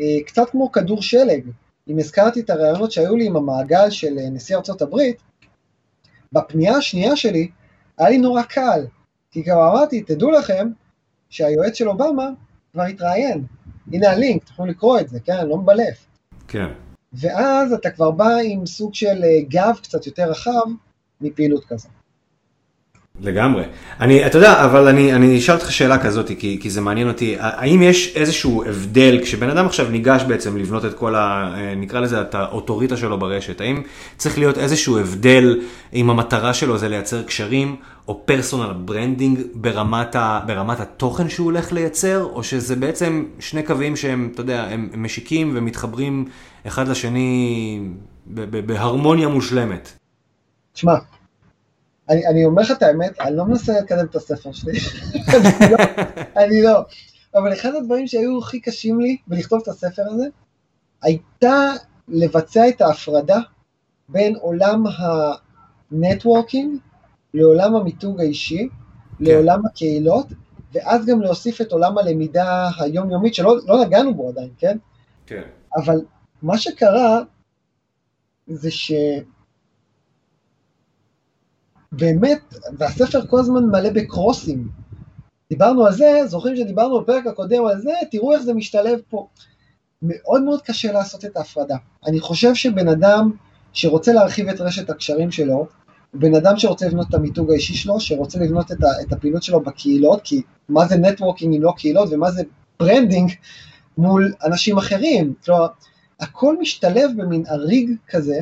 אה, 0.00 0.18
קצת 0.26 0.50
כמו 0.50 0.72
כדור 0.72 1.02
שלג, 1.02 1.50
אם 1.88 1.98
הזכרתי 1.98 2.40
את 2.40 2.50
הרעיונות 2.50 2.92
שהיו 2.92 3.16
לי 3.16 3.26
עם 3.26 3.36
המעגל 3.36 3.90
של 3.90 4.18
אה, 4.18 4.30
נשיא 4.30 4.56
ארצות 4.56 4.82
הברית, 4.82 5.22
בפנייה 6.32 6.76
השנייה 6.76 7.16
שלי 7.16 7.50
היה 7.98 8.08
לי 8.08 8.18
נורא 8.18 8.42
קל, 8.42 8.86
כי 9.30 9.44
כבר 9.44 9.70
אמרתי, 9.70 10.02
תדעו 10.02 10.30
לכם 10.30 10.70
שהיועץ 11.30 11.74
של 11.74 11.88
אובמה 11.88 12.28
כבר 12.72 12.82
התראיין, 12.82 13.44
הנה 13.92 14.10
הלינק, 14.10 14.44
תוכלו 14.44 14.66
לקרוא 14.66 15.00
את 15.00 15.08
זה, 15.08 15.20
כן, 15.20 15.32
אני 15.32 15.48
לא 15.48 15.56
מבלף. 15.56 16.06
כן. 16.48 16.89
ואז 17.12 17.72
אתה 17.72 17.90
כבר 17.90 18.10
בא 18.10 18.36
עם 18.44 18.66
סוג 18.66 18.94
של 18.94 19.24
אה, 19.24 19.40
גב 19.48 19.76
קצת 19.82 20.06
יותר 20.06 20.30
רחב 20.30 20.66
מפעילות 21.20 21.64
כזו. 21.64 21.88
לגמרי. 23.22 23.62
אני, 24.00 24.26
אתה 24.26 24.38
יודע, 24.38 24.64
אבל 24.64 24.88
אני, 24.88 25.14
אני 25.14 25.38
אשאל 25.38 25.54
אותך 25.54 25.72
שאלה 25.72 25.98
כזאת, 25.98 26.26
כי, 26.38 26.58
כי 26.62 26.70
זה 26.70 26.80
מעניין 26.80 27.08
אותי. 27.08 27.36
האם 27.38 27.82
יש 27.82 28.16
איזשהו 28.16 28.64
הבדל, 28.66 29.20
כשבן 29.22 29.50
אדם 29.50 29.66
עכשיו 29.66 29.90
ניגש 29.90 30.22
בעצם 30.22 30.56
לבנות 30.56 30.84
את 30.84 30.94
כל 30.94 31.14
ה... 31.14 31.54
נקרא 31.76 32.00
לזה 32.00 32.20
את 32.20 32.34
האוטוריטה 32.34 32.96
שלו 32.96 33.18
ברשת, 33.18 33.60
האם 33.60 33.82
צריך 34.16 34.38
להיות 34.38 34.58
איזשהו 34.58 34.98
הבדל 34.98 35.60
אם 35.92 36.10
המטרה 36.10 36.54
שלו 36.54 36.78
זה 36.78 36.88
לייצר 36.88 37.22
קשרים, 37.22 37.76
או 38.08 38.20
personal 38.24 38.72
branding 38.72 39.40
ברמת, 39.54 40.16
ה, 40.16 40.40
ברמת 40.46 40.80
התוכן 40.80 41.28
שהוא 41.28 41.44
הולך 41.44 41.72
לייצר, 41.72 42.24
או 42.32 42.42
שזה 42.42 42.76
בעצם 42.76 43.24
שני 43.38 43.62
קווים 43.62 43.96
שהם, 43.96 44.30
אתה 44.32 44.40
יודע, 44.40 44.66
הם 44.70 44.88
משיקים 44.96 45.52
ומתחברים 45.54 46.24
אחד 46.66 46.88
לשני 46.88 47.80
בהרמוניה 48.66 49.28
מושלמת? 49.28 49.88
תשמע, 50.72 50.94
אני, 52.08 52.26
אני 52.26 52.44
אומר 52.44 52.62
לך 52.62 52.70
את 52.70 52.82
האמת, 52.82 53.20
אני 53.20 53.36
לא 53.36 53.44
מנסה 53.44 53.80
לקדם 53.80 54.04
את 54.10 54.14
הספר 54.14 54.52
שלי, 54.52 54.78
אני, 55.28 55.70
לא, 55.72 55.78
אני 56.36 56.62
לא, 56.62 56.80
אבל 57.34 57.52
אחד 57.52 57.74
הדברים 57.74 58.06
שהיו 58.06 58.38
הכי 58.38 58.60
קשים 58.60 59.00
לי 59.00 59.16
בלכתוב 59.26 59.60
את 59.62 59.68
הספר 59.68 60.02
הזה, 60.06 60.24
הייתה 61.02 61.72
לבצע 62.08 62.68
את 62.68 62.80
ההפרדה 62.80 63.38
בין 64.08 64.36
עולם 64.36 64.84
ה-networking 65.92 66.78
לעולם 67.34 67.76
המיתוג 67.76 68.20
האישי, 68.20 68.68
כן. 68.68 69.24
לעולם 69.24 69.66
הקהילות, 69.66 70.26
ואז 70.72 71.06
גם 71.06 71.20
להוסיף 71.20 71.60
את 71.60 71.72
עולם 71.72 71.98
הלמידה 71.98 72.68
היומיומית, 72.78 73.34
שלא 73.34 73.56
לא 73.66 73.84
נגענו 73.84 74.14
בו 74.14 74.28
עדיין, 74.28 74.48
כן? 74.58 74.76
כן. 75.26 75.42
אבל 75.76 76.00
מה 76.42 76.58
שקרה 76.58 77.22
זה 78.46 78.70
ש... 78.70 78.92
באמת, 81.92 82.54
והספר 82.78 83.26
כל 83.26 83.38
הזמן 83.38 83.64
מלא 83.64 83.90
ב-cross 83.90 84.45
ים. 84.45 84.68
דיברנו 85.50 85.86
על 85.86 85.92
זה, 85.92 86.20
זוכרים 86.26 86.56
שדיברנו 86.56 87.00
בפרק 87.00 87.26
הקודם 87.26 87.66
על 87.66 87.80
זה, 87.80 87.90
תראו 88.10 88.32
איך 88.32 88.42
זה 88.42 88.54
משתלב 88.54 89.00
פה. 89.08 89.28
מאוד 90.02 90.42
מאוד 90.42 90.62
קשה 90.62 90.92
לעשות 90.92 91.24
את 91.24 91.36
ההפרדה. 91.36 91.76
אני 92.06 92.20
חושב 92.20 92.54
שבן 92.54 92.88
אדם 92.88 93.30
שרוצה 93.72 94.12
להרחיב 94.12 94.48
את 94.48 94.60
רשת 94.60 94.90
הקשרים 94.90 95.30
שלו, 95.30 95.66
בן 96.14 96.34
אדם 96.34 96.56
שרוצה 96.56 96.86
לבנות 96.86 97.06
את 97.08 97.14
המיתוג 97.14 97.50
האישי 97.50 97.74
שלו, 97.74 98.00
שרוצה 98.00 98.38
לבנות 98.38 98.72
את, 98.72 98.82
ה, 98.82 98.86
את 99.02 99.12
הפעילות 99.12 99.42
שלו 99.42 99.60
בקהילות, 99.60 100.20
כי 100.24 100.42
מה 100.68 100.86
זה 100.86 100.96
networking 100.96 101.54
אם 101.54 101.62
לא 101.62 101.72
קהילות, 101.76 102.08
ומה 102.12 102.30
זה 102.30 102.42
branding 102.80 103.32
מול 103.98 104.34
אנשים 104.44 104.78
אחרים. 104.78 105.34
כלומר, 105.44 105.66
הכל 106.20 106.56
משתלב 106.60 107.10
במין 107.16 107.44
אריג 107.46 107.90
כזה, 108.06 108.38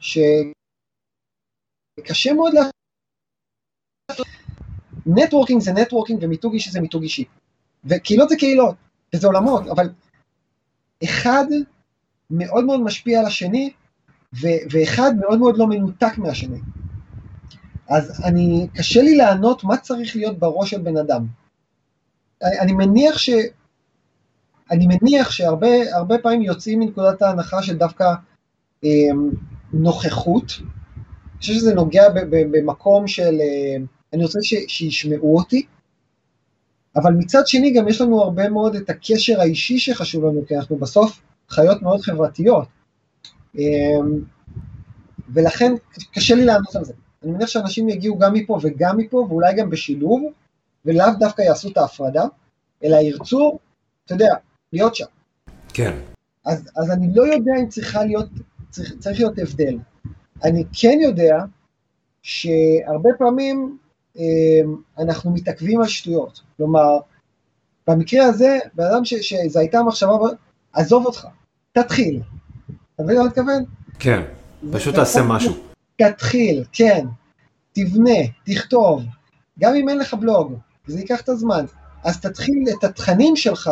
שקשה 0.00 0.32
מאוד 2.34 2.54
לה... 2.54 2.60
networking 5.06 5.60
זה 5.60 5.72
networking 5.72 6.18
ומיתוג 6.22 6.52
אישי 6.52 6.70
זה 6.70 6.80
מיתוג 6.80 7.02
אישי. 7.02 7.24
וקהילות 7.84 8.28
זה 8.28 8.36
קהילות, 8.36 8.74
וזה 9.14 9.26
עולמות, 9.26 9.66
אבל 9.66 9.90
אחד 11.04 11.44
מאוד 12.30 12.64
מאוד 12.64 12.80
משפיע 12.80 13.20
על 13.20 13.26
השני, 13.26 13.72
ו- 14.42 14.62
ואחד 14.70 15.12
מאוד 15.20 15.38
מאוד 15.38 15.58
לא 15.58 15.66
מנותק 15.66 16.18
מהשני. 16.18 16.58
אז 17.88 18.24
אני, 18.24 18.68
קשה 18.74 19.02
לי 19.02 19.16
לענות 19.16 19.64
מה 19.64 19.76
צריך 19.76 20.16
להיות 20.16 20.38
בראש 20.38 20.70
של 20.70 20.82
בן 20.82 20.96
אדם. 20.96 21.26
אני 22.42 22.72
מניח 22.72 23.18
ש... 23.18 23.30
אני 24.70 24.86
מניח 24.86 25.30
שהרבה 25.30 26.18
פעמים 26.22 26.42
יוצאים 26.42 26.80
מנקודת 26.80 27.22
ההנחה 27.22 27.62
של 27.62 27.76
דווקא 27.76 28.04
אה, 28.84 28.90
נוכחות. 29.72 30.52
אני 30.60 31.40
חושב 31.40 31.52
שזה 31.52 31.74
נוגע 31.74 32.08
ב, 32.08 32.18
ב, 32.18 32.36
במקום 32.50 33.06
של, 33.06 33.40
אה, 33.40 33.76
אני 34.12 34.22
רוצה 34.24 34.38
ש, 34.42 34.54
שישמעו 34.68 35.36
אותי, 35.38 35.66
אבל 36.96 37.12
מצד 37.12 37.46
שני 37.46 37.70
גם 37.70 37.88
יש 37.88 38.00
לנו 38.00 38.22
הרבה 38.22 38.48
מאוד 38.48 38.76
את 38.76 38.90
הקשר 38.90 39.40
האישי 39.40 39.78
שחשוב 39.78 40.24
לנו, 40.24 40.46
כי 40.46 40.56
אנחנו 40.56 40.76
בסוף 40.76 41.22
חיות 41.48 41.82
מאוד 41.82 42.00
חברתיות. 42.00 42.68
אה, 43.58 43.98
ולכן 45.28 45.72
קשה 46.14 46.34
לי 46.34 46.44
לענות 46.44 46.76
על 46.76 46.84
זה. 46.84 46.92
אני 47.22 47.32
מניח 47.32 47.48
שאנשים 47.48 47.88
יגיעו 47.88 48.18
גם 48.18 48.34
מפה 48.34 48.58
וגם 48.62 48.96
מפה, 48.96 49.16
ואולי 49.16 49.54
גם 49.54 49.70
בשילוב, 49.70 50.22
ולאו 50.84 51.06
דווקא 51.18 51.42
יעשו 51.42 51.68
את 51.68 51.76
ההפרדה, 51.76 52.24
אלא 52.84 52.96
ירצו, 52.96 53.58
אתה 54.04 54.14
יודע, 54.14 54.34
להיות 54.76 54.94
שם. 54.94 55.04
כן. 55.68 55.92
אז, 56.44 56.70
אז 56.76 56.90
אני 56.90 57.08
לא 57.14 57.22
יודע 57.22 57.52
אם 57.60 57.68
צריכה 57.68 58.04
להיות, 58.04 58.28
צריך, 58.70 58.92
צריך 58.98 59.18
להיות 59.20 59.38
הבדל. 59.38 59.78
אני 60.44 60.64
כן 60.72 60.98
יודע 61.02 61.38
שהרבה 62.22 63.10
פעמים 63.18 63.78
אה, 64.18 64.22
אנחנו 64.98 65.30
מתעכבים 65.30 65.80
על 65.80 65.88
שטויות. 65.88 66.40
כלומר, 66.56 66.98
במקרה 67.88 68.24
הזה, 68.24 68.58
בן 68.74 68.84
אדם 68.84 69.04
שזו 69.04 69.58
הייתה 69.60 69.82
מחשבה, 69.82 70.10
עזוב 70.72 71.06
אותך, 71.06 71.26
תתחיל. 71.72 72.22
אתה 72.94 73.02
מבין 73.02 73.16
מה 73.16 73.22
אני 73.22 73.28
מתכוון? 73.28 73.64
כן, 73.98 74.22
פשוט 74.72 74.94
תעשה 74.94 75.22
משהו. 75.22 75.56
תתחיל, 75.96 76.64
כן, 76.72 77.06
תבנה, 77.72 78.18
תכתוב, 78.44 79.02
גם 79.58 79.74
אם 79.74 79.88
אין 79.88 79.98
לך 79.98 80.14
בלוג, 80.14 80.54
זה 80.86 80.98
ייקח 80.98 81.20
את 81.20 81.28
הזמן, 81.28 81.64
אז 82.04 82.20
תתחיל 82.20 82.64
את 82.78 82.84
התכנים 82.84 83.36
שלך 83.36 83.70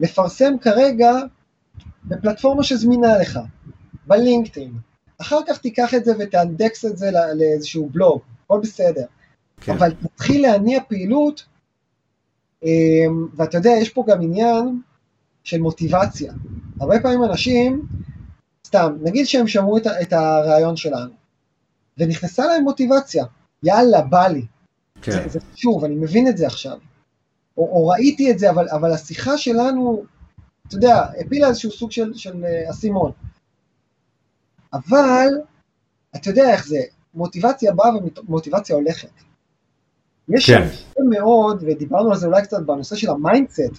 לפרסם 0.00 0.58
כרגע 0.60 1.12
בפלטפורמה 2.04 2.62
שזמינה 2.62 3.18
לך, 3.18 3.38
בלינקדאין. 4.06 4.72
אחר 5.20 5.38
כך 5.48 5.58
תיקח 5.58 5.94
את 5.94 6.04
זה 6.04 6.12
ותאנדקס 6.18 6.84
את 6.84 6.96
זה 6.96 7.10
לאיזשהו 7.34 7.88
בלוג, 7.92 8.20
הכל 8.44 8.60
בסדר. 8.62 9.04
כן. 9.60 9.72
אבל 9.72 9.92
תתחיל 9.92 10.42
להניע 10.42 10.80
פעילות, 10.88 11.44
אמ, 12.62 13.28
ואתה 13.34 13.58
יודע, 13.58 13.70
יש 13.70 13.88
פה 13.88 14.04
גם 14.08 14.22
עניין 14.22 14.80
של 15.44 15.60
מוטיבציה. 15.60 16.32
הרבה 16.80 17.00
פעמים 17.00 17.24
אנשים, 17.24 17.86
סתם, 18.66 18.96
נגיד 19.02 19.26
שהם 19.26 19.46
שמעו 19.46 19.76
את, 19.76 19.86
את 19.86 20.12
הרעיון 20.12 20.76
שלנו, 20.76 21.12
ונכנסה 21.98 22.46
להם 22.46 22.62
מוטיבציה, 22.62 23.24
יאללה, 23.62 24.00
בא 24.00 24.28
לי. 24.28 24.46
כן. 25.02 25.12
זה, 25.12 25.28
זה 25.28 25.38
שוב, 25.56 25.84
אני 25.84 25.94
מבין 25.94 26.28
את 26.28 26.36
זה 26.36 26.46
עכשיו. 26.46 26.78
או, 27.60 27.64
או 27.64 27.88
ראיתי 27.88 28.30
את 28.30 28.38
זה, 28.38 28.50
אבל, 28.50 28.68
אבל 28.68 28.92
השיחה 28.92 29.38
שלנו, 29.38 30.04
אתה 30.68 30.74
יודע, 30.76 31.06
הפילה 31.20 31.48
איזשהו 31.48 31.70
סוג 31.70 31.90
של, 31.92 32.14
של 32.14 32.44
אה, 32.44 32.70
אסימון. 32.70 33.12
אבל, 34.72 35.28
אתה 36.16 36.30
יודע 36.30 36.52
איך 36.52 36.66
זה, 36.66 36.78
מוטיבציה 37.14 37.72
באה 37.72 37.90
ומוטיבציה 37.96 38.76
הולכת. 38.76 39.10
יש 40.28 40.50
כן. 40.50 40.62
הרבה 40.62 41.10
מאוד, 41.10 41.64
ודיברנו 41.66 42.10
על 42.10 42.16
זה 42.16 42.26
אולי 42.26 42.42
קצת 42.42 42.62
בנושא 42.66 42.96
של 42.96 43.10
ה-mindset, 43.10 43.72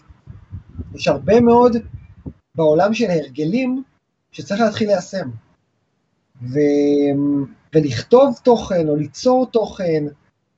יש 0.95 1.07
הרבה 1.07 1.41
מאוד 1.41 1.77
בעולם 2.55 2.93
של 2.93 3.09
ההרגלים 3.09 3.83
שצריך 4.31 4.61
להתחיל 4.61 4.87
ליישם. 4.87 5.29
ו... 6.41 6.59
ולכתוב 7.75 8.39
תוכן, 8.43 8.89
או 8.89 8.95
ליצור 8.95 9.47
תוכן, 9.51 10.03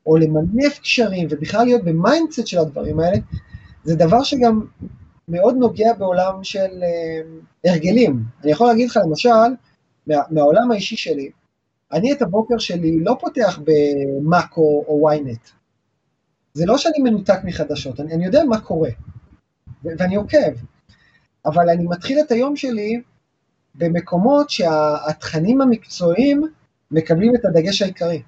או 0.05 0.17
למנף 0.17 0.79
קשרים, 0.79 1.27
ובכלל 1.31 1.65
להיות 1.65 1.83
ב-mindset 1.83 2.47
של 2.47 2.59
הדברים 2.59 2.99
האלה, 2.99 3.17
זה 3.83 3.95
דבר 3.95 4.23
שגם 4.23 4.65
מאוד 5.27 5.55
נוגע 5.55 5.93
בעולם 5.93 6.43
של 6.43 6.83
אה, 6.83 7.69
הרגלים. 7.69 8.23
אני 8.43 8.51
יכול 8.51 8.67
להגיד 8.67 8.89
לך, 8.89 8.99
למשל, 9.07 9.29
מה, 10.07 10.15
מהעולם 10.29 10.71
האישי 10.71 10.95
שלי, 10.95 11.31
אני 11.91 12.13
את 12.13 12.21
הבוקר 12.21 12.57
שלי 12.57 12.99
לא 12.99 13.17
פותח 13.19 13.59
במאקו 13.63 14.83
או 14.87 15.11
ynet. 15.11 15.49
זה 16.53 16.65
לא 16.65 16.77
שאני 16.77 16.99
מנותק 16.99 17.39
מחדשות, 17.43 17.99
אני, 17.99 18.13
אני 18.13 18.25
יודע 18.25 18.43
מה 18.43 18.59
קורה, 18.59 18.89
ו- 19.85 19.89
ואני 19.97 20.15
עוקב, 20.15 20.53
אבל 21.45 21.69
אני 21.69 21.83
מתחיל 21.87 22.19
את 22.19 22.31
היום 22.31 22.55
שלי 22.55 23.01
במקומות 23.75 24.49
שהתכנים 24.49 25.61
המקצועיים 25.61 26.43
מקבלים 26.91 27.35
את 27.35 27.45
הדגש 27.45 27.81
העיקרי. 27.81 28.21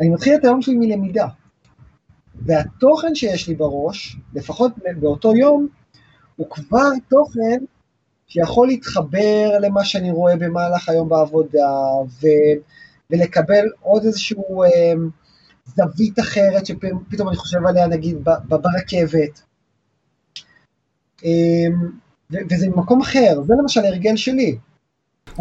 אני 0.00 0.08
מתחיל 0.08 0.34
את 0.34 0.44
היום 0.44 0.62
שלי 0.62 0.74
מלמידה, 0.74 1.26
והתוכן 2.34 3.14
שיש 3.14 3.48
לי 3.48 3.54
בראש, 3.54 4.16
לפחות 4.34 4.72
באותו 5.00 5.36
יום, 5.36 5.68
הוא 6.36 6.50
כבר 6.50 6.90
תוכן 7.08 7.64
שיכול 8.26 8.68
להתחבר 8.68 9.58
למה 9.60 9.84
שאני 9.84 10.10
רואה 10.10 10.36
במהלך 10.36 10.88
היום 10.88 11.08
בעבודה, 11.08 11.70
ו, 12.22 12.26
ולקבל 13.10 13.64
עוד 13.80 14.04
איזשהו 14.04 14.62
אה, 14.62 14.92
זווית 15.66 16.18
אחרת 16.18 16.66
שפתאום 16.66 17.28
אני 17.28 17.36
חושב 17.36 17.66
עליה 17.66 17.86
נגיד 17.86 18.16
ברכבת. 18.48 19.42
אה, 21.24 21.66
וזה 22.50 22.68
ממקום 22.68 23.00
אחר, 23.00 23.42
זה 23.46 23.54
למשל 23.62 23.80
הרגל 23.80 24.16
שלי. 24.16 24.56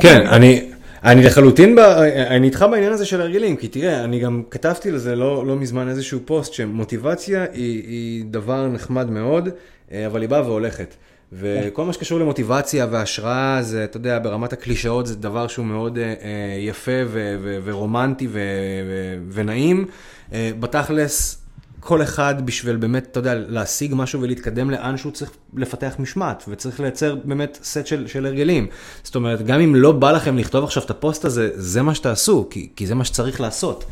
כן, 0.01 0.27
אני, 0.27 0.71
אני 1.03 1.23
לחלוטין, 1.23 1.75
ב, 1.75 1.79
אני 2.27 2.47
איתך 2.47 2.65
בעניין 2.71 2.93
הזה 2.93 3.05
של 3.05 3.21
הרגלים, 3.21 3.55
כי 3.55 3.67
תראה, 3.67 4.03
אני 4.03 4.19
גם 4.19 4.43
כתבתי 4.51 4.91
לזה 4.91 5.15
לא, 5.15 5.47
לא 5.47 5.55
מזמן 5.55 5.89
איזשהו 5.89 6.19
פוסט 6.25 6.53
שמוטיבציה 6.53 7.45
היא, 7.53 7.83
היא 7.83 8.25
דבר 8.25 8.67
נחמד 8.67 9.09
מאוד, 9.09 9.49
אה, 9.91 10.05
אבל 10.05 10.21
היא 10.21 10.29
באה 10.29 10.41
והולכת. 10.41 10.95
וכל 11.33 11.85
מה 11.85 11.93
שקשור 11.93 12.19
למוטיבציה 12.19 12.87
והשראה, 12.91 13.59
זה, 13.61 13.83
אתה 13.83 13.97
יודע, 13.97 14.19
ברמת 14.19 14.53
הקלישאות 14.53 15.07
זה 15.07 15.15
דבר 15.15 15.47
שהוא 15.47 15.65
מאוד 15.65 15.97
uh, 15.97 16.25
יפה 16.59 16.91
ו- 17.07 17.35
ו- 17.41 17.57
ורומנטי 17.63 18.27
ו- 18.27 18.39
ו- 18.87 19.17
ונעים. 19.31 19.85
בתכלס, 20.31 21.38
כל 21.79 22.03
אחד 22.03 22.45
בשביל 22.45 22.75
באמת, 22.75 23.07
אתה 23.11 23.19
יודע, 23.19 23.35
להשיג 23.35 23.93
משהו 23.95 24.21
ולהתקדם 24.21 24.69
לאן 24.69 24.97
שהוא 24.97 25.11
צריך 25.11 25.31
לפתח 25.53 25.95
משמעת, 25.99 26.43
וצריך 26.47 26.79
לייצר 26.79 27.15
באמת 27.15 27.59
סט 27.63 27.85
של, 27.85 28.07
של 28.07 28.25
הרגלים. 28.25 28.67
זאת 29.03 29.15
אומרת, 29.15 29.45
גם 29.45 29.59
אם 29.59 29.75
לא 29.75 29.91
בא 29.91 30.11
לכם 30.11 30.37
לכתוב 30.37 30.63
עכשיו 30.63 30.83
את 30.83 30.89
הפוסט 30.89 31.25
הזה, 31.25 31.49
זה 31.53 31.81
מה 31.81 31.95
שתעשו, 31.95 32.47
כי, 32.49 32.69
כי 32.75 32.87
זה 32.87 32.95
מה 32.95 33.05
שצריך 33.05 33.41
לעשות. 33.41 33.85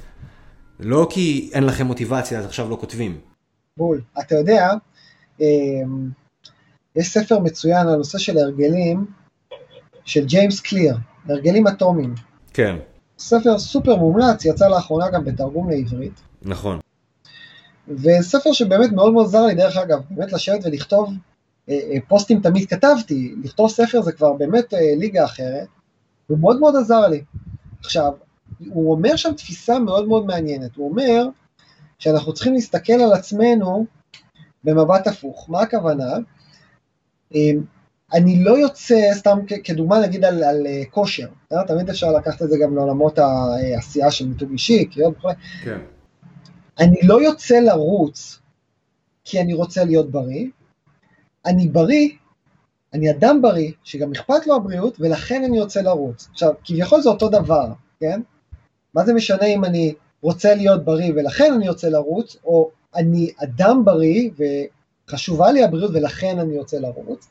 לא 0.80 1.08
כי 1.10 1.50
אין 1.54 1.64
לכם 1.64 1.86
מוטיבציה, 1.86 2.40
אז 2.40 2.46
עכשיו 2.46 2.70
לא 2.70 2.78
כותבים. 2.80 3.18
בול. 3.78 4.02
אתה 4.20 4.36
יודע, 4.36 4.70
אמ, 5.42 6.10
יש 6.96 7.14
ספר 7.14 7.40
מצוין 7.40 7.88
על 7.88 7.94
הנושא 7.94 8.18
של 8.18 8.38
הרגלים, 8.38 9.06
של 10.06 10.26
ג'יימס 10.26 10.60
קליר, 10.60 10.96
הרגלים 11.30 11.68
אטומיים. 11.68 12.16
כן. 12.54 12.76
ספר 13.20 13.60
סופר 13.60 13.96
מומלץ, 13.96 14.46
יצא 14.46 14.68
לאחרונה 14.68 15.10
גם 15.10 15.26
בתרגום 15.26 15.70
לעברית. 15.70 16.22
נכון. 16.42 16.80
וספר 17.90 18.54
שבאמת 18.54 18.92
מאוד 18.92 19.14
מאוד 19.14 19.26
עזר 19.26 19.46
לי, 19.46 19.56
דרך 19.56 19.78
אגב, 19.78 20.00
באמת 20.10 20.34
לשבת 20.34 20.60
ולכתוב, 20.66 21.14
אה, 21.70 21.80
אה, 21.92 21.98
פוסטים 22.08 22.42
תמיד 22.42 22.70
כתבתי, 22.70 23.36
לכתוב 23.44 23.70
ספר 23.70 24.02
זה 24.02 24.12
כבר 24.12 24.34
באמת 24.34 24.74
אה, 24.74 24.94
ליגה 24.98 25.26
אחרת, 25.26 25.68
הוא 26.28 26.40
מאוד 26.40 26.60
מאוד 26.60 26.76
עזר 26.76 27.08
לי. 27.08 27.24
עכשיו, 27.80 28.12
הוא 28.70 28.92
אומר 28.92 29.16
שם 29.16 29.34
תפיסה 29.34 29.80
מאוד 29.80 30.08
מאוד 30.08 30.26
מעניינת, 30.26 30.76
הוא 30.76 30.90
אומר 30.90 31.28
שאנחנו 32.00 32.34
צריכים 32.34 32.54
להסתכל 32.54 32.94
על 32.94 33.14
עצמנו 33.14 33.86
במבט 34.64 35.08
הפוך. 35.08 35.50
מה 35.50 35.62
הכוונה? 35.62 36.18
אני 38.14 38.44
לא 38.44 38.58
יוצא, 38.58 39.14
סתם 39.14 39.40
כדוגמה 39.64 40.00
נגיד 40.00 40.26
על, 40.26 40.44
על 40.44 40.68
כושר, 40.92 41.28
תמיד 41.68 41.90
אפשר 41.90 42.12
לקחת 42.12 42.42
את 42.42 42.50
זה 42.50 42.58
גם 42.64 42.76
לעולמות 42.76 43.20
העשייה 43.20 44.12
של 44.12 44.28
מיתוג 44.28 44.52
אישי, 44.52 44.86
קריאות 44.86 45.18
וכו'. 45.18 45.30
כן. 45.64 45.80
אני 46.80 47.00
לא 47.04 47.22
יוצא 47.22 47.60
לרוץ 47.60 48.40
כי 49.24 49.42
אני 49.42 49.54
רוצה 49.54 49.86
להיות 49.86 50.12
בריא, 50.12 50.46
אני 51.46 51.68
בריא, 51.68 52.10
אני 52.94 53.12
אדם 53.12 53.42
בריא, 53.42 53.72
שגם 53.84 54.12
אכפת 54.12 54.48
לו 54.48 54.56
הבריאות, 54.56 54.98
ולכן 55.00 55.44
אני 55.44 55.58
יוצא 55.58 55.82
לרוץ. 55.82 56.28
עכשיו, 56.32 56.54
כביכול 56.64 57.02
זה 57.02 57.10
אותו 57.10 57.30
דבר, 57.30 57.68
כן? 58.00 58.22
מה 58.94 59.06
זה 59.06 59.14
משנה 59.14 59.46
אם 59.46 59.66
אני 59.66 59.94
רוצה 60.22 60.56
להיות 60.56 60.86
בריא 60.86 61.12
ולכן 61.16 61.54
אני 61.54 61.66
יוצא 61.66 61.90
לרוץ, 61.90 62.38
או 62.46 62.72
אני 62.96 63.32
אדם 63.44 63.86
בריא 63.86 64.30
וחשובה 65.08 65.52
לי 65.52 65.64
הבריאות 65.64 65.92
ולכן 65.94 66.40
אני 66.40 66.56
יוצא 66.56 66.78
לרוץ. 66.78 67.28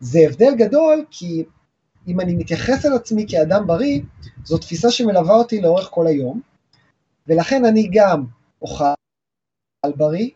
זה 0.00 0.18
הבדל 0.18 0.54
גדול 0.54 1.04
כי 1.10 1.44
אם 2.08 2.20
אני 2.20 2.34
מתייחס 2.34 2.86
אל 2.86 2.92
עצמי 2.92 3.26
כאדם 3.28 3.66
בריא, 3.66 4.00
זו 4.44 4.58
תפיסה 4.58 4.90
שמלווה 4.90 5.34
אותי 5.34 5.60
לאורך 5.60 5.88
כל 5.90 6.06
היום, 6.06 6.40
ולכן 7.26 7.64
אני 7.64 7.88
גם 7.92 8.24
אוכל 8.62 8.94
בריא, 9.96 10.30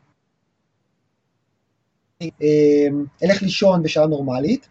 אמ, 2.22 3.04
אלך 3.22 3.42
לישון 3.42 3.82
בשעה 3.82 4.06
נורמלית, 4.06 4.68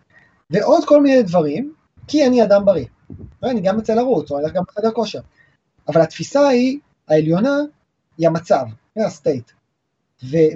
ועוד 0.49 0.85
כל 0.85 1.01
מיני 1.01 1.23
דברים, 1.23 1.73
כי 2.07 2.27
אני 2.27 2.43
אדם 2.43 2.65
בריא. 2.65 2.85
אני 3.43 3.61
גם 3.61 3.79
אצא 3.79 3.93
לרוץ, 3.93 4.31
או 4.31 4.39
אלך 4.39 4.53
גם 4.53 4.63
בחדר 4.67 4.91
כושר. 4.91 5.19
אבל 5.87 6.01
התפיסה 6.01 6.47
היא, 6.47 6.79
העליונה, 7.07 7.57
היא 8.17 8.27
המצב, 8.27 8.65
היא 8.95 9.03
הסטייט. 9.05 9.51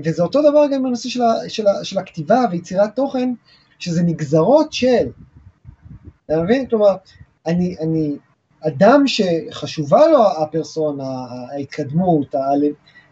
וזה 0.06 0.24
אותו 0.24 0.42
דבר 0.42 0.66
גם 0.74 0.84
בנושא 0.84 1.10
של, 1.10 1.22
של, 1.48 1.64
של 1.84 1.98
הכתיבה 1.98 2.40
ויצירת 2.52 2.96
תוכן, 2.96 3.34
שזה 3.80 4.04
נגזרות 4.04 4.74
של, 4.74 5.08
אתה 6.26 6.42
מבין? 6.44 6.68
כלומר, 6.68 6.96
אני, 7.46 7.76
אני 7.80 8.18
אדם 8.68 9.04
שחשובה 9.08 10.08
לו 10.08 10.28
הפרסונה, 10.42 11.26
ההתקדמות, 11.52 12.36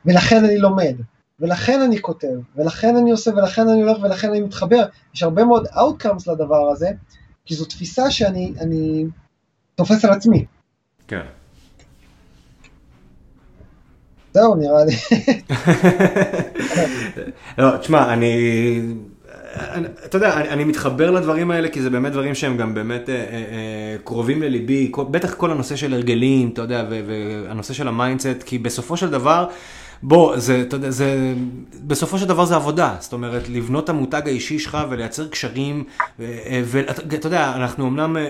ולכן 0.05 0.45
אני 0.45 0.57
לומד, 0.57 0.95
ולכן 1.39 1.81
אני 1.81 2.01
כותב, 2.01 2.27
ולכן 2.55 2.95
אני 2.97 3.11
עושה, 3.11 3.31
ולכן 3.31 3.69
אני 3.69 3.81
הולך, 3.81 3.97
ולכן 4.03 4.29
אני 4.29 4.41
מתחבר. 4.41 4.85
יש 5.13 5.23
הרבה 5.23 5.43
מאוד 5.43 5.67
outcomes 5.67 6.31
לדבר 6.31 6.69
הזה, 6.71 6.89
כי 7.45 7.55
זו 7.55 7.65
תפיסה 7.65 8.11
שאני 8.11 9.05
תופס 9.75 10.05
על 10.05 10.11
עצמי. 10.11 10.45
כן. 11.07 11.25
זהו, 14.33 14.55
נראה 14.55 14.85
לי. 14.85 14.95
לא, 17.57 17.77
תשמע, 17.77 18.13
אני... 18.13 18.33
אתה 20.05 20.15
יודע, 20.15 20.33
אני, 20.33 20.49
אני 20.49 20.63
מתחבר 20.63 21.11
לדברים 21.11 21.51
האלה 21.51 21.69
כי 21.69 21.81
זה 21.81 21.89
באמת 21.89 22.11
דברים 22.11 22.35
שהם 22.35 22.57
גם 22.57 22.73
באמת 22.73 23.09
אה, 23.09 23.15
אה, 23.15 23.21
אה 23.21 23.95
קרובים 24.03 24.41
לליבי, 24.41 24.91
בטח 25.11 25.33
כל 25.33 25.51
הנושא 25.51 25.75
של 25.75 25.93
הרגלים, 25.93 26.49
אתה 26.53 26.61
יודע, 26.61 26.85
והנושא 26.89 27.73
של 27.73 27.87
ה 27.87 27.94
mindset, 27.94 28.43
כי 28.45 28.57
בסופו 28.57 28.97
של 28.97 29.09
דבר, 29.09 29.47
בוא, 30.03 30.37
זה, 30.37 30.61
אתה 30.61 30.75
יודע, 30.75 30.89
זה, 30.91 31.33
בסופו 31.87 32.17
של 32.17 32.25
דבר 32.25 32.45
זה 32.45 32.55
עבודה, 32.55 32.95
זאת 32.99 33.13
אומרת, 33.13 33.49
לבנות 33.49 33.83
את 33.83 33.89
המותג 33.89 34.21
האישי 34.25 34.59
שלך 34.59 34.77
ולייצר 34.89 35.27
קשרים, 35.27 35.83
ואתה 36.63 37.27
יודע, 37.27 37.53
אנחנו 37.55 37.87
אמנם 37.87 38.17
אה, 38.17 38.21
אה, 38.21 38.27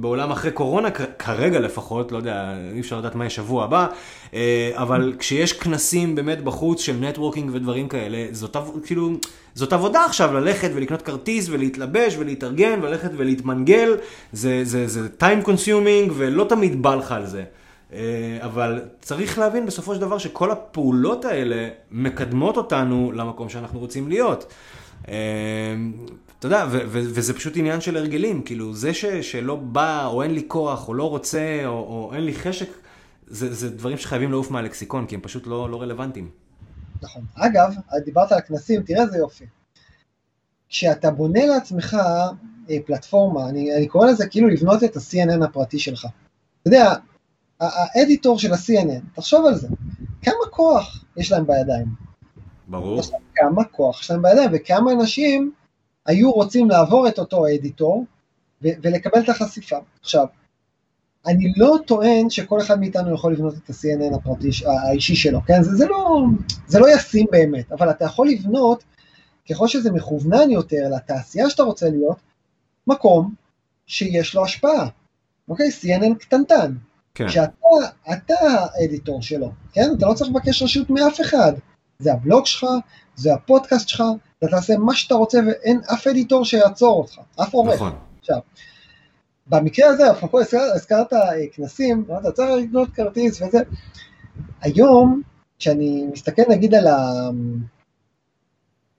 בעולם 0.00 0.30
אחרי 0.30 0.50
קורונה, 0.50 0.90
כרגע 1.18 1.60
לפחות, 1.60 2.12
לא 2.12 2.16
יודע, 2.16 2.54
אי 2.74 2.80
אפשר 2.80 2.98
לדעת 2.98 3.14
מה 3.14 3.24
יהיה 3.24 3.30
שבוע 3.30 3.64
הבא, 3.64 3.86
אה, 4.34 4.70
אבל 4.74 5.14
כשיש 5.18 5.52
כנסים 5.52 6.14
באמת 6.14 6.44
בחוץ 6.44 6.80
של 6.80 6.96
networking 7.00 7.50
ודברים 7.52 7.88
כאלה, 7.88 8.26
זאת 8.32 8.56
כאילו, 8.84 9.10
זאת 9.54 9.72
עבודה 9.72 10.04
עכשיו 10.04 10.34
ללכת 10.34 10.70
ולקנות 10.74 11.02
כרטיס 11.02 11.48
ולהתלבש 11.48 12.16
ולהתארגן 12.18 12.78
וללכת 12.82 13.10
ולהתמנגל, 13.16 13.96
זה, 14.32 14.60
זה, 14.64 14.88
זה 14.88 15.08
time 15.20 15.46
consuming 15.46 16.12
ולא 16.14 16.44
תמיד 16.48 16.82
בא 16.82 16.94
לך 16.94 17.12
על 17.12 17.26
זה. 17.26 17.44
אה, 17.92 18.38
אבל 18.40 18.82
צריך 19.00 19.38
להבין 19.38 19.66
בסופו 19.66 19.94
של 19.94 20.00
דבר 20.00 20.18
שכל 20.18 20.50
הפעולות 20.50 21.24
האלה 21.24 21.68
מקדמות 21.90 22.56
אותנו 22.56 23.12
למקום 23.12 23.48
שאנחנו 23.48 23.78
רוצים 23.78 24.08
להיות. 24.08 24.52
אה, 25.08 25.14
אתה 26.38 26.46
יודע, 26.46 26.66
וזה 26.70 27.34
פשוט 27.34 27.56
עניין 27.56 27.80
של 27.80 27.96
הרגלים, 27.96 28.42
כאילו 28.42 28.74
זה 28.74 28.94
ש- 28.94 29.04
שלא 29.06 29.56
בא, 29.56 30.06
או 30.06 30.22
אין 30.22 30.34
לי 30.34 30.44
כוח, 30.48 30.88
או 30.88 30.94
לא 30.94 31.10
רוצה, 31.10 31.60
או, 31.64 31.70
או 31.72 32.10
אין 32.14 32.24
לי 32.24 32.34
חשק, 32.34 32.68
זה, 33.26 33.54
זה 33.54 33.70
דברים 33.70 33.98
שחייבים 33.98 34.30
לעוף 34.30 34.50
מהלקסיקון, 34.50 35.06
כי 35.06 35.14
הם 35.14 35.20
פשוט 35.20 35.46
לא, 35.46 35.70
לא 35.70 35.82
רלוונטיים. 35.82 36.30
נכון. 37.02 37.22
אגב, 37.34 37.74
דיברת 38.04 38.32
על 38.32 38.40
כנסים, 38.40 38.82
תראה 38.82 39.02
איזה 39.02 39.18
יופי. 39.18 39.44
כשאתה 40.68 41.10
בונה 41.10 41.46
לעצמך 41.46 41.96
אה, 42.70 42.76
פלטפורמה, 42.86 43.48
אני, 43.48 43.76
אני 43.76 43.86
קורא 43.86 44.06
לזה 44.06 44.26
כאילו 44.26 44.48
לבנות 44.48 44.84
את 44.84 44.96
ה-CNN 44.96 45.44
הפרטי 45.44 45.78
שלך. 45.78 46.06
אתה 46.62 46.68
יודע, 46.68 46.94
האדיטור 47.60 48.38
של 48.38 48.52
ה-CNN, 48.52 49.14
תחשוב 49.14 49.46
על 49.46 49.54
זה, 49.54 49.68
כמה 50.22 50.50
כוח 50.50 51.04
יש 51.16 51.32
להם 51.32 51.46
בידיים. 51.46 51.86
ברור. 52.68 53.00
כמה 53.34 53.64
כוח 53.64 54.00
יש 54.00 54.10
להם 54.10 54.22
בידיים, 54.22 54.50
וכמה 54.52 54.92
אנשים 54.92 55.52
היו 56.06 56.32
רוצים 56.32 56.70
לעבור 56.70 57.08
את 57.08 57.18
אותו 57.18 57.46
אדיטור 57.46 58.04
ו- 58.62 58.68
ולקבל 58.82 59.20
את 59.20 59.28
החשיפה. 59.28 59.76
עכשיו, 60.00 60.26
אני 61.26 61.52
לא 61.56 61.76
טוען 61.86 62.30
שכל 62.30 62.60
אחד 62.60 62.80
מאיתנו 62.80 63.14
יכול 63.14 63.32
לבנות 63.32 63.54
את 63.54 63.70
ה-CNN 63.70 64.14
הפרטי, 64.14 64.50
האישי 64.66 65.16
שלו, 65.16 65.40
כן? 65.46 65.62
זה, 65.62 65.76
זה, 65.76 65.86
לא, 65.86 66.22
זה 66.66 66.78
לא 66.78 66.86
ישים 66.94 67.26
באמת, 67.30 67.72
אבל 67.72 67.90
אתה 67.90 68.04
יכול 68.04 68.28
לבנות, 68.28 68.84
ככל 69.50 69.68
שזה 69.68 69.92
מכוונן 69.92 70.50
יותר 70.50 70.88
לתעשייה 70.96 71.50
שאתה 71.50 71.62
רוצה 71.62 71.90
להיות, 71.90 72.16
מקום 72.86 73.34
שיש 73.86 74.34
לו 74.34 74.44
השפעה. 74.44 74.88
אוקיי? 75.48 75.68
CNN 75.68 76.14
קטנטן, 76.18 76.74
כן. 77.18 77.28
שאתה 77.28 78.34
האדיטור 78.74 79.22
שלו, 79.22 79.52
כן? 79.72 79.90
אתה 79.98 80.06
לא 80.06 80.14
צריך 80.14 80.30
לבקש 80.30 80.62
רשות 80.62 80.90
מאף 80.90 81.20
אחד. 81.20 81.52
זה 81.98 82.12
הבלוג 82.12 82.46
שלך, 82.46 82.66
זה 83.16 83.34
הפודקאסט 83.34 83.88
שלך, 83.88 84.02
אתה 84.38 84.46
תעשה 84.46 84.76
מה 84.76 84.94
שאתה 84.94 85.14
רוצה 85.14 85.38
ואין 85.46 85.80
אף 85.94 86.06
אדיטור 86.06 86.44
שיעצור 86.44 86.98
אותך, 86.98 87.18
אף 87.42 87.54
עורך. 87.54 87.74
נכון. 87.74 87.92
עכשיו, 88.20 88.38
במקרה 89.46 89.88
הזה, 89.88 90.10
אפרופו 90.10 90.38
הזכרת 90.74 91.12
אה, 91.12 91.18
כנסים, 91.52 92.04
אתה 92.20 92.32
צריך 92.32 92.50
לקנות 92.64 92.88
כרטיס 92.94 93.42
וזה. 93.42 93.58
היום, 94.60 95.22
כשאני 95.58 96.06
מסתכל 96.12 96.42
נגיד 96.48 96.74
על, 96.74 96.86
ה... 96.86 97.28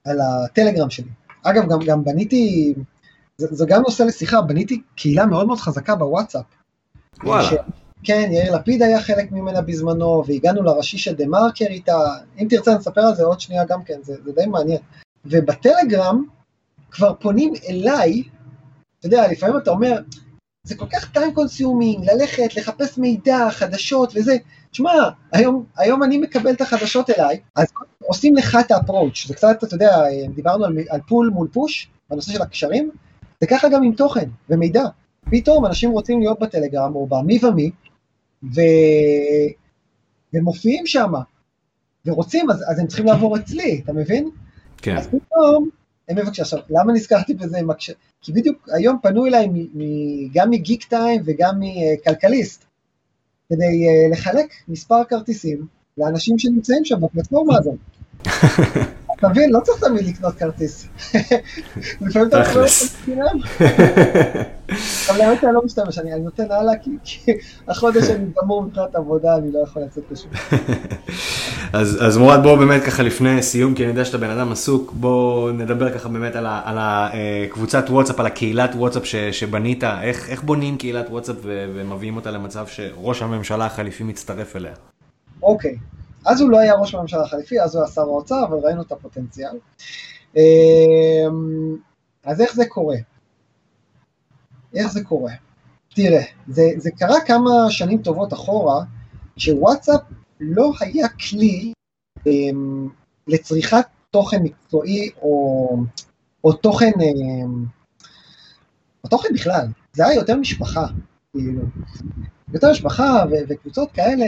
על 0.05 0.19
הטלגרם 0.21 0.89
שלי, 0.89 1.09
אגב, 1.43 1.69
גם, 1.69 1.79
גם 1.85 2.03
בניתי, 2.03 2.73
זה, 3.37 3.47
זה 3.51 3.65
גם 3.67 3.81
נושא 3.81 4.03
לשיחה, 4.03 4.41
בניתי 4.41 4.81
קהילה 4.95 5.25
מאוד 5.25 5.47
מאוד 5.47 5.59
חזקה 5.59 5.95
בוואטסאפ. 5.95 6.45
וואלה. 7.23 7.43
ש... 7.43 7.53
כן, 8.03 8.29
יאיר 8.31 8.55
לפיד 8.55 8.81
היה 8.81 9.01
חלק 9.01 9.31
ממנה 9.31 9.61
בזמנו, 9.61 10.23
והגענו 10.27 10.63
לראשי 10.63 10.97
של 10.97 11.15
דה 11.15 11.25
מרקר 11.25 11.65
איתה, 11.65 11.97
אם 12.41 12.47
תרצה 12.49 12.75
נספר 12.75 13.01
על 13.01 13.15
זה 13.15 13.23
עוד 13.23 13.39
שנייה 13.39 13.65
גם 13.65 13.83
כן, 13.83 13.99
זה, 14.03 14.13
זה 14.23 14.31
די 14.31 14.45
מעניין. 14.45 14.79
ובטלגרם 15.25 16.23
כבר 16.91 17.13
פונים 17.19 17.53
אליי, 17.69 18.23
אתה 18.99 19.07
יודע, 19.07 19.27
לפעמים 19.31 19.57
אתה 19.57 19.71
אומר, 19.71 20.01
זה 20.63 20.75
כל 20.75 20.85
כך 20.85 21.11
time 21.15 21.37
consuming, 21.37 22.11
ללכת, 22.13 22.55
לחפש 22.55 22.97
מידע, 22.97 23.47
חדשות 23.51 24.13
וזה. 24.15 24.37
תשמע, 24.71 24.91
היום, 25.31 25.65
היום 25.77 26.03
אני 26.03 26.17
מקבל 26.17 26.51
את 26.51 26.61
החדשות 26.61 27.09
אליי, 27.09 27.39
אז 27.55 27.67
עושים 28.03 28.35
לך 28.35 28.57
את 28.59 28.71
האפרוץ', 28.71 29.27
זה 29.27 29.33
קצת, 29.33 29.63
אתה 29.63 29.75
יודע, 29.75 29.97
דיברנו 30.35 30.65
על, 30.65 30.77
על 30.89 30.99
פול 31.07 31.29
מול 31.33 31.47
פוש, 31.53 31.89
בנושא 32.09 32.31
של 32.31 32.41
הקשרים, 32.41 32.91
זה 33.41 33.47
ככה 33.47 33.69
גם 33.69 33.83
עם 33.83 33.93
תוכן 33.93 34.29
ומידע. 34.49 34.83
פתאום 35.31 35.65
אנשים 35.65 35.91
רוצים 35.91 36.19
להיות 36.19 36.39
בטלגרם 36.39 36.95
או 36.95 37.07
במי 37.07 37.39
ומי, 37.45 37.71
ו... 38.43 38.61
ומופיעים 40.33 40.85
שם, 40.85 41.11
ורוצים, 42.05 42.49
אז, 42.49 42.63
אז 42.71 42.79
הם 42.79 42.87
צריכים 42.87 43.05
לעבור 43.05 43.37
אצלי, 43.37 43.81
אתה 43.83 43.93
מבין? 43.93 44.29
כן. 44.77 44.97
אז 44.97 45.07
פתאום, 45.07 45.69
הם 46.09 46.17
מבקשים, 46.17 46.41
עכשיו, 46.41 46.59
למה 46.69 46.93
נזכרתי 46.93 47.33
בזה 47.33 47.59
עם? 47.59 47.69
כי 48.21 48.33
בדיוק 48.33 48.69
היום 48.73 48.97
פנו 49.01 49.25
אליי 49.25 49.47
מ, 49.47 49.53
מ, 49.53 49.83
גם 50.33 50.49
מגיק 50.49 50.83
טיים 50.83 51.21
וגם 51.25 51.59
מכלכליסט, 51.59 52.65
כדי 53.49 53.65
uh, 53.65 54.11
לחלק 54.13 54.53
מספר 54.67 55.03
כרטיסים 55.09 55.67
לאנשים 55.97 56.39
שנמצאים 56.39 56.85
שם 56.85 57.01
בפלטפורמה 57.01 57.57
הזאת. 57.57 57.75
אתה 59.19 59.29
מבין, 59.29 59.51
לא 59.51 59.59
צריך 59.59 59.79
תמיד 59.83 60.07
לקנות 60.07 60.35
כרטיס. 60.35 60.87
לפעמים 62.01 62.27
אתה 62.27 62.37
יכול 62.37 62.65
תכלס. 62.65 62.97
אבל 65.09 65.21
האמת 65.21 65.41
שאני 65.41 65.53
לא 65.53 65.61
משתמש, 65.65 65.97
אני 65.97 66.13
אני 66.13 66.21
נותן 66.21 66.51
הלאה 66.51 66.73
כי 66.81 66.91
החודש 67.67 68.09
אני 68.09 68.25
גמור 68.41 68.63
מבחינת 68.63 68.95
עבודה, 68.95 69.35
אני 69.35 69.51
לא 69.51 69.59
יכול 69.63 69.81
לצאת 69.81 70.03
לשם. 70.11 70.29
אז, 71.79 72.17
מורד 72.17 72.43
בוא 72.43 72.55
באמת 72.55 72.83
ככה 72.83 73.03
לפני 73.03 73.41
סיום, 73.43 73.73
כי 73.73 73.83
אני 73.83 73.91
יודע 73.91 74.05
שאתה 74.05 74.17
בן 74.17 74.29
אדם 74.29 74.51
עסוק, 74.51 74.91
בוא 74.91 75.51
נדבר 75.51 75.93
ככה 75.93 76.09
באמת 76.09 76.35
על, 76.35 76.77
הקבוצת 76.79 77.85
וואטסאפ, 77.89 78.19
על 78.19 78.25
הקהילת 78.25 78.75
וואטסאפ 78.75 79.03
שבנית, 79.31 79.83
איך, 79.83 80.43
בונים 80.43 80.77
קהילת 80.77 81.09
וואטסאפ 81.09 81.35
ומביאים 81.43 82.15
אותה 82.15 82.31
למצב 82.31 82.67
שראש 82.67 83.21
הממשלה 83.21 83.65
החליפי 83.65 84.03
מצטרף 84.03 84.55
אליה. 84.55 84.73
אוקיי, 85.43 85.75
אז 86.25 86.41
הוא 86.41 86.49
לא 86.49 86.59
היה 86.59 86.75
ראש 86.75 86.95
הממשלה 86.95 87.23
החליפי, 87.23 87.61
אז 87.61 87.75
הוא 87.75 87.83
היה 87.83 87.91
שר 87.91 88.01
האוצר, 88.01 88.43
אבל 88.47 88.57
ראינו 88.57 88.81
את 88.81 88.91
הפוטנציאל. 88.91 89.57
אמ, 90.35 91.75
אז 92.23 92.41
איך 92.41 92.55
זה 92.55 92.65
קורה? 92.65 92.97
איך 94.75 94.91
זה 94.91 95.03
קורה? 95.03 95.31
תראה, 95.95 96.23
זה, 96.47 96.63
זה 96.77 96.91
קרה 96.91 97.21
כמה 97.25 97.51
שנים 97.69 98.01
טובות 98.01 98.33
אחורה, 98.33 98.83
שוואטסאפ 99.37 100.01
לא 100.39 100.71
היה 100.79 101.07
כלי 101.09 101.73
אמ, 102.27 102.89
לצריכת 103.27 103.85
תוכן 104.11 104.43
מקצועי 104.43 105.09
או, 105.21 105.77
או 106.43 106.53
תוכן, 106.53 106.91
אמ, 107.01 107.65
או 109.03 109.09
תוכן 109.09 109.29
בכלל, 109.33 109.67
זה 109.93 110.05
היה 110.05 110.15
יותר 110.15 110.35
משפחה, 110.35 110.85
כאילו, 111.31 111.61
יותר 112.53 112.71
משפחה 112.71 113.23
ו- 113.31 113.43
וקבוצות 113.49 113.91
כאלה, 113.91 114.25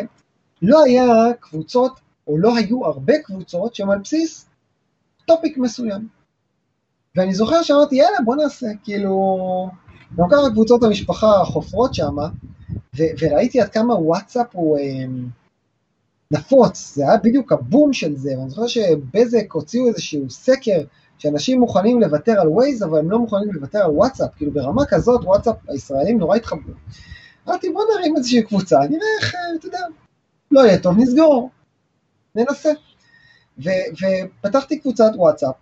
לא 0.62 0.84
היה 0.84 1.06
קבוצות, 1.40 2.00
או 2.28 2.38
לא 2.38 2.58
היו 2.58 2.86
הרבה 2.86 3.14
קבוצות 3.24 3.76
שהן 3.76 3.90
על 3.90 4.00
בסיס 4.00 4.46
topic 5.26 5.58
מסוים. 5.58 6.08
ואני 7.16 7.34
זוכר 7.34 7.64
שאמרתי, 7.64 7.96
יאללה, 7.96 8.18
בוא 8.26 8.36
נעשה, 8.36 8.68
כאילו, 8.84 9.70
גם 10.18 10.28
ככה 10.32 10.50
קבוצות 10.52 10.84
המשפחה 10.84 11.32
חופרות 11.46 11.94
שם, 11.94 12.16
וראיתי 12.96 13.62
עד 13.62 13.70
כמה 13.70 13.96
וואטסאפ 13.96 14.48
הוא 14.52 14.78
אה, 14.78 15.06
נפוץ, 16.32 16.96
זה 16.96 17.04
היה 17.04 17.18
בדיוק 17.18 17.52
הבום 17.52 17.94
של 17.94 18.16
זה, 18.16 18.38
ואני 18.38 18.50
זוכר 18.50 18.68
שבזק 18.68 19.54
הוציאו 19.54 19.88
איזשהו 19.88 20.30
סקר, 20.30 20.82
שאנשים 21.18 21.60
מוכנים 21.60 22.02
לוותר 22.02 22.42
על 22.42 22.48
ווייז, 22.48 22.84
אבל 22.84 23.00
הם 23.00 23.12
לא 23.12 23.20
מוכנים 23.20 23.54
לוותר 23.54 23.80
על 23.80 23.92
וואטסאפ, 23.92 24.30
כאילו 24.36 24.52
ברמה 24.52 24.86
כזאת 24.86 25.22
וואטסאפ 25.24 25.56
הישראלים 25.68 26.18
נורא 26.18 26.36
התחברו. 26.36 26.74
אמרתי, 27.48 27.70
בוא 27.70 27.84
נרים 27.96 28.18
איזושהי 28.18 28.44
קבוצה, 28.44 28.80
נראה 28.80 29.08
איך, 29.22 29.36
אה, 29.36 29.40
אתה 29.60 29.68
יודע, 29.68 29.80
לא 30.52 30.62
יהיה 30.62 30.78
טוב, 30.78 30.98
נסגור, 30.98 31.50
ננסה. 32.36 32.72
ו- 33.64 34.06
ופתחתי 34.40 34.80
קבוצת 34.80 35.12
וואטסאפ, 35.16 35.56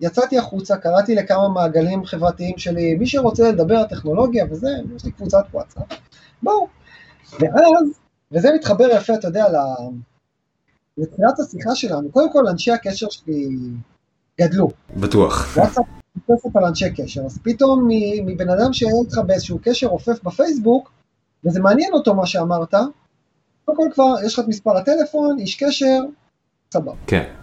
יצאתי 0.00 0.38
החוצה, 0.38 0.76
קראתי 0.76 1.14
לכמה 1.14 1.48
מעגלים 1.48 2.04
חברתיים 2.04 2.58
שלי, 2.58 2.94
מי 2.94 3.06
שרוצה 3.06 3.48
לדבר 3.48 3.76
על 3.76 3.86
טכנולוגיה 3.86 4.44
וזה, 4.50 4.68
יש 4.96 5.04
לי 5.04 5.12
קבוצת 5.12 5.44
וואטסאפ, 5.54 5.82
בואו. 6.42 6.66
ואז, 7.40 8.00
וזה 8.32 8.48
מתחבר 8.54 8.88
יפה, 8.96 9.14
אתה 9.14 9.28
יודע, 9.28 9.44
לתחילת 10.98 11.40
השיחה 11.40 11.74
שלנו, 11.74 12.12
קודם 12.12 12.32
כל 12.32 12.48
אנשי 12.48 12.72
הקשר 12.72 13.06
שלי 13.10 13.48
גדלו, 14.40 14.68
בטוח. 14.96 15.56
וואטסאפ 15.56 15.84
מתבססת 16.16 16.56
על 16.56 16.64
אנשי 16.64 16.90
קשר, 16.90 17.20
אז 17.24 17.38
פתאום 17.42 17.88
מבן 18.26 18.48
אדם 18.50 18.72
שהיה 18.72 18.92
איתך 19.04 19.18
באיזשהו 19.26 19.58
קשר 19.62 19.86
רופף 19.86 20.22
בפייסבוק, 20.24 20.92
וזה 21.44 21.60
מעניין 21.60 21.92
אותו 21.92 22.14
מה 22.14 22.26
שאמרת, 22.26 22.74
קודם 23.64 23.76
כל 23.76 23.88
כבר 23.94 24.14
יש 24.26 24.34
לך 24.34 24.40
את 24.40 24.48
מספר 24.48 24.76
הטלפון, 24.76 25.38
איש 25.38 25.62
קשר, 25.62 26.00
סבבה. 26.72 26.92
כן. 27.06 27.34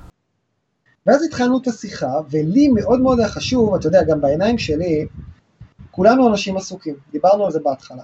ואז 1.06 1.24
התחלנו 1.24 1.60
את 1.62 1.68
השיחה, 1.68 2.12
ולי 2.30 2.68
מאוד 2.68 3.02
מאוד 3.02 3.20
היה 3.20 3.30
חשוב, 3.30 3.76
אתה 3.76 3.88
יודע, 3.88 4.04
גם 4.04 4.22
בעיניים 4.22 4.58
שלי, 4.58 5.06
כולנו 5.92 6.30
אנשים 6.30 6.58
עסוקים, 6.58 6.96
דיברנו 7.12 7.46
על 7.46 7.52
זה 7.52 7.60
בהתחלה. 7.60 8.04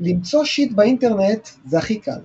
ולמצוא 0.00 0.44
שיט 0.44 0.72
באינטרנט 0.72 1.48
זה 1.66 1.78
הכי 1.78 2.00
קל. 2.00 2.20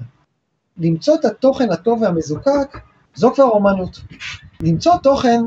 למצוא 0.78 1.16
את 1.16 1.26
התוכן 1.26 1.72
הטוב 1.72 2.02
והמזוקק, 2.02 2.78
זו 3.16 3.34
כבר 3.34 3.44
אומנות. 3.44 4.00
למצוא 4.62 4.98
תוכן 5.04 5.42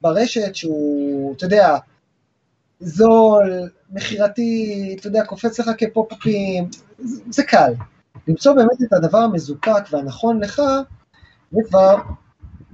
ברשת 0.00 0.54
שהוא, 0.54 1.34
אתה 1.36 1.44
יודע, 1.44 1.76
זול, 2.80 3.68
מכירתי, 3.90 4.96
אתה 5.00 5.06
יודע, 5.06 5.24
קופץ 5.24 5.60
לך 5.60 5.70
כפופ-אפים, 5.78 6.68
זה, 6.98 7.22
זה 7.30 7.42
קל. 7.42 7.72
למצוא 8.28 8.52
באמת 8.54 8.82
את 8.82 8.92
הדבר 8.92 9.18
המזוקק 9.18 9.82
והנכון 9.90 10.40
לך, 10.40 10.62
זה 11.52 11.60
כבר 11.68 11.96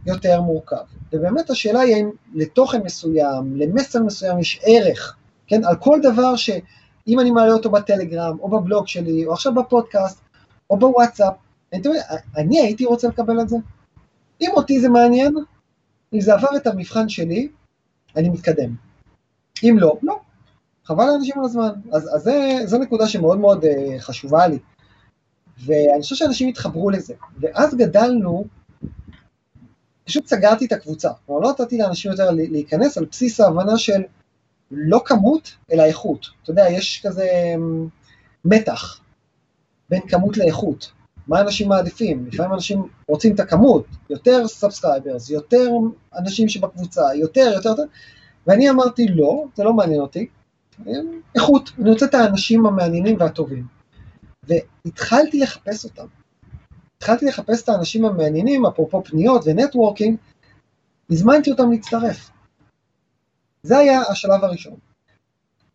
יותר 0.06 0.40
מורכב. 0.40 0.76
ובאמת 1.12 1.50
השאלה 1.50 1.80
היא 1.80 1.94
האם 1.94 2.10
לתוכן 2.34 2.82
מסוים, 2.82 3.56
למסר 3.56 4.02
מסוים 4.02 4.38
יש 4.38 4.60
ערך, 4.64 5.16
כן, 5.46 5.64
על 5.64 5.76
כל 5.76 6.00
דבר 6.02 6.36
שאם 6.36 7.20
אני 7.20 7.30
מעלה 7.30 7.52
אותו 7.52 7.70
בטלגרם, 7.70 8.36
או 8.40 8.48
בבלוג 8.48 8.88
שלי, 8.88 9.26
או 9.26 9.32
עכשיו 9.32 9.54
בפודקאסט, 9.54 10.20
או 10.70 10.76
בוואטסאפ, 10.78 11.34
אני, 11.72 11.82
אני 12.36 12.60
הייתי 12.60 12.84
רוצה 12.84 13.08
לקבל 13.08 13.40
את 13.40 13.48
זה. 13.48 13.56
אם 14.40 14.50
אותי 14.54 14.80
זה 14.80 14.88
מעניין, 14.88 15.34
אם 16.14 16.20
זה 16.20 16.34
עבר 16.34 16.56
את 16.56 16.66
המבחן 16.66 17.08
שלי, 17.08 17.48
אני 18.16 18.28
מתקדם. 18.28 18.85
אם 19.62 19.76
לא, 19.78 19.98
לא. 20.02 20.20
חבל 20.84 21.04
לאנשים 21.04 21.38
על 21.38 21.44
הזמן. 21.44 21.70
אז, 21.92 22.10
אז 22.14 22.22
זה, 22.22 22.58
זו 22.64 22.78
נקודה 22.78 23.08
שמאוד 23.08 23.38
מאוד 23.38 23.64
uh, 23.64 23.68
חשובה 23.98 24.46
לי. 24.46 24.58
ואני 25.64 26.02
חושב 26.02 26.14
שאנשים 26.16 26.48
התחברו 26.48 26.90
לזה. 26.90 27.14
ואז 27.40 27.74
גדלנו, 27.74 28.44
פשוט 30.04 30.26
סגרתי 30.26 30.66
את 30.66 30.72
הקבוצה. 30.72 31.10
כלומר, 31.26 31.40
לא 31.40 31.50
נתתי 31.50 31.78
לאנשים 31.78 32.10
יותר 32.10 32.30
להיכנס 32.30 32.98
על 32.98 33.04
בסיס 33.04 33.40
ההבנה 33.40 33.78
של 33.78 34.02
לא 34.70 35.02
כמות, 35.04 35.50
אלא 35.72 35.82
איכות. 35.82 36.26
אתה 36.42 36.50
יודע, 36.50 36.68
יש 36.70 37.02
כזה 37.06 37.28
אמ, 37.54 37.88
מתח 38.44 39.00
בין 39.90 40.00
כמות 40.08 40.36
לאיכות. 40.36 40.92
מה 41.28 41.40
אנשים 41.40 41.68
מעדיפים? 41.68 42.26
לפעמים 42.26 42.54
אנשים 42.54 42.88
רוצים 43.08 43.34
את 43.34 43.40
הכמות, 43.40 43.86
יותר 44.10 44.48
subscribers, 44.48 45.30
יותר 45.30 45.70
אנשים 46.18 46.48
שבקבוצה, 46.48 47.14
יותר, 47.14 47.50
יותר, 47.54 47.68
יותר, 47.68 47.82
ואני 48.46 48.70
אמרתי 48.70 49.08
לא, 49.08 49.44
זה 49.54 49.64
לא 49.64 49.72
מעניין 49.72 50.00
אותי, 50.00 50.26
איכות, 51.34 51.70
אני 51.78 51.90
רוצה 51.90 52.06
את 52.06 52.14
האנשים 52.14 52.66
המעניינים 52.66 53.16
והטובים. 53.20 53.66
והתחלתי 54.42 55.40
לחפש 55.40 55.84
אותם. 55.84 56.06
התחלתי 56.96 57.26
לחפש 57.26 57.62
את 57.62 57.68
האנשים 57.68 58.04
המעניינים, 58.04 58.66
אפרופו 58.66 59.04
פניות 59.04 59.42
ו 59.46 59.52
networking, 59.52 60.16
הזמנתי 61.10 61.50
אותם 61.50 61.70
להצטרף. 61.70 62.30
זה 63.62 63.78
היה 63.78 64.00
השלב 64.02 64.44
הראשון. 64.44 64.74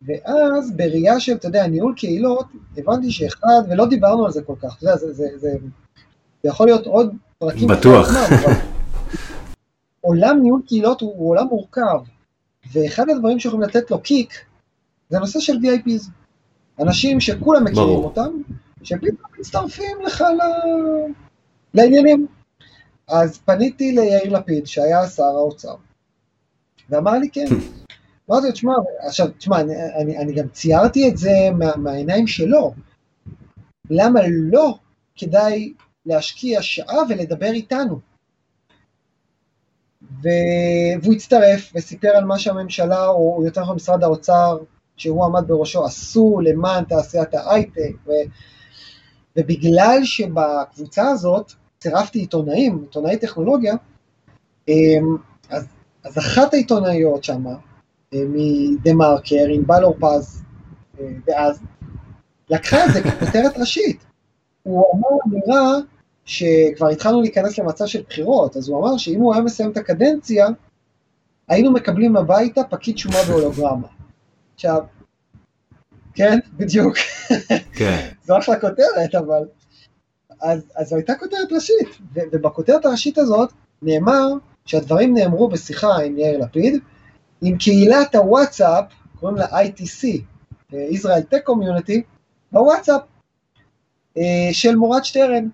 ואז 0.01 0.72
בראייה 0.76 1.19
של, 1.19 1.36
אתה 1.36 1.47
יודע, 1.47 1.67
ניהול 1.67 1.93
קהילות, 1.97 2.45
הבנתי 2.78 3.11
שאחד, 3.11 3.61
ולא 3.69 3.86
דיברנו 3.86 4.26
על 4.26 4.32
זה 4.32 4.41
כל 4.41 4.55
כך, 4.61 4.78
אתה 4.78 4.86
יודע, 4.86 4.97
זה, 4.97 5.13
זה, 5.13 5.28
זה, 5.36 5.49
זה 6.43 6.49
יכול 6.49 6.67
להיות 6.67 6.86
עוד 6.86 7.15
פרקים. 7.38 7.67
בטוח. 7.67 8.07
עולם 10.01 10.39
ניהול 10.41 10.61
קהילות 10.67 11.01
הוא, 11.01 11.13
הוא 11.17 11.30
עולם 11.30 11.47
מורכב, 11.47 11.99
ואחד 12.72 13.09
הדברים 13.09 13.39
שיכולים 13.39 13.70
לתת 13.70 13.91
לו 13.91 14.01
קיק, 14.01 14.45
זה 15.09 15.18
הנושא 15.18 15.39
של 15.39 15.53
VIPs. 15.53 16.09
אנשים 16.80 17.20
שכולם 17.20 17.64
מכירים 17.64 17.88
ברור. 17.88 18.03
אותם, 18.03 18.41
שפתאום 18.84 19.32
מצטרפים 19.39 20.01
לך 20.05 20.22
ל... 20.22 20.41
לעניינים. 21.74 22.28
אז 23.07 23.38
פניתי 23.38 23.91
ליאיר 23.91 24.38
לפיד, 24.38 24.68
שהיה 24.68 25.07
שר 25.07 25.24
האוצר, 25.24 25.76
ואמר 26.89 27.12
לי 27.12 27.30
כן. 27.30 27.45
אמרתי 28.30 28.47
לו, 28.47 28.51
תשמע, 28.51 28.74
עכשיו, 29.07 29.28
תשמע, 29.38 29.59
אני, 29.59 29.74
אני, 30.01 30.18
אני 30.18 30.34
גם 30.34 30.47
ציירתי 30.47 31.09
את 31.09 31.18
זה 31.18 31.32
מה, 31.57 31.76
מהעיניים 31.76 32.28
שלו. 32.28 32.74
למה 33.89 34.20
לא 34.28 34.78
כדאי 35.16 35.74
להשקיע 36.05 36.62
שעה 36.62 36.97
ולדבר 37.09 37.51
איתנו? 37.51 37.99
ו... 40.24 40.28
והוא 41.01 41.13
הצטרף 41.13 41.72
וסיפר 41.76 42.07
על 42.07 42.26
מה 42.26 42.39
שהממשלה, 42.39 43.07
או 43.07 43.41
יותר 43.45 43.61
נכון 43.61 43.76
משרד 43.76 44.03
האוצר, 44.03 44.57
שהוא 44.97 45.26
עמד 45.26 45.47
בראשו, 45.47 45.86
עשו 45.86 46.39
למען 46.43 46.84
תעשיית 46.84 47.34
ההייטק, 47.34 47.95
ו... 48.07 48.11
ובגלל 49.38 49.99
שבקבוצה 50.03 51.09
הזאת 51.09 51.51
צירפתי 51.80 52.19
עיתונאים, 52.19 52.80
עיתונאי 52.82 53.17
טכנולוגיה, 53.17 53.76
אמ, 54.67 55.17
אז, 55.49 55.67
אז 56.03 56.17
אחת 56.17 56.53
העיתונאיות 56.53 57.24
שם, 57.24 57.43
מדה 58.13 58.93
מרקר, 58.93 59.45
עם 59.49 59.63
בלור 59.67 59.95
פז, 59.99 60.43
אה, 60.99 61.05
דאז, 61.28 61.63
לקחה 62.49 62.86
את 62.86 62.93
זה 62.93 63.01
ככותרת 63.01 63.57
ראשית. 63.57 64.05
הוא 64.63 64.86
אמר 64.93 65.17
אמירה 65.28 65.78
שכבר 66.26 66.88
התחלנו 66.88 67.22
להיכנס 67.22 67.59
למצב 67.59 67.86
של 67.86 68.01
בחירות, 68.09 68.57
אז 68.57 68.69
הוא 68.69 68.80
אמר 68.80 68.97
שאם 68.97 69.19
הוא 69.19 69.34
היה 69.34 69.43
מסיים 69.43 69.72
את 69.72 69.78
הקדנציה, 69.78 70.47
היינו 71.47 71.72
מקבלים 71.72 72.17
הביתה 72.17 72.63
פקיד 72.63 72.97
שומה 72.97 73.24
בהולוגרמה. 73.28 73.88
עכשיו, 74.55 74.84
כן, 76.13 76.39
בדיוק. 76.57 76.95
כן. 77.74 78.09
זו 78.26 78.38
אחלה 78.38 78.59
כותרת, 78.59 79.15
אבל... 79.15 79.45
אז, 80.41 80.63
אז 80.76 80.88
זו 80.88 80.95
הייתה 80.95 81.15
כותרת 81.15 81.51
ראשית, 81.51 81.88
ובכותרת 82.13 82.86
הראשית 82.86 83.17
הזאת 83.17 83.51
נאמר 83.82 84.28
שהדברים 84.65 85.13
נאמרו 85.13 85.49
בשיחה 85.49 85.97
עם 85.97 86.17
יאיר 86.17 86.38
לפיד, 86.38 86.82
עם 87.41 87.57
קהילת 87.57 88.15
הוואטסאפ, 88.15 88.86
קוראים 89.19 89.38
לה 89.38 89.45
ITC, 89.45 90.05
Israel 90.72 91.34
Tech 91.34 91.49
Community, 91.49 92.01
בוואטסאפ, 92.51 93.01
אה, 94.17 94.49
של 94.51 94.76
מורד 94.76 95.03
שטרן. 95.03 95.47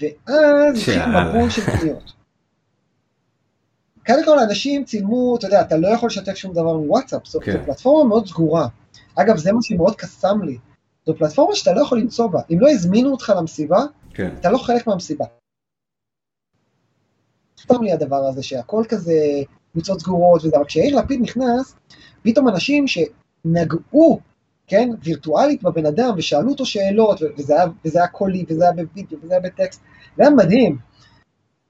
ואז 0.00 0.78
התחיל 0.78 1.02
מבול 1.06 1.50
של 1.50 1.62
פניות. 1.62 2.12
קודם 4.06 4.24
כל 4.24 4.38
אנשים 4.38 4.84
צילמו, 4.84 5.36
אתה 5.36 5.46
יודע, 5.46 5.60
אתה 5.60 5.76
לא 5.76 5.88
יכול 5.88 6.06
לשתף 6.06 6.34
שום 6.34 6.52
דבר 6.52 6.76
מוואטסאפ, 6.76 7.26
זו 7.26 7.40
כן. 7.40 7.64
פלטפורמה 7.64 8.08
מאוד 8.08 8.26
סגורה. 8.26 8.68
אגב, 9.14 9.36
זה 9.36 9.52
מה 9.52 9.62
שמאוד 9.62 9.96
קסם 9.96 10.42
לי. 10.42 10.58
זו 11.06 11.14
פלטפורמה 11.18 11.54
שאתה 11.54 11.72
לא 11.72 11.82
יכול 11.82 11.98
למצוא 11.98 12.26
בה. 12.26 12.40
אם 12.50 12.60
לא 12.60 12.70
הזמינו 12.70 13.10
אותך 13.10 13.32
למסיבה, 13.36 13.78
כן. 14.14 14.34
אתה 14.40 14.50
לא 14.50 14.58
חלק 14.58 14.86
מהמסיבה. 14.86 15.24
סתם 17.60 17.82
לי 17.82 17.92
הדבר 17.92 18.16
הזה 18.16 18.42
שהכל 18.42 18.84
כזה 18.88 19.14
קבוצות 19.72 20.00
סגורות 20.00 20.44
וזה, 20.44 20.56
אבל 20.56 20.64
כשיאיר 20.64 20.98
לפיד 20.98 21.20
נכנס, 21.20 21.74
פתאום 22.22 22.48
אנשים 22.48 22.84
שנגעו, 22.86 24.20
כן, 24.66 24.90
וירטואלית 25.02 25.62
בבן 25.62 25.86
אדם, 25.86 26.14
ושאלו 26.16 26.50
אותו 26.50 26.66
שאלות, 26.66 27.20
וזה 27.38 27.54
היה, 27.54 27.64
וזה 27.84 27.98
היה 27.98 28.08
קולי, 28.08 28.44
וזה 28.48 28.64
היה 28.64 28.72
בווידאו, 28.72 29.18
וזה 29.22 29.34
היה 29.34 29.40
בטקסט, 29.40 29.80
זה 30.16 30.22
היה 30.22 30.30
מדהים. 30.30 30.78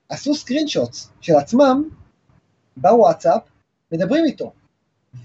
עשו 0.09 0.35
סקרין 0.35 0.69
שוטס 0.69 1.11
של 1.21 1.35
עצמם 1.37 1.89
בוואטסאפ, 2.77 3.43
מדברים 3.93 4.25
איתו. 4.25 4.53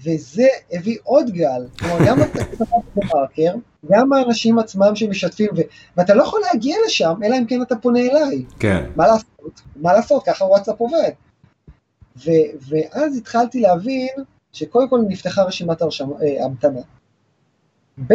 וזה 0.04 0.46
הביא 0.72 0.98
עוד 1.02 1.30
גל, 1.30 1.66
כלומר 1.78 1.98
גם 2.06 2.18
מרקר, 3.14 3.54
גם 3.90 4.12
האנשים 4.12 4.58
עצמם 4.58 4.96
שמשתפים, 4.96 5.50
ו... 5.56 5.60
ואתה 5.96 6.14
לא 6.14 6.22
יכול 6.22 6.40
להגיע 6.52 6.76
לשם, 6.86 7.14
אלא 7.24 7.38
אם 7.38 7.46
כן 7.46 7.62
אתה 7.62 7.76
פונה 7.76 8.00
אליי. 8.00 8.44
כן. 8.58 8.90
מה 8.96 9.06
לעשות? 9.06 9.60
מה 9.76 9.92
לעשות? 9.92 10.22
ככה 10.26 10.44
וואטסאפ 10.44 10.80
עובד. 10.80 11.10
ו... 12.16 12.30
ואז 12.68 13.16
התחלתי 13.16 13.60
להבין 13.60 14.08
שקודם 14.52 14.88
כל 14.88 15.00
נפתחה 15.08 15.42
רשימת 15.42 15.82
אה, 15.82 16.44
המתנה. 16.44 16.80
ב', 18.08 18.14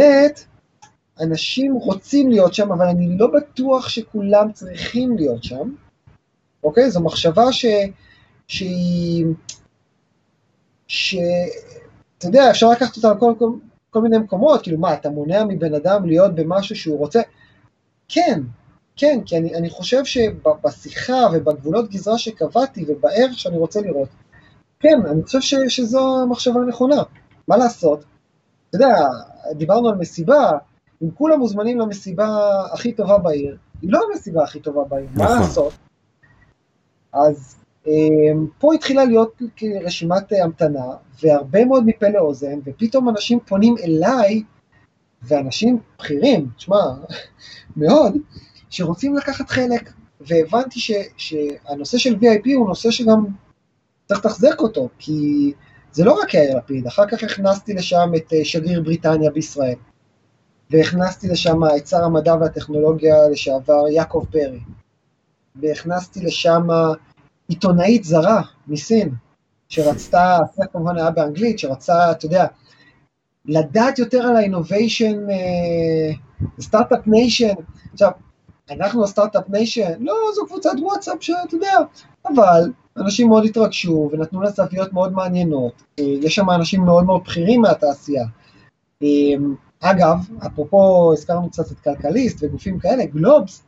אנשים 1.22 1.74
רוצים 1.74 2.30
להיות 2.30 2.54
שם, 2.54 2.72
אבל 2.72 2.86
אני 2.86 3.18
לא 3.18 3.28
בטוח 3.28 3.90
שכולם 3.90 4.52
צריכים 4.52 5.18
להיות 5.18 5.44
שם, 5.44 5.72
אוקיי? 6.64 6.92
זו 6.92 7.02
מחשבה 7.02 7.52
ש... 7.52 7.66
שהיא... 8.48 9.26
שאתה 10.88 12.26
יודע, 12.26 12.50
אפשר 12.50 12.70
לקחת 12.70 12.98
אותה 12.98 13.14
לכל 13.14 13.34
כל, 13.40 13.50
כל 13.90 14.02
מיני 14.02 14.18
מקומות, 14.18 14.64
כאילו 14.64 14.78
מה, 14.78 14.94
אתה 14.94 15.10
מונע 15.10 15.44
מבן 15.44 15.74
אדם 15.74 16.06
להיות 16.06 16.36
במשהו 16.36 16.76
שהוא 16.76 16.98
רוצה? 16.98 17.22
כן, 18.08 18.42
כן, 18.96 19.20
כי 19.26 19.38
אני, 19.38 19.56
אני 19.56 19.70
חושב 19.70 20.02
שבשיחה 20.06 21.28
ובגבולות 21.34 21.90
גזרה 21.90 22.18
שקבעתי 22.18 22.86
ובערך 22.88 23.40
שאני 23.40 23.58
רוצה 23.58 23.82
לראות, 23.82 24.10
כן, 24.80 25.00
אני 25.12 25.24
חושב 25.24 25.42
ש, 25.42 25.56
שזו 25.68 26.22
המחשבה 26.22 26.60
הנכונה. 26.62 27.04
מה 27.48 27.58
לעשות? 27.58 28.06
אתה 28.76 28.84
יודע, 28.84 28.96
דיברנו 29.52 29.90
על 29.90 29.96
מסיבה, 29.96 30.52
אם 31.04 31.12
כולם 31.12 31.40
מוזמנים 31.40 31.80
למסיבה 31.80 32.28
הכי 32.74 32.94
טובה 32.94 33.18
בעיר, 33.18 33.58
היא 33.82 33.92
לא 33.92 34.00
המסיבה 34.10 34.44
הכי 34.44 34.60
טובה 34.60 34.84
בעיר, 34.84 35.08
נכון. 35.14 35.28
מה 35.28 35.40
לעשות? 35.40 35.74
אז 37.14 37.56
אמ, 37.88 38.48
פה 38.60 38.74
התחילה 38.74 39.06
להיות 39.06 39.42
רשימת 39.84 40.32
המתנה, 40.44 40.86
והרבה 41.24 41.66
מאוד 41.66 41.84
מפה 41.86 42.10
לאוזן, 42.10 42.60
ופתאום 42.66 43.10
אנשים 43.10 43.40
פונים 43.40 43.76
אליי, 43.84 44.44
ואנשים 45.22 45.80
בכירים, 46.00 46.50
תשמע, 46.58 46.82
מאוד, 47.78 48.18
שרוצים 48.70 49.16
לקחת 49.16 49.50
חלק, 49.50 49.94
והבנתי 50.22 50.80
ש, 50.80 50.92
שהנושא 51.18 51.98
של 51.98 52.16
VIP 52.16 52.56
הוא 52.56 52.68
נושא 52.68 52.92
שגם 52.92 53.26
צריך 54.06 54.20
לתחזק 54.20 54.60
אותו, 54.60 54.90
כי 55.00 55.54
זה 55.96 56.04
לא 56.04 56.20
רק 56.22 56.34
יאיר 56.34 56.58
לפיד, 56.58 56.88
אחר 56.88 57.04
כך 57.08 57.24
הכנסתי 57.24 57.74
לשם 57.74 58.12
את 58.16 58.34
אה, 58.34 58.46
שגריר 58.46 58.82
בריטניה 58.82 59.32
בישראל, 59.32 59.76
והכנסתי 60.70 61.28
לשם 61.28 61.60
את 61.78 61.88
שר 61.88 62.04
המדע 62.04 62.36
והטכנולוגיה 62.36 63.16
לשעבר 63.32 63.88
יעקב 63.88 64.26
פרי, 64.32 64.60
והכנסתי 65.56 66.20
לשם 66.20 66.68
עיתונאית 67.48 68.04
זרה 68.04 68.42
מסין, 68.68 69.14
שרצתה, 69.70 70.38
זה 70.56 70.64
כמובן 70.72 70.98
היה 70.98 71.12
באנגלית, 71.12 71.60
שרצה, 71.60 72.12
אתה 72.12 72.26
יודע, 72.26 72.46
לדעת 73.46 74.00
יותר 74.00 74.22
על 74.22 74.36
ה 74.36 74.43
innovation, 74.43 75.28
startup 76.60 77.08
nation. 77.08 77.54
עכשיו, 77.94 78.12
אנחנו 78.70 79.04
ה 79.04 79.09
startup 79.09 79.50
nation, 79.50 79.94
לא, 80.00 80.14
זו 80.36 80.46
קבוצת 80.46 80.74
וואטסאפ 80.82 81.18
שאתה 81.20 81.56
יודע, 81.56 81.78
אבל 82.26 82.72
אנשים 82.98 83.28
מאוד 83.28 83.46
התרגשו 83.46 84.10
ונתנו 84.12 84.42
לה 84.42 84.50
זוויות 84.50 84.94
מאוד 84.94 85.14
מעניינות. 85.14 85.84
יש 85.98 86.36
שם 86.36 86.50
אנשים 86.50 86.86
מאוד 86.86 87.04
מאוד 87.04 87.22
בכירים 87.24 87.62
מהתעשייה. 87.62 88.26
אגב, 89.80 90.18
אפרופו, 90.46 91.14
הזכרנו 91.14 91.50
קצת 91.50 91.72
את 91.72 91.80
כלכליסט 91.80 92.38
וגופים 92.42 92.80
כאלה, 92.80 93.06
גלובס 93.06 93.64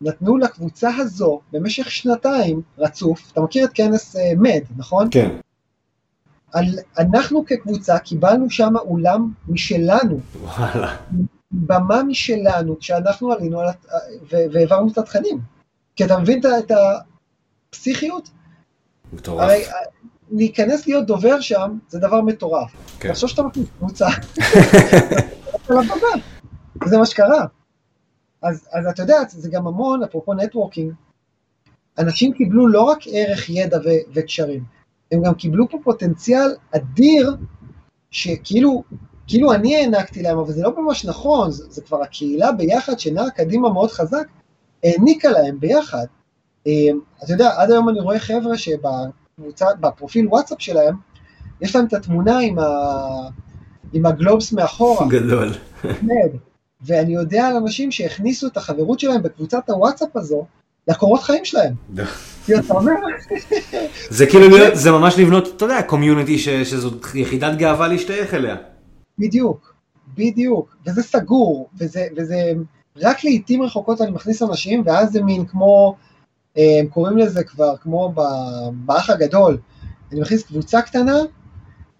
נתנו 0.00 0.36
לקבוצה 0.36 0.90
הזו 0.98 1.40
במשך 1.52 1.90
שנתיים 1.90 2.62
רצוף, 2.78 3.32
אתה 3.32 3.40
מכיר 3.40 3.64
את 3.64 3.70
כנס 3.74 4.16
מד, 4.36 4.48
אה, 4.48 4.58
נכון? 4.76 5.08
כן. 5.10 5.36
על, 6.52 6.64
אנחנו 6.98 7.44
כקבוצה 7.46 7.98
קיבלנו 7.98 8.50
שם 8.50 8.74
אולם 8.76 9.32
משלנו. 9.48 10.20
וואלה. 10.42 10.96
במה 11.50 12.02
משלנו, 12.02 12.78
כשאנחנו 12.78 13.32
עלינו 13.32 13.60
על, 13.60 13.68
והעברנו 14.30 14.92
את 14.92 14.98
התכנים. 14.98 15.38
כי 15.96 16.04
אתה 16.04 16.18
מבין 16.18 16.40
את 16.58 16.72
הפסיכיות? 17.70 18.30
מטורף. 19.12 19.42
הרי 19.42 19.66
אה, 19.66 19.72
להיכנס 20.30 20.86
להיות 20.86 21.06
דובר 21.06 21.40
שם 21.40 21.78
זה 21.88 21.98
דבר 21.98 22.20
מטורף. 22.20 22.72
כן. 23.00 23.12
תחשוב 23.12 23.28
שאתה 23.28 23.42
מכניס 23.42 23.68
קבוצה. 23.78 24.06
זה 26.84 26.98
מה 26.98 27.06
שקרה. 27.06 27.46
אז, 28.42 28.68
אז 28.72 28.86
אתה 28.86 29.02
יודע, 29.02 29.16
זה 29.28 29.50
גם 29.50 29.66
המון, 29.66 30.02
אפרופו 30.02 30.34
נטוורקינג, 30.34 30.92
אנשים 31.98 32.32
קיבלו 32.32 32.68
לא 32.68 32.82
רק 32.82 32.98
ערך 33.12 33.50
ידע 33.50 33.78
ו- 33.84 34.12
וקשרים, 34.14 34.64
הם 35.12 35.22
גם 35.22 35.34
קיבלו 35.34 35.68
פה 35.68 35.78
פוטנציאל 35.84 36.56
אדיר, 36.76 37.36
שכאילו, 38.10 38.82
כאילו 39.26 39.52
אני 39.52 39.76
הענקתי 39.76 40.22
להם, 40.22 40.38
אבל 40.38 40.52
זה 40.52 40.62
לא 40.62 40.82
ממש 40.82 41.04
נכון, 41.04 41.50
זה, 41.50 41.64
זה 41.70 41.82
כבר 41.82 42.02
הקהילה 42.02 42.52
ביחד 42.52 42.98
שנעה 42.98 43.30
קדימה 43.30 43.72
מאוד 43.72 43.90
חזק, 43.90 44.26
העניקה 44.84 45.30
להם 45.30 45.60
ביחד. 45.60 46.06
אמ, 46.66 46.98
אתה 47.24 47.32
יודע, 47.32 47.50
עד 47.56 47.70
היום 47.70 47.88
אני 47.88 48.00
רואה 48.00 48.18
חבר'ה 48.18 48.58
שבפרופיל 48.58 50.28
וואטסאפ 50.28 50.60
שלהם, 50.60 50.94
יש 51.60 51.76
להם 51.76 51.86
את 51.86 51.92
התמונה 51.92 52.38
עם, 52.38 52.58
ה... 52.58 52.64
עם 53.92 54.06
הגלובס 54.06 54.52
מאחורה. 54.52 55.08
גדול. 55.08 55.52
ואני 56.86 57.14
יודע 57.14 57.46
על 57.46 57.56
אנשים 57.56 57.90
שהכניסו 57.90 58.46
את 58.46 58.56
החברות 58.56 59.00
שלהם 59.00 59.22
בקבוצת 59.22 59.70
הוואטסאפ 59.70 60.16
הזו 60.16 60.46
לקורות 60.88 61.22
חיים 61.22 61.44
שלהם. 61.44 61.74
זה 64.10 64.26
כאילו, 64.26 64.56
זה 64.72 64.90
ממש 64.90 65.18
לבנות, 65.18 65.48
אתה 65.56 65.64
יודע, 65.64 65.82
קומיוניטי 65.82 66.38
שזאת 66.38 67.06
יחידת 67.14 67.58
גאווה 67.58 67.88
להשתייך 67.88 68.34
אליה. 68.34 68.56
בדיוק, 69.18 69.74
בדיוק, 70.14 70.76
וזה 70.86 71.02
סגור, 71.02 71.68
וזה, 71.78 72.06
וזה 72.16 72.52
רק 72.96 73.24
לעיתים 73.24 73.62
רחוקות 73.62 74.00
אני 74.00 74.10
מכניס 74.10 74.42
אנשים, 74.42 74.82
ואז 74.86 75.12
זה 75.12 75.22
מין 75.22 75.46
כמו, 75.46 75.96
הם 76.56 76.86
קוראים 76.86 77.18
לזה 77.18 77.44
כבר 77.44 77.76
כמו 77.76 78.12
באח 78.72 79.10
הגדול, 79.10 79.58
אני 80.12 80.20
מכניס 80.20 80.42
קבוצה 80.42 80.82
קטנה, 80.82 81.18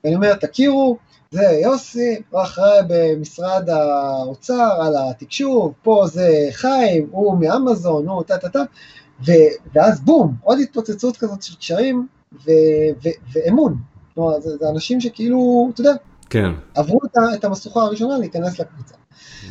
ואני 0.05 0.15
אומר, 0.15 0.35
תכירו, 0.35 0.97
זה 1.31 1.43
יוסי, 1.43 2.23
הוא 2.31 2.43
אחראי 2.43 2.79
במשרד 2.89 3.71
האוצר 3.71 4.79
על 4.81 4.95
התקשוב, 4.97 5.73
פה 5.83 6.05
זה 6.07 6.49
חיים, 6.51 7.09
הוא 7.11 7.39
מאמזון, 7.41 8.09
הוא 8.09 8.23
טה 8.23 8.39
טה 8.39 8.49
טה, 8.49 8.63
ואז 9.75 10.01
בום, 10.01 10.35
עוד 10.43 10.59
התפוצצות 10.59 11.17
כזאת 11.17 11.43
של 11.43 11.57
קשרים 11.57 12.07
ו- 12.33 12.51
ו- 13.05 13.33
ואמון. 13.33 13.77
כלומר, 14.15 14.41
זה, 14.41 14.57
זה 14.57 14.69
אנשים 14.69 15.01
שכאילו, 15.01 15.71
אתה 15.75 15.81
יודע, 15.81 15.93
כן. 16.31 16.51
עברו 16.75 17.01
את, 17.05 17.17
את 17.35 17.45
המשוכה 17.45 17.81
הראשונה 17.81 18.19
להיכנס 18.19 18.61
לקבוצה. 18.61 18.95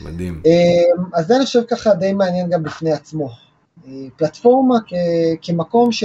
מדהים. 0.03 0.41
אמ, 0.45 1.03
אז 1.13 1.27
זה 1.27 1.35
אני 1.35 1.45
חושב 1.45 1.63
ככה 1.63 1.93
די 1.93 2.13
מעניין 2.13 2.49
גם 2.49 2.63
בפני 2.63 2.91
עצמו. 2.91 3.29
אה, 3.87 3.91
פלטפורמה 4.17 4.75
כ, 4.87 4.93
כמקום 5.41 5.91
ש... 5.91 6.03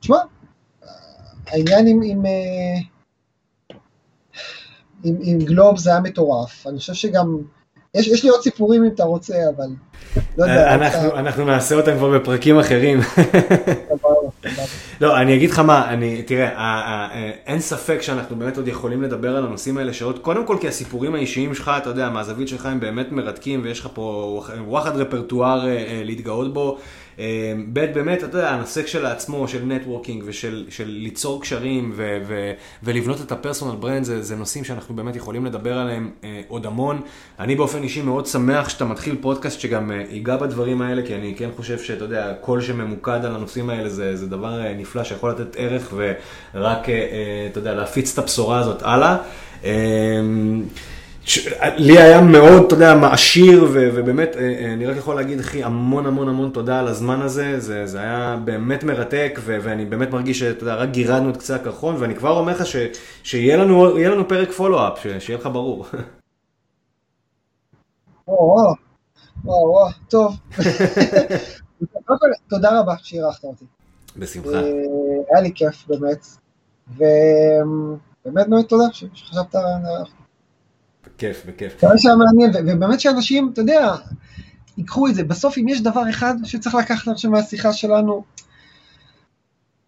תשמע, 0.00 0.18
העניין 1.46 1.86
עם, 1.86 2.00
עם, 2.04 2.26
אה, 2.26 2.80
עם, 5.04 5.16
עם 5.22 5.38
גלוב 5.38 5.78
זה 5.78 5.90
היה 5.90 6.00
מטורף. 6.00 6.66
אני 6.66 6.78
חושב 6.78 6.94
שגם, 6.94 7.38
יש, 7.96 8.08
יש 8.08 8.24
לי 8.24 8.30
עוד 8.30 8.42
סיפורים 8.42 8.84
אם 8.84 8.90
אתה 8.94 9.04
רוצה, 9.04 9.34
אבל 9.56 9.64
לא 10.38 10.44
יודע. 10.44 10.66
אה, 10.68 10.74
אנחנו, 10.74 11.08
אתה... 11.08 11.18
אנחנו 11.18 11.44
נעשה 11.44 11.74
אותם 11.74 11.96
כבר 11.96 12.18
בפרקים 12.18 12.58
אחרים. 12.58 13.00
לא, 15.00 15.16
אני 15.20 15.36
אגיד 15.36 15.50
לך 15.50 15.58
מה, 15.58 15.88
אני, 15.88 16.22
תראה, 16.22 17.08
אין 17.46 17.60
ספק 17.60 18.02
שאנחנו 18.02 18.36
באמת 18.36 18.56
עוד 18.56 18.68
יכולים 18.68 19.02
לדבר 19.02 19.36
על 19.36 19.46
הנושאים 19.46 19.78
האלה 19.78 19.92
שעות, 19.92 20.18
קודם 20.18 20.46
כל 20.46 20.56
כי 20.60 20.68
הסיפורים 20.68 21.14
האישיים 21.14 21.54
שלך, 21.54 21.70
אתה 21.76 21.90
יודע, 21.90 22.10
מהזווית 22.10 22.48
שלך 22.48 22.66
הם 22.66 22.80
באמת 22.80 23.12
מרתקים 23.12 23.60
ויש 23.64 23.80
לך 23.80 23.88
פה 23.94 24.42
וואחד 24.66 24.96
רפרטואר 24.96 25.68
אה, 25.68 26.02
להתגאות 26.04 26.54
בו. 26.54 26.78
אמ, 27.18 27.24
ב', 27.72 27.94
באמת, 27.94 28.18
אתה 28.18 28.36
יודע, 28.36 28.50
הנושא 28.50 28.82
כשלעצמו 28.82 29.48
של 29.48 29.64
networking 29.64 30.22
ושל 30.26 30.66
של 30.68 30.88
ליצור 30.88 31.42
קשרים 31.42 31.92
ו, 31.94 32.18
ו, 32.26 32.52
ולבנות 32.82 33.20
את 33.20 33.32
ה 33.32 33.37
personal 33.37 33.76
brand, 33.76 34.04
זה, 34.04 34.22
זה 34.22 34.36
נושאים 34.36 34.64
שאנחנו 34.64 34.96
באמת 34.96 35.16
יכולים 35.16 35.44
לדבר 35.46 35.78
עליהם 35.78 36.10
אה, 36.24 36.40
עוד 36.48 36.66
המון. 36.66 37.00
אני 37.38 37.54
באופן 37.54 37.82
אישי 37.82 38.02
מאוד 38.02 38.26
שמח 38.26 38.68
שאתה 38.68 38.84
מתחיל 38.84 39.16
פודקאסט 39.20 39.60
שגם 39.60 39.92
אה, 39.92 40.02
ייגע 40.10 40.36
בדברים 40.36 40.82
האלה, 40.82 41.06
כי 41.06 41.14
אני 41.14 41.34
כן 41.38 41.48
חושב 41.56 41.78
שאתה 41.78 42.04
יודע, 42.04 42.32
קול 42.40 42.60
שממוקד 42.60 43.24
על 43.24 43.34
הנושאים 43.34 43.70
האלה 43.70 43.88
זה, 43.88 44.16
זה 44.16 44.26
דבר 44.26 44.64
אה, 44.64 44.74
נפלא 44.74 45.04
שיכול 45.04 45.30
לתת 45.30 45.56
ערך 45.56 45.94
ורק, 45.96 46.88
אה, 46.88 46.94
אה, 46.94 47.46
אתה 47.50 47.58
יודע, 47.58 47.74
להפיץ 47.74 48.12
את 48.12 48.18
הבשורה 48.18 48.58
הזאת 48.58 48.82
הלאה. 48.82 49.16
אה, 49.64 49.70
ש... 51.24 51.48
לי 51.76 51.98
היה 51.98 52.20
מאוד, 52.20 52.62
אתה 52.66 52.74
יודע, 52.74 52.94
מעשיר, 52.94 53.64
ו... 53.64 53.88
ובאמת, 53.94 54.36
אה, 54.36 54.40
אה, 54.40 54.72
אני 54.72 54.86
רק 54.86 54.96
יכול 54.96 55.16
להגיד, 55.16 55.40
אחי, 55.40 55.64
המון 55.64 56.06
המון 56.06 56.28
המון 56.28 56.50
תודה 56.50 56.78
על 56.78 56.88
הזמן 56.88 57.22
הזה, 57.22 57.60
זה, 57.60 57.86
זה 57.86 58.00
היה 58.00 58.38
באמת 58.44 58.84
מרתק, 58.84 59.38
ו... 59.40 59.58
ואני 59.62 59.84
באמת 59.84 60.10
מרגיש 60.10 60.38
שאתה 60.38 60.62
יודע, 60.62 60.74
רק 60.74 60.88
גירדנו 60.90 61.30
את 61.30 61.36
קצה 61.36 61.54
הקרחון, 61.54 61.96
ואני 61.98 62.14
כבר 62.14 62.38
אומר 62.38 62.52
לך 62.52 62.66
ש... 62.66 62.76
שיהיה 63.22 63.56
לנו, 63.56 63.96
לנו 63.98 64.28
פרק 64.28 64.52
פולו-אפ, 64.52 64.98
ש... 65.02 65.06
שיהיה 65.06 65.38
לך 65.38 65.48
ברור. 65.52 65.86
וואו, 68.28 68.74
וואו, 69.44 69.88
טוב. 70.08 70.36
תודה 72.48 72.80
רבה 72.80 72.94
שאירחת 73.02 73.44
אותי. 73.44 73.64
בשמחה. 74.16 74.48
אה, 74.48 74.60
היה 75.30 75.40
לי 75.40 75.52
כיף, 75.54 75.86
באמת. 75.88 76.26
ובאמת 76.88 78.48
באמת 78.48 78.68
תודה 78.68 78.84
שחשבת 78.92 79.54
בכיף, 81.22 81.46
בכיף. 81.46 81.80
זה 81.80 82.08
היה 82.08 82.16
מעניין, 82.16 82.50
ובאמת 82.66 83.00
שאנשים, 83.00 83.50
אתה 83.52 83.60
יודע, 83.60 83.94
ייקחו 84.78 85.06
את 85.08 85.14
זה. 85.14 85.24
בסוף, 85.24 85.58
אם 85.58 85.68
יש 85.68 85.82
דבר 85.82 86.10
אחד 86.10 86.34
שצריך 86.44 86.74
לקחת 86.74 87.08
עכשיו 87.08 87.30
מהשיחה 87.30 87.72
שלנו, 87.72 88.24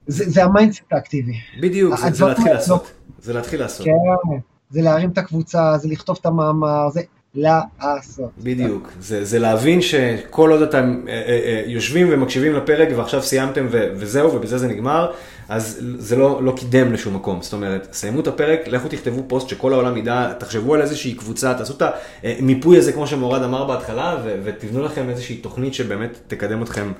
זה, 0.06 0.24
זה 0.30 0.44
ה 0.44 0.49
mindset 0.49 0.82
האקטיבי. 0.92 1.34
בדיוק, 1.60 1.96
זה, 1.96 2.10
זה 2.10 2.24
להתחיל 2.24 2.52
לעשות. 2.52 2.92
זה 3.18 3.32
להתחיל 3.32 3.60
לעשות. 3.60 3.86
כן, 3.86 4.36
זה 4.70 4.82
להרים 4.82 5.10
את 5.10 5.18
הקבוצה, 5.18 5.78
זה 5.78 5.88
לכתוב 5.88 6.18
את 6.20 6.26
המאמר, 6.26 6.90
זה 6.90 7.00
לעשות. 7.34 8.30
בדיוק, 8.42 8.92
זה, 9.00 9.24
זה 9.24 9.38
להבין 9.38 9.82
שכל 9.82 10.50
עוד 10.50 10.62
אתם 10.62 11.00
אה, 11.08 11.12
אה, 11.12 11.20
אה, 11.28 11.62
יושבים 11.66 12.06
ומקשיבים 12.10 12.52
לפרק 12.52 12.88
ועכשיו 12.96 13.22
סיימתם 13.22 13.66
ו, 13.70 13.88
וזהו 13.96 14.34
ובזה 14.34 14.58
זה 14.58 14.68
נגמר, 14.68 15.12
אז 15.48 15.80
זה 15.98 16.16
לא, 16.16 16.42
לא 16.42 16.52
קידם 16.56 16.92
לשום 16.92 17.14
מקום. 17.14 17.42
זאת 17.42 17.52
אומרת, 17.52 17.88
סיימו 17.92 18.20
את 18.20 18.26
הפרק, 18.26 18.60
לכו 18.68 18.88
תכתבו 18.88 19.24
פוסט 19.26 19.48
שכל 19.48 19.72
העולם 19.72 19.96
ידע, 19.96 20.32
תחשבו 20.38 20.74
על 20.74 20.82
איזושהי 20.82 21.14
קבוצה, 21.14 21.54
תעשו 21.54 21.74
את 21.76 21.82
המיפוי 22.22 22.78
הזה 22.78 22.92
כמו 22.92 23.06
שמורד 23.06 23.42
אמר 23.42 23.64
בהתחלה, 23.64 24.16
ו, 24.24 24.40
ותבנו 24.44 24.82
לכם 24.82 25.10
איזושהי 25.10 25.36
תוכנית 25.36 25.74
שבאמת 25.74 26.18
תקדם 26.26 26.62
אתכם 26.62 26.92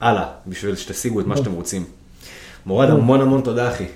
הלאה, 0.00 0.26
בשביל 0.46 0.76
שתשיגו 0.76 1.20
את 1.20 1.26
מה 1.26 1.36
שאתם 1.36 1.52
רוצים. 1.52 1.84
מורד, 2.66 2.90
המון 2.90 3.20
המון 3.20 3.40
תודה 3.40 3.68
אחי. 3.70 3.86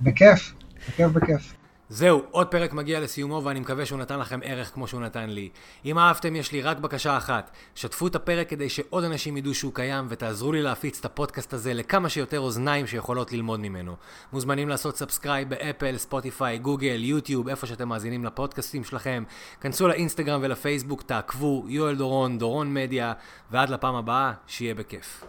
בכיף, 0.00 0.52
בכיף 0.88 1.10
בכיף. 1.10 1.53
זהו, 1.88 2.22
עוד 2.30 2.46
פרק 2.46 2.72
מגיע 2.72 3.00
לסיומו 3.00 3.42
ואני 3.44 3.60
מקווה 3.60 3.86
שהוא 3.86 3.98
נתן 3.98 4.18
לכם 4.18 4.40
ערך 4.42 4.74
כמו 4.74 4.88
שהוא 4.88 5.00
נתן 5.00 5.30
לי. 5.30 5.48
אם 5.84 5.98
אהבתם, 5.98 6.36
יש 6.36 6.52
לי 6.52 6.62
רק 6.62 6.78
בקשה 6.78 7.16
אחת. 7.16 7.50
שתפו 7.74 8.06
את 8.06 8.14
הפרק 8.14 8.48
כדי 8.48 8.68
שעוד 8.68 9.04
אנשים 9.04 9.36
ידעו 9.36 9.54
שהוא 9.54 9.74
קיים 9.74 10.06
ותעזרו 10.08 10.52
לי 10.52 10.62
להפיץ 10.62 10.98
את 10.98 11.04
הפודקאסט 11.04 11.52
הזה 11.52 11.74
לכמה 11.74 12.08
שיותר 12.08 12.40
אוזניים 12.40 12.86
שיכולות 12.86 13.32
ללמוד 13.32 13.60
ממנו. 13.60 13.96
מוזמנים 14.32 14.68
לעשות 14.68 14.96
subscribe 14.96 15.48
באפל, 15.48 15.96
ספוטיפיי, 15.96 16.58
גוגל, 16.58 17.04
יוטיוב, 17.04 17.48
איפה 17.48 17.66
שאתם 17.66 17.88
מאזינים 17.88 18.24
לפודקאסטים 18.24 18.84
שלכם. 18.84 19.24
כנסו 19.60 19.88
לאינסטגרם 19.88 20.40
ולפייסבוק, 20.42 21.02
תעקבו, 21.02 21.64
יואל 21.68 21.96
דורון, 21.96 22.38
דורון 22.38 22.74
מדיה, 22.74 23.12
ועד 23.50 23.70
לפעם 23.70 23.94
הבאה, 23.94 24.32
שיהיה 24.46 24.74
בכיף. 24.74 25.24